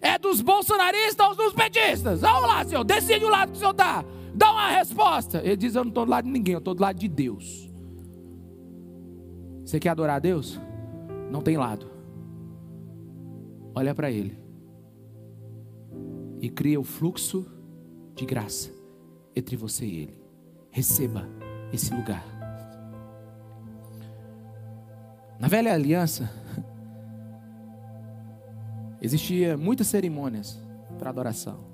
É 0.00 0.18
dos 0.18 0.40
bolsonaristas 0.40 1.28
ou 1.28 1.36
dos 1.36 1.52
petistas? 1.52 2.20
Vamos 2.20 2.42
lá, 2.42 2.64
Senhor, 2.64 2.84
decide 2.84 3.24
o 3.24 3.28
lado 3.28 3.50
que 3.50 3.56
o 3.56 3.58
Senhor 3.58 3.72
está. 3.72 4.04
Dá 4.34 4.50
uma 4.50 4.70
resposta. 4.70 5.38
Ele 5.44 5.56
diz: 5.56 5.74
Eu 5.74 5.84
não 5.84 5.90
estou 5.90 6.04
do 6.04 6.10
lado 6.10 6.24
de 6.24 6.30
ninguém, 6.30 6.54
eu 6.54 6.58
estou 6.58 6.74
do 6.74 6.80
lado 6.80 6.98
de 6.98 7.08
Deus. 7.08 7.70
Você 9.64 9.78
quer 9.78 9.90
adorar 9.90 10.16
a 10.16 10.18
Deus? 10.18 10.60
Não 11.30 11.42
tem 11.42 11.56
lado. 11.56 11.90
Olha 13.74 13.94
para 13.94 14.10
Ele. 14.10 14.38
E 16.40 16.48
cria 16.48 16.80
o 16.80 16.84
fluxo 16.84 17.46
de 18.14 18.24
graça 18.24 18.72
entre 19.36 19.56
você 19.56 19.84
e 19.84 19.96
Ele. 20.02 20.20
Receba 20.70 21.28
esse 21.72 21.94
lugar. 21.94 22.24
Na 25.38 25.48
velha 25.48 25.72
aliança, 25.72 26.30
Existia 29.00 29.56
muitas 29.56 29.86
cerimônias 29.86 30.60
para 30.98 31.10
adoração. 31.10 31.70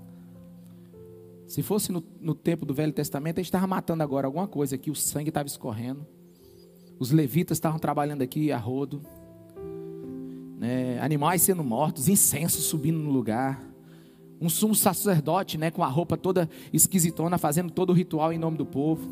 Se 1.47 1.63
fosse 1.63 1.93
no, 1.93 2.03
no, 2.21 2.35
tempo 2.35 2.65
do 2.67 2.75
Velho 2.75 2.93
Testamento, 2.93 3.39
a 3.39 3.43
gente 3.43 3.49
estava 3.49 3.67
matando 3.67 4.03
agora 4.03 4.27
alguma 4.27 4.49
coisa 4.49 4.75
aqui, 4.75 4.91
o 4.91 4.95
sangue 4.95 5.29
estava 5.29 5.47
escorrendo. 5.47 6.07
Os 6.99 7.11
levitas 7.11 7.57
estavam 7.57 7.79
trabalhando 7.79 8.23
aqui 8.23 8.51
a 8.51 8.59
rodo. 8.59 9.03
Né, 10.59 10.99
animais 11.01 11.43
sendo 11.43 11.63
mortos, 11.63 12.09
incenso 12.09 12.61
subindo 12.63 12.99
no 12.99 13.11
lugar. 13.11 13.63
Um 14.41 14.49
sumo 14.49 14.75
sacerdote 14.75 15.57
né, 15.57 15.71
com 15.71 15.85
a 15.85 15.89
roupa 15.89 16.17
toda 16.17 16.49
esquisitona, 16.73 17.39
fazendo 17.39 17.71
todo 17.71 17.91
o 17.91 17.93
ritual 17.93 18.33
em 18.33 18.39
nome 18.39 18.57
do 18.57 18.67
povo. 18.67 19.09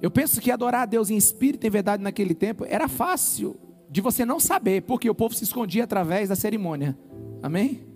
Eu 0.00 0.10
penso 0.10 0.40
que 0.40 0.50
adorar 0.50 0.82
a 0.82 0.86
Deus 0.86 1.10
em 1.10 1.16
espírito 1.16 1.64
e 1.64 1.68
em 1.68 1.70
verdade 1.70 2.02
naquele 2.02 2.34
tempo 2.34 2.64
era 2.64 2.88
fácil 2.88 3.56
de 3.90 4.00
você 4.00 4.24
não 4.24 4.40
saber, 4.40 4.82
porque 4.82 5.08
o 5.08 5.14
povo 5.14 5.34
se 5.34 5.44
escondia 5.44 5.84
através 5.84 6.28
da 6.28 6.36
cerimônia. 6.36 6.96
Amém? 7.42 7.86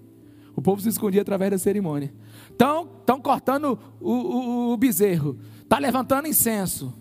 O 0.55 0.63
povo 0.63 0.81
se 0.81 0.89
escondia 0.89 1.23
através 1.23 1.51
da 1.51 1.59
cerimônia. 1.59 2.13
Estão 2.51 2.87
tão 3.07 3.21
cortando 3.21 3.79
o, 4.01 4.13
o, 4.13 4.73
o 4.73 4.77
bezerro, 4.77 5.39
está 5.63 5.79
levantando 5.79 6.29
incenso. 6.29 6.95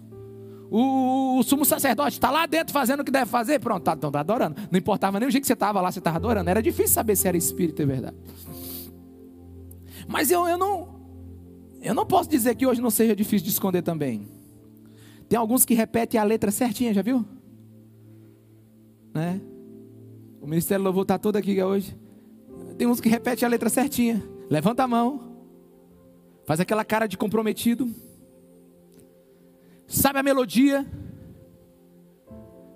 O, 0.72 1.40
o, 1.40 1.44
sumo 1.44 1.66
sacerdote 1.66 2.12
está 2.12 2.30
lá 2.30 2.46
dentro 2.46 2.72
fazendo 2.72 3.00
o 3.00 3.04
que 3.04 3.12
deve 3.12 3.26
fazer, 3.26 3.60
pronto, 3.60 3.80
está 3.80 3.96
tá 3.96 4.20
adorando. 4.20 4.56
Não 4.72 4.78
importava 4.78 5.20
nem 5.20 5.28
o 5.28 5.32
jeito 5.32 5.44
que 5.44 5.48
você 5.48 5.54
estava 5.54 5.82
lá, 5.82 5.92
você 5.92 6.00
estava 6.00 6.18
adorando. 6.18 6.50
Era 6.50 6.62
difícil 6.62 6.94
saber 6.94 7.16
se 7.16 7.28
era 7.28 7.36
espírito 7.36 7.82
e 7.82 7.86
verdade. 7.86 8.16
Mas 10.08 10.30
eu, 10.30 10.48
eu 10.48 10.58
não 10.58 11.00
eu 11.82 11.94
não 11.94 12.06
posso 12.06 12.30
dizer 12.30 12.56
que 12.56 12.68
hoje 12.68 12.82
não 12.82 12.90
seja 12.90 13.16
difícil 13.16 13.46
de 13.46 13.52
esconder 13.52 13.82
também. 13.82 14.28
Tem 15.28 15.38
alguns 15.38 15.66
que 15.66 15.74
repetem 15.74 16.20
a 16.20 16.24
letra 16.24 16.52
certinha, 16.52 16.94
já 16.94 17.02
viu? 17.02 17.26
Né? 19.14 19.42
O 20.42 20.48
Ministério 20.48 20.84
Louvor 20.84 21.04
está 21.04 21.18
todo 21.18 21.36
aqui 21.36 21.62
hoje. 21.62 21.98
Tem 22.78 22.88
uns 22.88 23.02
que 23.02 23.10
repetem 23.10 23.46
a 23.46 23.50
letra 23.50 23.70
certinha. 23.70 24.24
Levanta 24.50 24.84
a 24.84 24.88
mão. 24.88 25.38
Faz 26.46 26.60
aquela 26.60 26.86
cara 26.86 27.08
de 27.08 27.18
comprometido. 27.18 27.90
Sabe 29.86 30.20
a 30.20 30.24
melodia. 30.24 30.86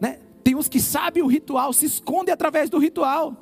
Né? 0.02 0.20
Tem 0.44 0.56
uns 0.56 0.68
que 0.68 0.80
sabem 0.80 1.24
o 1.24 1.28
ritual, 1.28 1.72
se 1.72 1.86
escondem 1.86 2.34
através 2.34 2.70
do 2.70 2.78
ritual. 2.78 3.38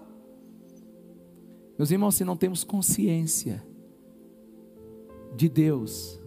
Meus 1.78 1.90
irmãos, 1.90 2.16
se 2.16 2.24
não 2.24 2.38
temos 2.38 2.64
consciência 2.64 3.66
de 5.36 5.50
Deus, 5.50 6.22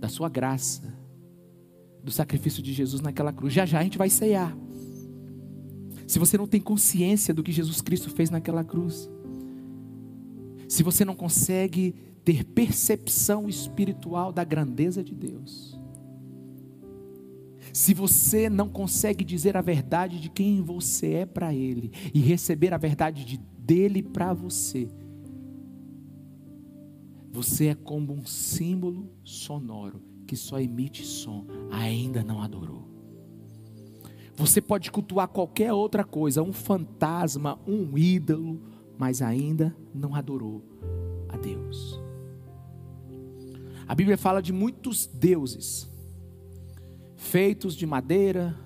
da 0.00 0.08
Sua 0.08 0.28
graça, 0.28 0.91
do 2.02 2.10
sacrifício 2.10 2.62
de 2.62 2.72
Jesus 2.72 3.00
naquela 3.00 3.32
cruz. 3.32 3.52
Já 3.52 3.64
já 3.64 3.78
a 3.78 3.82
gente 3.82 3.98
vai 3.98 4.10
ceiar. 4.10 4.56
Se 6.06 6.18
você 6.18 6.36
não 6.36 6.46
tem 6.46 6.60
consciência 6.60 7.32
do 7.32 7.42
que 7.42 7.52
Jesus 7.52 7.80
Cristo 7.80 8.10
fez 8.10 8.28
naquela 8.28 8.64
cruz, 8.64 9.08
se 10.68 10.82
você 10.82 11.04
não 11.04 11.14
consegue 11.14 11.94
ter 12.24 12.44
percepção 12.44 13.48
espiritual 13.48 14.32
da 14.32 14.44
grandeza 14.44 15.02
de 15.02 15.14
Deus, 15.14 15.78
se 17.72 17.94
você 17.94 18.50
não 18.50 18.68
consegue 18.68 19.24
dizer 19.24 19.56
a 19.56 19.62
verdade 19.62 20.20
de 20.20 20.28
quem 20.28 20.60
você 20.60 21.12
é 21.14 21.26
para 21.26 21.54
Ele 21.54 21.90
e 22.12 22.20
receber 22.20 22.74
a 22.74 22.78
verdade 22.78 23.24
de, 23.24 23.38
dele 23.58 24.02
para 24.02 24.34
você, 24.34 24.88
você 27.30 27.68
é 27.68 27.74
como 27.74 28.12
um 28.12 28.26
símbolo 28.26 29.10
sonoro 29.24 30.11
que 30.32 30.36
só 30.38 30.58
emite 30.58 31.04
som, 31.04 31.44
ainda 31.70 32.24
não 32.24 32.40
adorou. 32.40 32.88
Você 34.34 34.62
pode 34.62 34.90
cultuar 34.90 35.28
qualquer 35.28 35.74
outra 35.74 36.04
coisa, 36.04 36.42
um 36.42 36.54
fantasma, 36.54 37.60
um 37.66 37.98
ídolo, 37.98 38.58
mas 38.96 39.20
ainda 39.20 39.76
não 39.94 40.14
adorou 40.14 40.64
a 41.28 41.36
Deus. 41.36 42.00
A 43.86 43.94
Bíblia 43.94 44.16
fala 44.16 44.40
de 44.40 44.54
muitos 44.54 45.06
deuses, 45.06 45.86
feitos 47.14 47.76
de 47.76 47.84
madeira, 47.84 48.58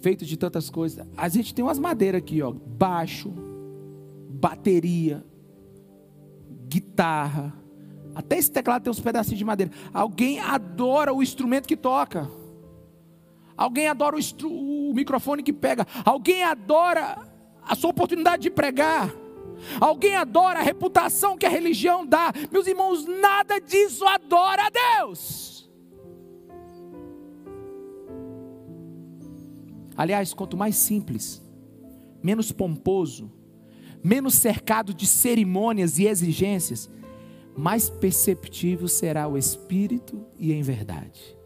feitos 0.00 0.26
de 0.26 0.36
tantas 0.36 0.68
coisas. 0.68 1.06
A 1.16 1.28
gente 1.28 1.54
tem 1.54 1.64
umas 1.64 1.78
madeiras 1.78 2.18
aqui, 2.18 2.42
ó, 2.42 2.50
baixo, 2.50 3.32
bateria, 4.28 5.24
guitarra, 6.68 7.61
até 8.14 8.36
esse 8.36 8.50
teclado 8.50 8.82
tem 8.82 8.90
uns 8.90 9.00
pedacinhos 9.00 9.38
de 9.38 9.44
madeira. 9.44 9.72
Alguém 9.92 10.38
adora 10.40 11.12
o 11.12 11.22
instrumento 11.22 11.66
que 11.66 11.76
toca. 11.76 12.30
Alguém 13.56 13.88
adora 13.88 14.16
o, 14.16 14.90
o 14.90 14.94
microfone 14.94 15.42
que 15.42 15.52
pega. 15.52 15.86
Alguém 16.04 16.42
adora 16.42 17.18
a 17.62 17.74
sua 17.74 17.90
oportunidade 17.90 18.42
de 18.42 18.50
pregar. 18.50 19.14
Alguém 19.80 20.16
adora 20.16 20.58
a 20.58 20.62
reputação 20.62 21.36
que 21.36 21.46
a 21.46 21.50
religião 21.50 22.04
dá. 22.04 22.32
Meus 22.50 22.66
irmãos, 22.66 23.06
nada 23.06 23.58
disso 23.58 24.06
adora 24.06 24.66
a 24.66 25.00
Deus. 25.00 25.70
Aliás, 29.96 30.32
quanto 30.34 30.56
mais 30.56 30.76
simples, 30.76 31.42
menos 32.22 32.50
pomposo, 32.50 33.30
menos 34.02 34.34
cercado 34.34 34.92
de 34.92 35.06
cerimônias 35.06 35.98
e 35.98 36.06
exigências, 36.06 36.90
mais 37.56 37.90
perceptível 37.90 38.88
será 38.88 39.28
o 39.28 39.36
espírito 39.36 40.24
e 40.36 40.52
em 40.52 40.62
verdade. 40.62 41.36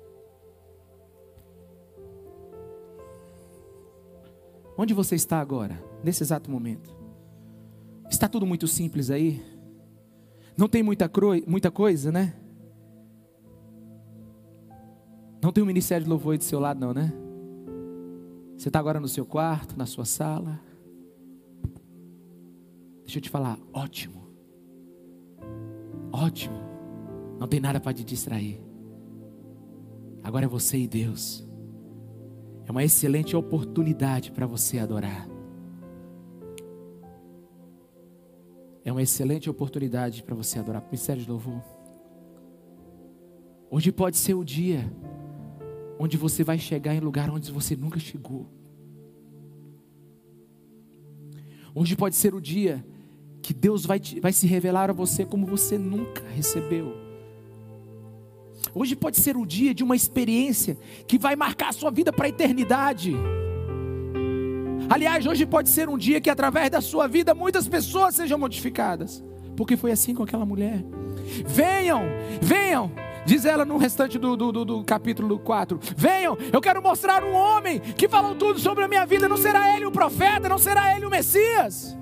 Onde 4.78 4.92
você 4.92 5.14
está 5.14 5.40
agora, 5.40 5.82
nesse 6.04 6.22
exato 6.22 6.50
momento? 6.50 6.94
Está 8.10 8.28
tudo 8.28 8.46
muito 8.46 8.68
simples 8.68 9.10
aí? 9.10 9.42
Não 10.56 10.68
tem 10.68 10.82
muita, 10.82 11.10
muita 11.46 11.70
coisa, 11.70 12.12
né? 12.12 12.34
Não 15.42 15.52
tem 15.52 15.62
um 15.62 15.66
ministério 15.66 16.04
de 16.04 16.10
louvor 16.10 16.32
aí 16.32 16.38
do 16.38 16.44
seu 16.44 16.60
lado, 16.60 16.80
não, 16.80 16.92
né? 16.92 17.12
Você 18.56 18.68
está 18.68 18.78
agora 18.78 18.98
no 18.98 19.08
seu 19.08 19.24
quarto, 19.24 19.76
na 19.76 19.86
sua 19.86 20.04
sala. 20.04 20.60
Deixa 23.04 23.18
eu 23.18 23.22
te 23.22 23.30
falar, 23.30 23.58
ótimo. 23.72 24.25
Ótimo. 26.16 26.56
Não 27.38 27.46
tem 27.46 27.60
nada 27.60 27.78
para 27.78 27.92
te 27.92 28.02
distrair. 28.02 28.58
Agora 30.22 30.46
é 30.46 30.48
você 30.48 30.78
e 30.78 30.88
Deus. 30.88 31.46
É 32.64 32.70
uma 32.70 32.82
excelente 32.82 33.36
oportunidade 33.36 34.32
para 34.32 34.46
você 34.46 34.78
adorar. 34.78 35.28
É 38.82 38.90
uma 38.90 39.02
excelente 39.02 39.50
oportunidade 39.50 40.22
para 40.22 40.34
você 40.34 40.58
adorar. 40.58 40.82
Ministério 40.84 41.22
de 41.22 41.30
louvor. 41.30 41.62
Hoje 43.70 43.92
pode 43.92 44.16
ser 44.16 44.32
o 44.32 44.42
dia 44.42 44.90
onde 45.98 46.16
você 46.16 46.42
vai 46.42 46.58
chegar 46.58 46.94
em 46.94 47.00
lugar 47.00 47.28
onde 47.28 47.52
você 47.52 47.76
nunca 47.76 47.98
chegou. 47.98 48.46
Hoje 51.74 51.94
pode 51.94 52.16
ser 52.16 52.34
o 52.34 52.40
dia 52.40 52.82
que 53.46 53.54
Deus 53.54 53.86
vai, 53.86 54.00
te, 54.00 54.18
vai 54.18 54.32
se 54.32 54.44
revelar 54.44 54.90
a 54.90 54.92
você 54.92 55.24
como 55.24 55.46
você 55.46 55.78
nunca 55.78 56.20
recebeu. 56.34 56.96
Hoje 58.74 58.96
pode 58.96 59.20
ser 59.20 59.36
o 59.36 59.46
dia 59.46 59.72
de 59.72 59.84
uma 59.84 59.94
experiência 59.94 60.76
que 61.06 61.16
vai 61.16 61.36
marcar 61.36 61.68
a 61.68 61.72
sua 61.72 61.92
vida 61.92 62.12
para 62.12 62.26
a 62.26 62.28
eternidade. 62.28 63.14
Aliás, 64.90 65.24
hoje 65.28 65.46
pode 65.46 65.68
ser 65.68 65.88
um 65.88 65.96
dia 65.96 66.20
que 66.20 66.28
através 66.28 66.70
da 66.70 66.80
sua 66.80 67.06
vida 67.06 67.36
muitas 67.36 67.68
pessoas 67.68 68.16
sejam 68.16 68.36
modificadas, 68.36 69.22
porque 69.56 69.76
foi 69.76 69.92
assim 69.92 70.12
com 70.12 70.24
aquela 70.24 70.44
mulher. 70.44 70.84
Venham, 71.46 72.02
venham, 72.42 72.90
diz 73.24 73.44
ela 73.44 73.64
no 73.64 73.76
restante 73.76 74.18
do, 74.18 74.36
do, 74.36 74.50
do, 74.50 74.64
do, 74.64 74.82
capítulo 74.82 75.38
4: 75.38 75.78
Venham, 75.96 76.36
eu 76.52 76.60
quero 76.60 76.82
mostrar 76.82 77.22
um 77.22 77.32
homem 77.32 77.78
que 77.78 78.08
falou 78.08 78.34
tudo 78.34 78.58
sobre 78.58 78.82
a 78.82 78.88
minha 78.88 79.06
vida. 79.06 79.28
Não 79.28 79.36
será 79.36 79.76
ele 79.76 79.86
o 79.86 79.92
profeta, 79.92 80.48
não 80.48 80.58
será 80.58 80.96
ele 80.96 81.06
o 81.06 81.10
Messias. 81.10 81.96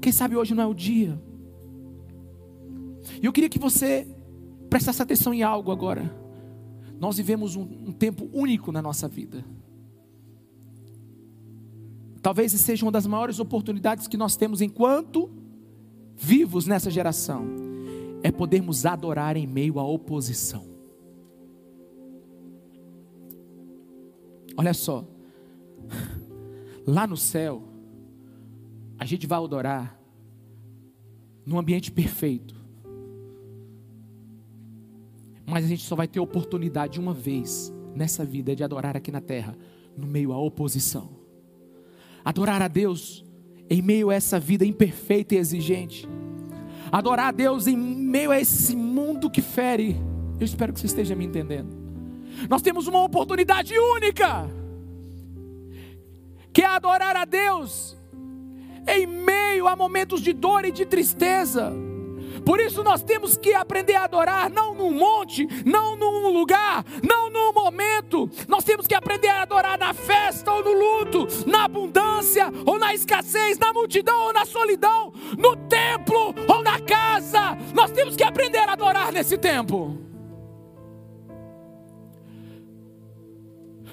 Quem 0.00 0.12
sabe 0.12 0.36
hoje 0.36 0.54
não 0.54 0.62
é 0.62 0.66
o 0.66 0.74
dia. 0.74 1.20
E 3.20 3.26
eu 3.26 3.32
queria 3.32 3.48
que 3.48 3.58
você 3.58 4.06
prestasse 4.68 5.02
atenção 5.02 5.32
em 5.32 5.42
algo 5.42 5.70
agora. 5.70 6.14
Nós 7.00 7.16
vivemos 7.16 7.56
um, 7.56 7.62
um 7.62 7.92
tempo 7.92 8.28
único 8.32 8.72
na 8.72 8.82
nossa 8.82 9.08
vida. 9.08 9.44
Talvez 12.20 12.52
seja 12.52 12.84
uma 12.84 12.92
das 12.92 13.06
maiores 13.06 13.38
oportunidades 13.38 14.06
que 14.06 14.16
nós 14.16 14.36
temos 14.36 14.60
enquanto 14.60 15.30
vivos 16.16 16.66
nessa 16.66 16.90
geração. 16.90 17.46
É 18.22 18.30
podermos 18.30 18.84
adorar 18.84 19.36
em 19.36 19.46
meio 19.46 19.78
à 19.78 19.84
oposição. 19.84 20.66
Olha 24.56 24.74
só. 24.74 25.06
Lá 26.84 27.06
no 27.06 27.16
céu, 27.16 27.62
a 28.98 29.04
gente 29.04 29.26
vai 29.26 29.38
adorar 29.38 29.98
num 31.46 31.58
ambiente 31.58 31.90
perfeito. 31.92 32.56
Mas 35.46 35.64
a 35.64 35.68
gente 35.68 35.82
só 35.82 35.96
vai 35.96 36.06
ter 36.06 36.20
oportunidade 36.20 37.00
uma 37.00 37.14
vez 37.14 37.72
nessa 37.94 38.24
vida 38.24 38.54
de 38.54 38.62
adorar 38.62 38.96
aqui 38.96 39.10
na 39.10 39.20
terra, 39.20 39.56
no 39.96 40.06
meio 40.06 40.32
à 40.32 40.38
oposição. 40.38 41.10
Adorar 42.24 42.60
a 42.60 42.68
Deus 42.68 43.24
em 43.70 43.80
meio 43.80 44.10
a 44.10 44.14
essa 44.14 44.38
vida 44.38 44.64
imperfeita 44.66 45.34
e 45.34 45.38
exigente. 45.38 46.06
Adorar 46.92 47.28
a 47.28 47.32
Deus 47.32 47.66
em 47.66 47.76
meio 47.76 48.30
a 48.30 48.38
esse 48.38 48.76
mundo 48.76 49.30
que 49.30 49.40
fere. 49.40 49.96
Eu 50.38 50.44
espero 50.44 50.72
que 50.72 50.80
você 50.80 50.86
esteja 50.86 51.14
me 51.14 51.24
entendendo. 51.24 51.76
Nós 52.48 52.62
temos 52.62 52.86
uma 52.86 53.02
oportunidade 53.02 53.74
única, 53.78 54.48
que 56.52 56.62
é 56.62 56.66
adorar 56.66 57.16
a 57.16 57.24
Deus 57.24 57.97
em 58.88 59.06
meio 59.06 59.68
a 59.68 59.76
momentos 59.76 60.20
de 60.20 60.32
dor 60.32 60.64
e 60.64 60.72
de 60.72 60.84
tristeza. 60.84 61.72
Por 62.44 62.60
isso 62.60 62.82
nós 62.82 63.02
temos 63.02 63.36
que 63.36 63.52
aprender 63.52 63.94
a 63.94 64.04
adorar, 64.04 64.50
não 64.50 64.74
num 64.74 64.90
monte, 64.90 65.46
não 65.66 65.96
num 65.96 66.32
lugar, 66.32 66.84
não 67.02 67.28
num 67.28 67.52
momento. 67.52 68.30
Nós 68.48 68.64
temos 68.64 68.86
que 68.86 68.94
aprender 68.94 69.28
a 69.28 69.42
adorar 69.42 69.78
na 69.78 69.92
festa 69.92 70.50
ou 70.52 70.64
no 70.64 70.72
luto, 70.72 71.26
na 71.46 71.64
abundância 71.64 72.50
ou 72.64 72.78
na 72.78 72.94
escassez, 72.94 73.58
na 73.58 73.72
multidão 73.72 74.26
ou 74.26 74.32
na 74.32 74.46
solidão, 74.46 75.12
no 75.36 75.56
templo 75.56 76.34
ou 76.48 76.62
na 76.62 76.80
casa. 76.80 77.56
Nós 77.74 77.90
temos 77.90 78.16
que 78.16 78.24
aprender 78.24 78.66
a 78.68 78.72
adorar 78.72 79.12
nesse 79.12 79.36
tempo. 79.36 79.98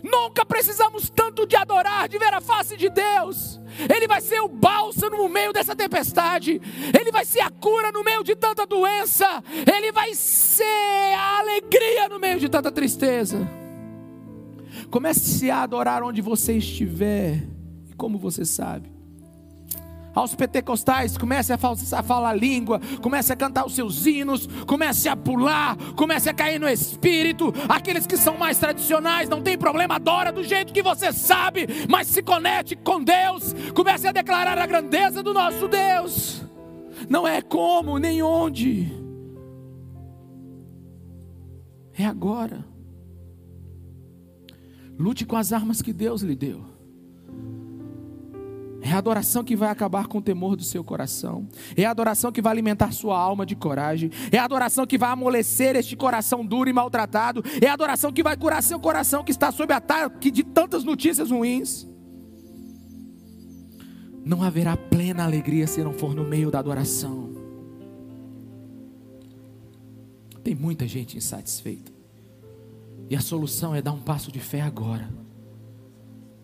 Nunca 0.01 0.45
precisamos 0.45 1.09
tanto 1.09 1.47
de 1.47 1.55
adorar, 1.55 2.07
de 2.07 2.19
ver 2.19 2.33
a 2.33 2.39
face 2.39 2.77
de 2.77 2.89
Deus. 2.89 3.59
Ele 3.93 4.07
vai 4.07 4.21
ser 4.21 4.39
o 4.39 4.47
bálsamo 4.47 5.17
no 5.17 5.29
meio 5.29 5.51
dessa 5.51 5.75
tempestade. 5.75 6.61
Ele 6.97 7.11
vai 7.11 7.25
ser 7.25 7.41
a 7.41 7.49
cura 7.49 7.91
no 7.91 8.03
meio 8.03 8.23
de 8.23 8.35
tanta 8.35 8.65
doença. 8.65 9.43
Ele 9.75 9.91
vai 9.91 10.13
ser 10.15 11.13
a 11.17 11.39
alegria 11.39 12.09
no 12.09 12.19
meio 12.19 12.39
de 12.39 12.49
tanta 12.49 12.71
tristeza. 12.71 13.47
Comece 14.89 15.49
a 15.51 15.63
adorar 15.63 16.03
onde 16.03 16.21
você 16.21 16.53
estiver 16.53 17.43
e 17.89 17.93
como 17.95 18.17
você 18.17 18.45
sabe 18.45 18.94
aos 20.15 20.33
pentecostais, 20.33 21.17
comece 21.17 21.51
a, 21.51 21.57
a 21.57 22.03
falar 22.03 22.33
língua, 22.33 22.79
comece 23.01 23.33
a 23.33 23.35
cantar 23.35 23.65
os 23.65 23.75
seus 23.75 24.05
hinos, 24.05 24.47
comece 24.65 25.09
a 25.09 25.15
pular, 25.15 25.75
comece 25.95 26.29
a 26.29 26.33
cair 26.33 26.59
no 26.59 26.69
espírito. 26.69 27.53
Aqueles 27.67 28.07
que 28.07 28.15
são 28.15 28.37
mais 28.37 28.57
tradicionais, 28.57 29.27
não 29.27 29.41
tem 29.41 29.57
problema, 29.57 29.95
adora 29.95 30.31
do 30.31 30.43
jeito 30.43 30.73
que 30.73 30.81
você 30.81 31.11
sabe, 31.11 31.67
mas 31.89 32.07
se 32.07 32.23
conecte 32.23 32.75
com 32.75 33.03
Deus, 33.03 33.53
comece 33.75 34.07
a 34.07 34.13
declarar 34.13 34.57
a 34.57 34.65
grandeza 34.65 35.21
do 35.21 35.33
nosso 35.33 35.67
Deus. 35.67 36.41
Não 37.09 37.27
é 37.27 37.41
como 37.41 37.99
nem 37.99 38.23
onde, 38.23 38.89
é 41.97 42.05
agora. 42.05 42.65
Lute 44.97 45.25
com 45.25 45.35
as 45.35 45.51
armas 45.51 45.81
que 45.81 45.91
Deus 45.91 46.21
lhe 46.21 46.35
deu. 46.35 46.74
É 48.85 48.91
a 48.91 48.99
adoração 48.99 49.43
que 49.43 49.55
vai 49.55 49.69
acabar 49.69 50.05
com 50.05 50.19
o 50.19 50.21
temor 50.21 50.55
do 50.55 50.63
seu 50.63 50.83
coração. 50.83 51.47
É 51.75 51.85
a 51.85 51.89
adoração 51.89 52.31
que 52.31 52.39
vai 52.39 52.51
alimentar 52.51 52.91
sua 52.91 53.17
alma 53.17 53.43
de 53.43 53.55
coragem. 53.55 54.11
É 54.31 54.37
a 54.37 54.45
adoração 54.45 54.85
que 54.85 54.95
vai 54.95 55.09
amolecer 55.09 55.75
este 55.75 55.95
coração 55.95 56.45
duro 56.45 56.69
e 56.69 56.73
maltratado. 56.73 57.43
É 57.59 57.67
a 57.67 57.73
adoração 57.73 58.13
que 58.13 58.21
vai 58.21 58.37
curar 58.37 58.61
seu 58.61 58.79
coração 58.79 59.23
que 59.23 59.31
está 59.31 59.51
sob 59.51 59.73
ataque 59.73 60.29
de 60.29 60.43
tantas 60.43 60.83
notícias 60.83 61.31
ruins. 61.31 61.87
Não 64.23 64.43
haverá 64.43 64.77
plena 64.77 65.23
alegria 65.23 65.65
se 65.65 65.83
não 65.83 65.91
for 65.91 66.13
no 66.13 66.23
meio 66.23 66.51
da 66.51 66.59
adoração. 66.59 67.33
Tem 70.43 70.53
muita 70.53 70.87
gente 70.87 71.17
insatisfeita. 71.17 71.91
E 73.09 73.15
a 73.15 73.19
solução 73.19 73.73
é 73.73 73.81
dar 73.81 73.93
um 73.93 74.01
passo 74.01 74.31
de 74.31 74.39
fé 74.39 74.61
agora. 74.61 75.09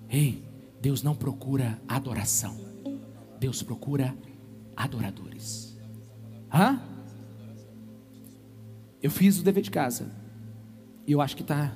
Ei, 0.10 0.51
Deus 0.82 1.04
não 1.04 1.16
procura 1.16 1.80
adoração. 1.88 2.60
Deus 3.40 3.62
procura 3.62 4.18
adoradores. 4.76 5.78
Hã? 6.52 6.82
Eu 9.02 9.12
fiz 9.12 9.40
o 9.40 9.44
dever 9.44 9.62
de 9.62 9.70
casa. 9.70 10.12
E 11.06 11.12
eu 11.12 11.22
acho 11.22 11.36
que 11.36 11.44
está, 11.44 11.72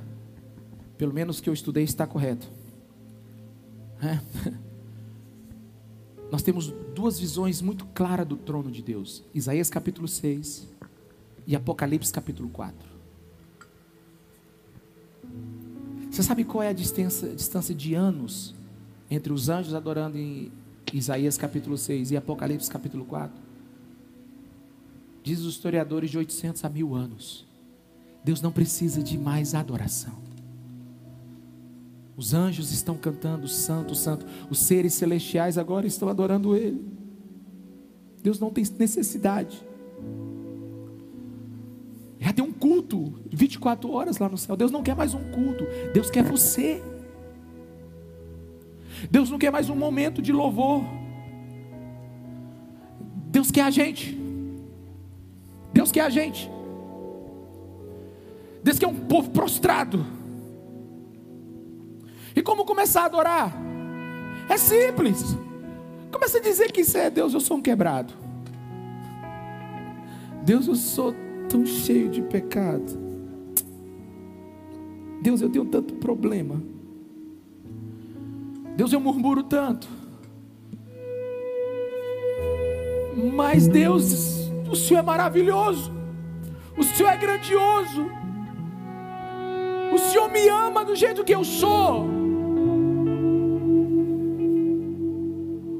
pelo 0.97 1.13
menos 1.13 1.39
que 1.39 1.47
eu 1.47 1.53
estudei, 1.53 1.83
está 1.83 2.07
correto. 2.07 2.49
É. 4.01 4.19
Nós 6.31 6.41
temos 6.41 6.73
duas 6.95 7.19
visões 7.19 7.61
muito 7.61 7.85
claras 7.87 8.27
do 8.27 8.35
trono 8.35 8.71
de 8.71 8.81
Deus: 8.81 9.23
Isaías 9.33 9.69
capítulo 9.69 10.07
6 10.07 10.67
e 11.45 11.55
Apocalipse 11.55 12.11
capítulo 12.11 12.49
4. 12.49 12.95
Você 16.09 16.23
sabe 16.23 16.43
qual 16.43 16.63
é 16.63 16.69
a 16.69 16.73
distância, 16.73 17.33
distância 17.35 17.75
de 17.75 17.93
anos 17.93 18.55
entre 19.09 19.31
os 19.31 19.49
anjos 19.49 19.73
adorando 19.73 20.17
em, 20.17 20.51
Isaías 20.93 21.37
capítulo 21.37 21.77
6 21.77 22.11
e 22.11 22.17
Apocalipse 22.17 22.69
capítulo 22.69 23.05
4, 23.05 23.35
diz 25.23 25.39
os 25.41 25.55
historiadores 25.55 26.11
de 26.11 26.17
800 26.17 26.63
a 26.63 26.69
mil 26.69 26.95
anos. 26.95 27.45
Deus 28.23 28.41
não 28.41 28.51
precisa 28.51 29.03
de 29.03 29.17
mais 29.17 29.53
adoração. 29.53 30.13
Os 32.15 32.33
anjos 32.33 32.71
estão 32.71 32.95
cantando 32.95 33.47
santo, 33.47 33.93
santo. 33.93 34.25
Os 34.49 34.59
seres 34.59 34.93
celestiais 34.93 35.57
agora 35.57 35.85
estão 35.85 36.07
adorando 36.07 36.55
Ele. 36.55 36.81
Deus 38.23 38.39
não 38.39 38.49
tem 38.49 38.63
necessidade. 38.79 39.61
Já 42.19 42.31
tem 42.31 42.43
um 42.43 42.53
culto 42.53 43.13
24 43.31 43.91
horas 43.91 44.17
lá 44.17 44.29
no 44.29 44.37
céu. 44.37 44.55
Deus 44.55 44.71
não 44.71 44.81
quer 44.81 44.95
mais 44.95 45.13
um 45.13 45.31
culto. 45.31 45.65
Deus 45.93 46.09
quer 46.09 46.23
você. 46.23 46.81
Deus 49.09 49.29
não 49.29 49.37
quer 49.37 49.51
mais 49.51 49.69
um 49.69 49.75
momento 49.75 50.21
de 50.21 50.31
louvor. 50.31 50.83
Deus 53.27 53.51
quer 53.51 53.61
a 53.61 53.69
gente. 53.69 54.17
Deus 55.73 55.91
quer 55.91 56.01
a 56.01 56.09
gente. 56.09 56.49
Deus 58.63 58.79
quer 58.79 58.87
um 58.87 58.95
povo 58.95 59.29
prostrado. 59.29 60.05
E 62.35 62.41
como 62.41 62.65
começar 62.65 63.03
a 63.03 63.05
adorar? 63.05 63.53
É 64.49 64.57
simples. 64.57 65.37
Começa 66.11 66.37
a 66.37 66.41
dizer 66.41 66.71
que 66.71 66.81
isso 66.81 66.97
é 66.97 67.09
Deus, 67.09 67.33
eu 67.33 67.39
sou 67.39 67.57
um 67.57 67.61
quebrado. 67.61 68.13
Deus, 70.43 70.67
eu 70.67 70.75
sou 70.75 71.13
tão 71.49 71.65
cheio 71.65 72.09
de 72.09 72.21
pecado. 72.21 72.99
Deus, 75.21 75.41
eu 75.41 75.49
tenho 75.49 75.65
tanto 75.65 75.95
problema. 75.95 76.61
Deus, 78.75 78.91
eu 78.91 78.99
murmuro 78.99 79.43
tanto. 79.43 79.87
Mas 83.33 83.67
Deus, 83.67 84.49
o 84.69 84.75
Senhor 84.75 84.99
é 84.99 85.03
maravilhoso. 85.03 85.91
O 86.77 86.83
Senhor 86.83 87.09
é 87.09 87.17
grandioso. 87.17 88.05
O 89.93 89.97
Senhor 89.97 90.29
me 90.29 90.47
ama 90.49 90.83
do 90.83 90.95
jeito 90.95 91.23
que 91.23 91.33
eu 91.33 91.43
sou. 91.43 92.05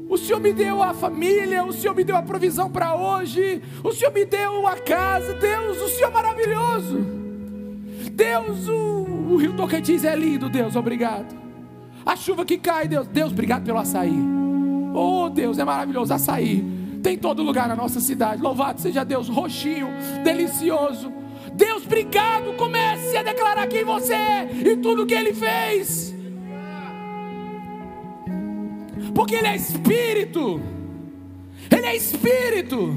O 0.08 0.16
Senhor 0.16 0.40
me 0.40 0.54
deu 0.54 0.82
a 0.82 0.94
família, 0.94 1.62
o 1.62 1.72
Senhor 1.74 1.94
me 1.94 2.02
deu 2.02 2.16
a 2.16 2.22
provisão 2.22 2.70
para 2.70 2.94
hoje, 2.94 3.60
o 3.84 3.92
Senhor 3.92 4.10
me 4.14 4.24
deu 4.24 4.66
a 4.66 4.76
casa. 4.76 5.34
Deus, 5.34 5.82
o 5.82 5.88
Senhor 5.88 6.08
é 6.08 6.12
maravilhoso. 6.14 6.98
Deus, 8.12 8.66
o, 8.66 9.32
o 9.32 9.36
rio 9.36 9.52
Tocantins 9.54 10.04
é 10.04 10.16
lindo, 10.16 10.48
Deus, 10.48 10.74
obrigado. 10.74 11.45
A 12.06 12.14
chuva 12.14 12.44
que 12.44 12.56
cai, 12.56 12.86
Deus, 12.86 13.08
Deus, 13.08 13.32
obrigado 13.32 13.64
pelo 13.64 13.78
açaí. 13.78 14.16
Oh, 14.94 15.28
Deus, 15.28 15.58
é 15.58 15.64
maravilhoso 15.64 16.14
açaí. 16.14 16.64
Tem 17.02 17.18
todo 17.18 17.42
lugar 17.42 17.66
na 17.66 17.74
nossa 17.74 17.98
cidade. 17.98 18.40
Louvado 18.40 18.80
seja 18.80 19.04
Deus, 19.04 19.28
roxinho, 19.28 19.88
delicioso. 20.22 21.12
Deus, 21.52 21.84
obrigado. 21.84 22.54
Comece 22.56 23.16
a 23.16 23.24
declarar 23.24 23.66
quem 23.66 23.84
você 23.84 24.14
é 24.14 24.48
e 24.52 24.76
tudo 24.76 25.04
que 25.04 25.14
Ele 25.14 25.34
fez. 25.34 26.14
Porque 29.12 29.34
Ele 29.34 29.48
é 29.48 29.56
Espírito. 29.56 30.62
Ele 31.68 31.86
é 31.86 31.96
Espírito. 31.96 32.96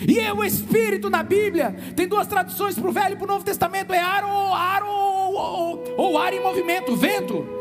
E 0.00 0.18
é 0.18 0.32
o 0.32 0.42
Espírito 0.42 1.10
na 1.10 1.22
Bíblia. 1.22 1.76
Tem 1.94 2.08
duas 2.08 2.26
traduções 2.26 2.74
para 2.74 2.88
o 2.88 2.92
Velho 2.92 3.12
e 3.12 3.16
para 3.16 3.24
o 3.24 3.28
Novo 3.28 3.44
Testamento: 3.44 3.92
é 3.92 3.98
ar 3.98 4.24
ou 4.24 4.54
ar 4.54 4.82
ou, 4.82 5.34
ou, 5.34 5.94
ou 5.98 6.18
ar 6.18 6.32
em 6.32 6.40
movimento, 6.40 6.96
vento. 6.96 7.53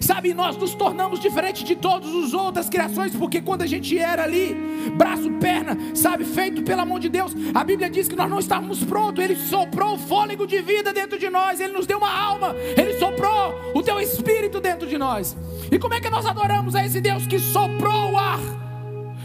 Sabe, 0.00 0.34
nós 0.34 0.56
nos 0.56 0.74
tornamos 0.74 1.20
diferentes 1.20 1.64
de 1.64 1.76
todas 1.76 2.08
as 2.08 2.32
outras 2.32 2.68
criações, 2.68 3.14
porque 3.14 3.40
quando 3.40 3.62
a 3.62 3.66
gente 3.66 3.98
era 3.98 4.24
ali, 4.24 4.54
braço, 4.96 5.30
perna, 5.32 5.76
sabe, 5.94 6.24
feito 6.24 6.62
pela 6.62 6.84
mão 6.84 6.98
de 6.98 7.08
Deus, 7.08 7.32
a 7.54 7.64
Bíblia 7.64 7.90
diz 7.90 8.08
que 8.08 8.16
nós 8.16 8.30
não 8.30 8.38
estávamos 8.38 8.82
prontos, 8.84 9.22
Ele 9.22 9.36
soprou 9.36 9.94
o 9.94 9.98
fôlego 9.98 10.46
de 10.46 10.60
vida 10.60 10.92
dentro 10.92 11.18
de 11.18 11.28
nós, 11.28 11.60
Ele 11.60 11.72
nos 11.72 11.86
deu 11.86 11.98
uma 11.98 12.12
alma, 12.12 12.54
Ele 12.76 12.98
soprou 12.98 13.54
o 13.74 13.82
teu 13.82 14.00
espírito 14.00 14.60
dentro 14.60 14.86
de 14.86 14.98
nós. 14.98 15.36
E 15.70 15.78
como 15.78 15.94
é 15.94 16.00
que 16.00 16.10
nós 16.10 16.26
adoramos 16.26 16.74
a 16.74 16.84
esse 16.84 17.00
Deus 17.00 17.26
que 17.26 17.38
soprou 17.38 18.12
o 18.12 18.18
ar? 18.18 18.40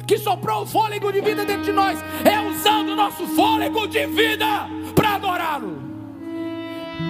Que 0.08 0.18
soprou 0.18 0.64
o 0.64 0.66
fôlego 0.66 1.12
de 1.12 1.22
vida 1.22 1.46
dentro 1.46 1.64
de 1.64 1.72
nós, 1.72 2.00
é 2.26 2.40
usando 2.50 2.90
o 2.90 2.96
nosso 2.96 3.26
fôlego 3.28 3.88
de 3.88 4.06
vida 4.08 4.68
para 4.96 5.16
adorá-lo 5.16 5.91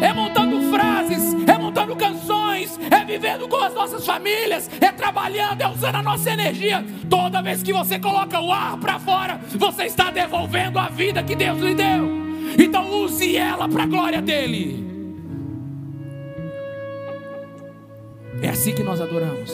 é 0.02 0.12
montando 0.12 0.60
frases, 0.72 1.36
é 1.48 1.58
montando 1.58 1.96
canções, 1.96 2.80
é 2.90 3.06
vivendo 3.06 3.48
com 3.48 3.58
as 3.58 3.74
nossas 3.74 4.06
famílias, 4.06 4.70
é 4.82 4.92
trabalhando, 4.92 5.62
é 5.62 5.68
usando 5.68 5.96
a 5.96 6.02
nossa 6.02 6.32
energia. 6.32 6.84
Toda 7.08 7.42
vez 7.42 7.62
que 7.62 7.72
você 7.72 8.00
coloca 8.00 8.42
o 8.42 8.52
ar 8.52 8.78
para 8.78 9.00
fora, 9.00 9.40
você 9.56 9.84
está 9.84 10.10
devolvendo 10.10 10.80
a 10.80 10.88
vida 10.90 11.24
que 11.24 11.36
Deus 11.36 11.60
lhe 11.60 11.76
deu. 11.76 12.22
Então 12.58 13.04
use 13.04 13.38
ela 13.38 13.70
para 13.70 13.84
a 13.84 13.86
glória 13.86 14.22
dele. 14.22 14.90
É 18.42 18.50
assim 18.50 18.74
que 18.74 18.82
nós 18.82 19.00
adoramos. 19.00 19.52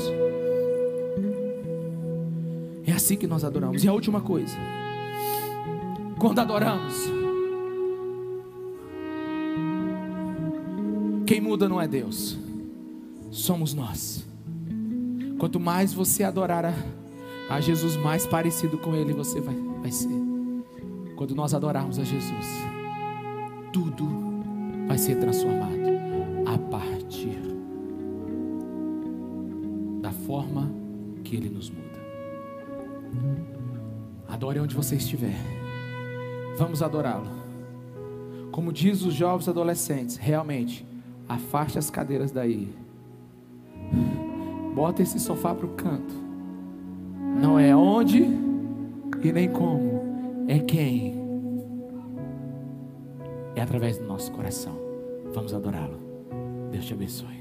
É 2.86 2.93
assim 2.93 3.18
que 3.18 3.28
nós 3.28 3.43
adoramos. 3.43 3.84
E 3.84 3.88
a 3.88 3.91
última 3.91 4.22
coisa, 4.22 4.58
quando 6.18 6.39
adoramos, 6.39 7.16
Quem 11.28 11.41
muda 11.41 11.67
não 11.67 11.82
é 11.82 11.86
Deus, 11.86 12.38
somos 13.30 13.73
nós. 13.73 14.25
Quanto 15.38 15.59
mais 15.59 15.93
você 15.93 16.23
adorar 16.23 16.63
a, 16.63 16.73
a 17.49 17.59
Jesus, 17.59 17.97
mais 17.97 18.25
parecido 18.25 18.78
com 18.78 18.95
Ele 18.95 19.11
você 19.11 19.41
vai, 19.41 19.55
vai 19.82 19.91
ser. 19.91 20.07
Quando 21.17 21.36
nós 21.36 21.53
adorarmos 21.53 21.99
a 21.99 22.05
Jesus, 22.05 22.45
tudo 23.73 24.07
vai 24.88 24.97
ser 24.97 25.19
transformado 25.19 25.75
a 26.45 26.57
partir 26.57 27.38
da 30.01 30.13
forma 30.13 30.71
que 31.25 31.36
Ele 31.36 31.49
nos 31.49 31.69
muda. 31.69 31.99
Adore 34.30 34.61
onde 34.61 34.73
você 34.73 34.95
estiver. 34.95 35.36
Vamos 36.57 36.82
adorá-lo. 36.82 37.28
Como 38.49 38.71
diz 38.71 39.01
os 39.01 39.13
jovens 39.13 39.49
adolescentes, 39.49 40.15
realmente 40.15 40.88
Afaste 41.28 41.78
as 41.78 41.89
cadeiras 41.89 42.32
daí. 42.32 42.73
Bota 44.73 45.01
esse 45.01 45.19
sofá 45.19 45.53
para 45.53 45.65
o 45.65 45.69
canto. 45.69 46.13
Não 47.41 47.59
é 47.59 47.75
onde 47.75 48.23
e 49.23 49.32
nem 49.32 49.49
como, 49.49 50.45
é 50.47 50.59
quem. 50.59 51.17
É 53.55 53.61
através 53.61 53.97
do 53.97 54.05
nosso 54.05 54.32
coração. 54.32 54.78
Vamos 55.34 55.53
adorá-lo. 55.53 55.99
Deus 56.71 56.86
te 56.86 56.93
abençoe. 56.93 57.37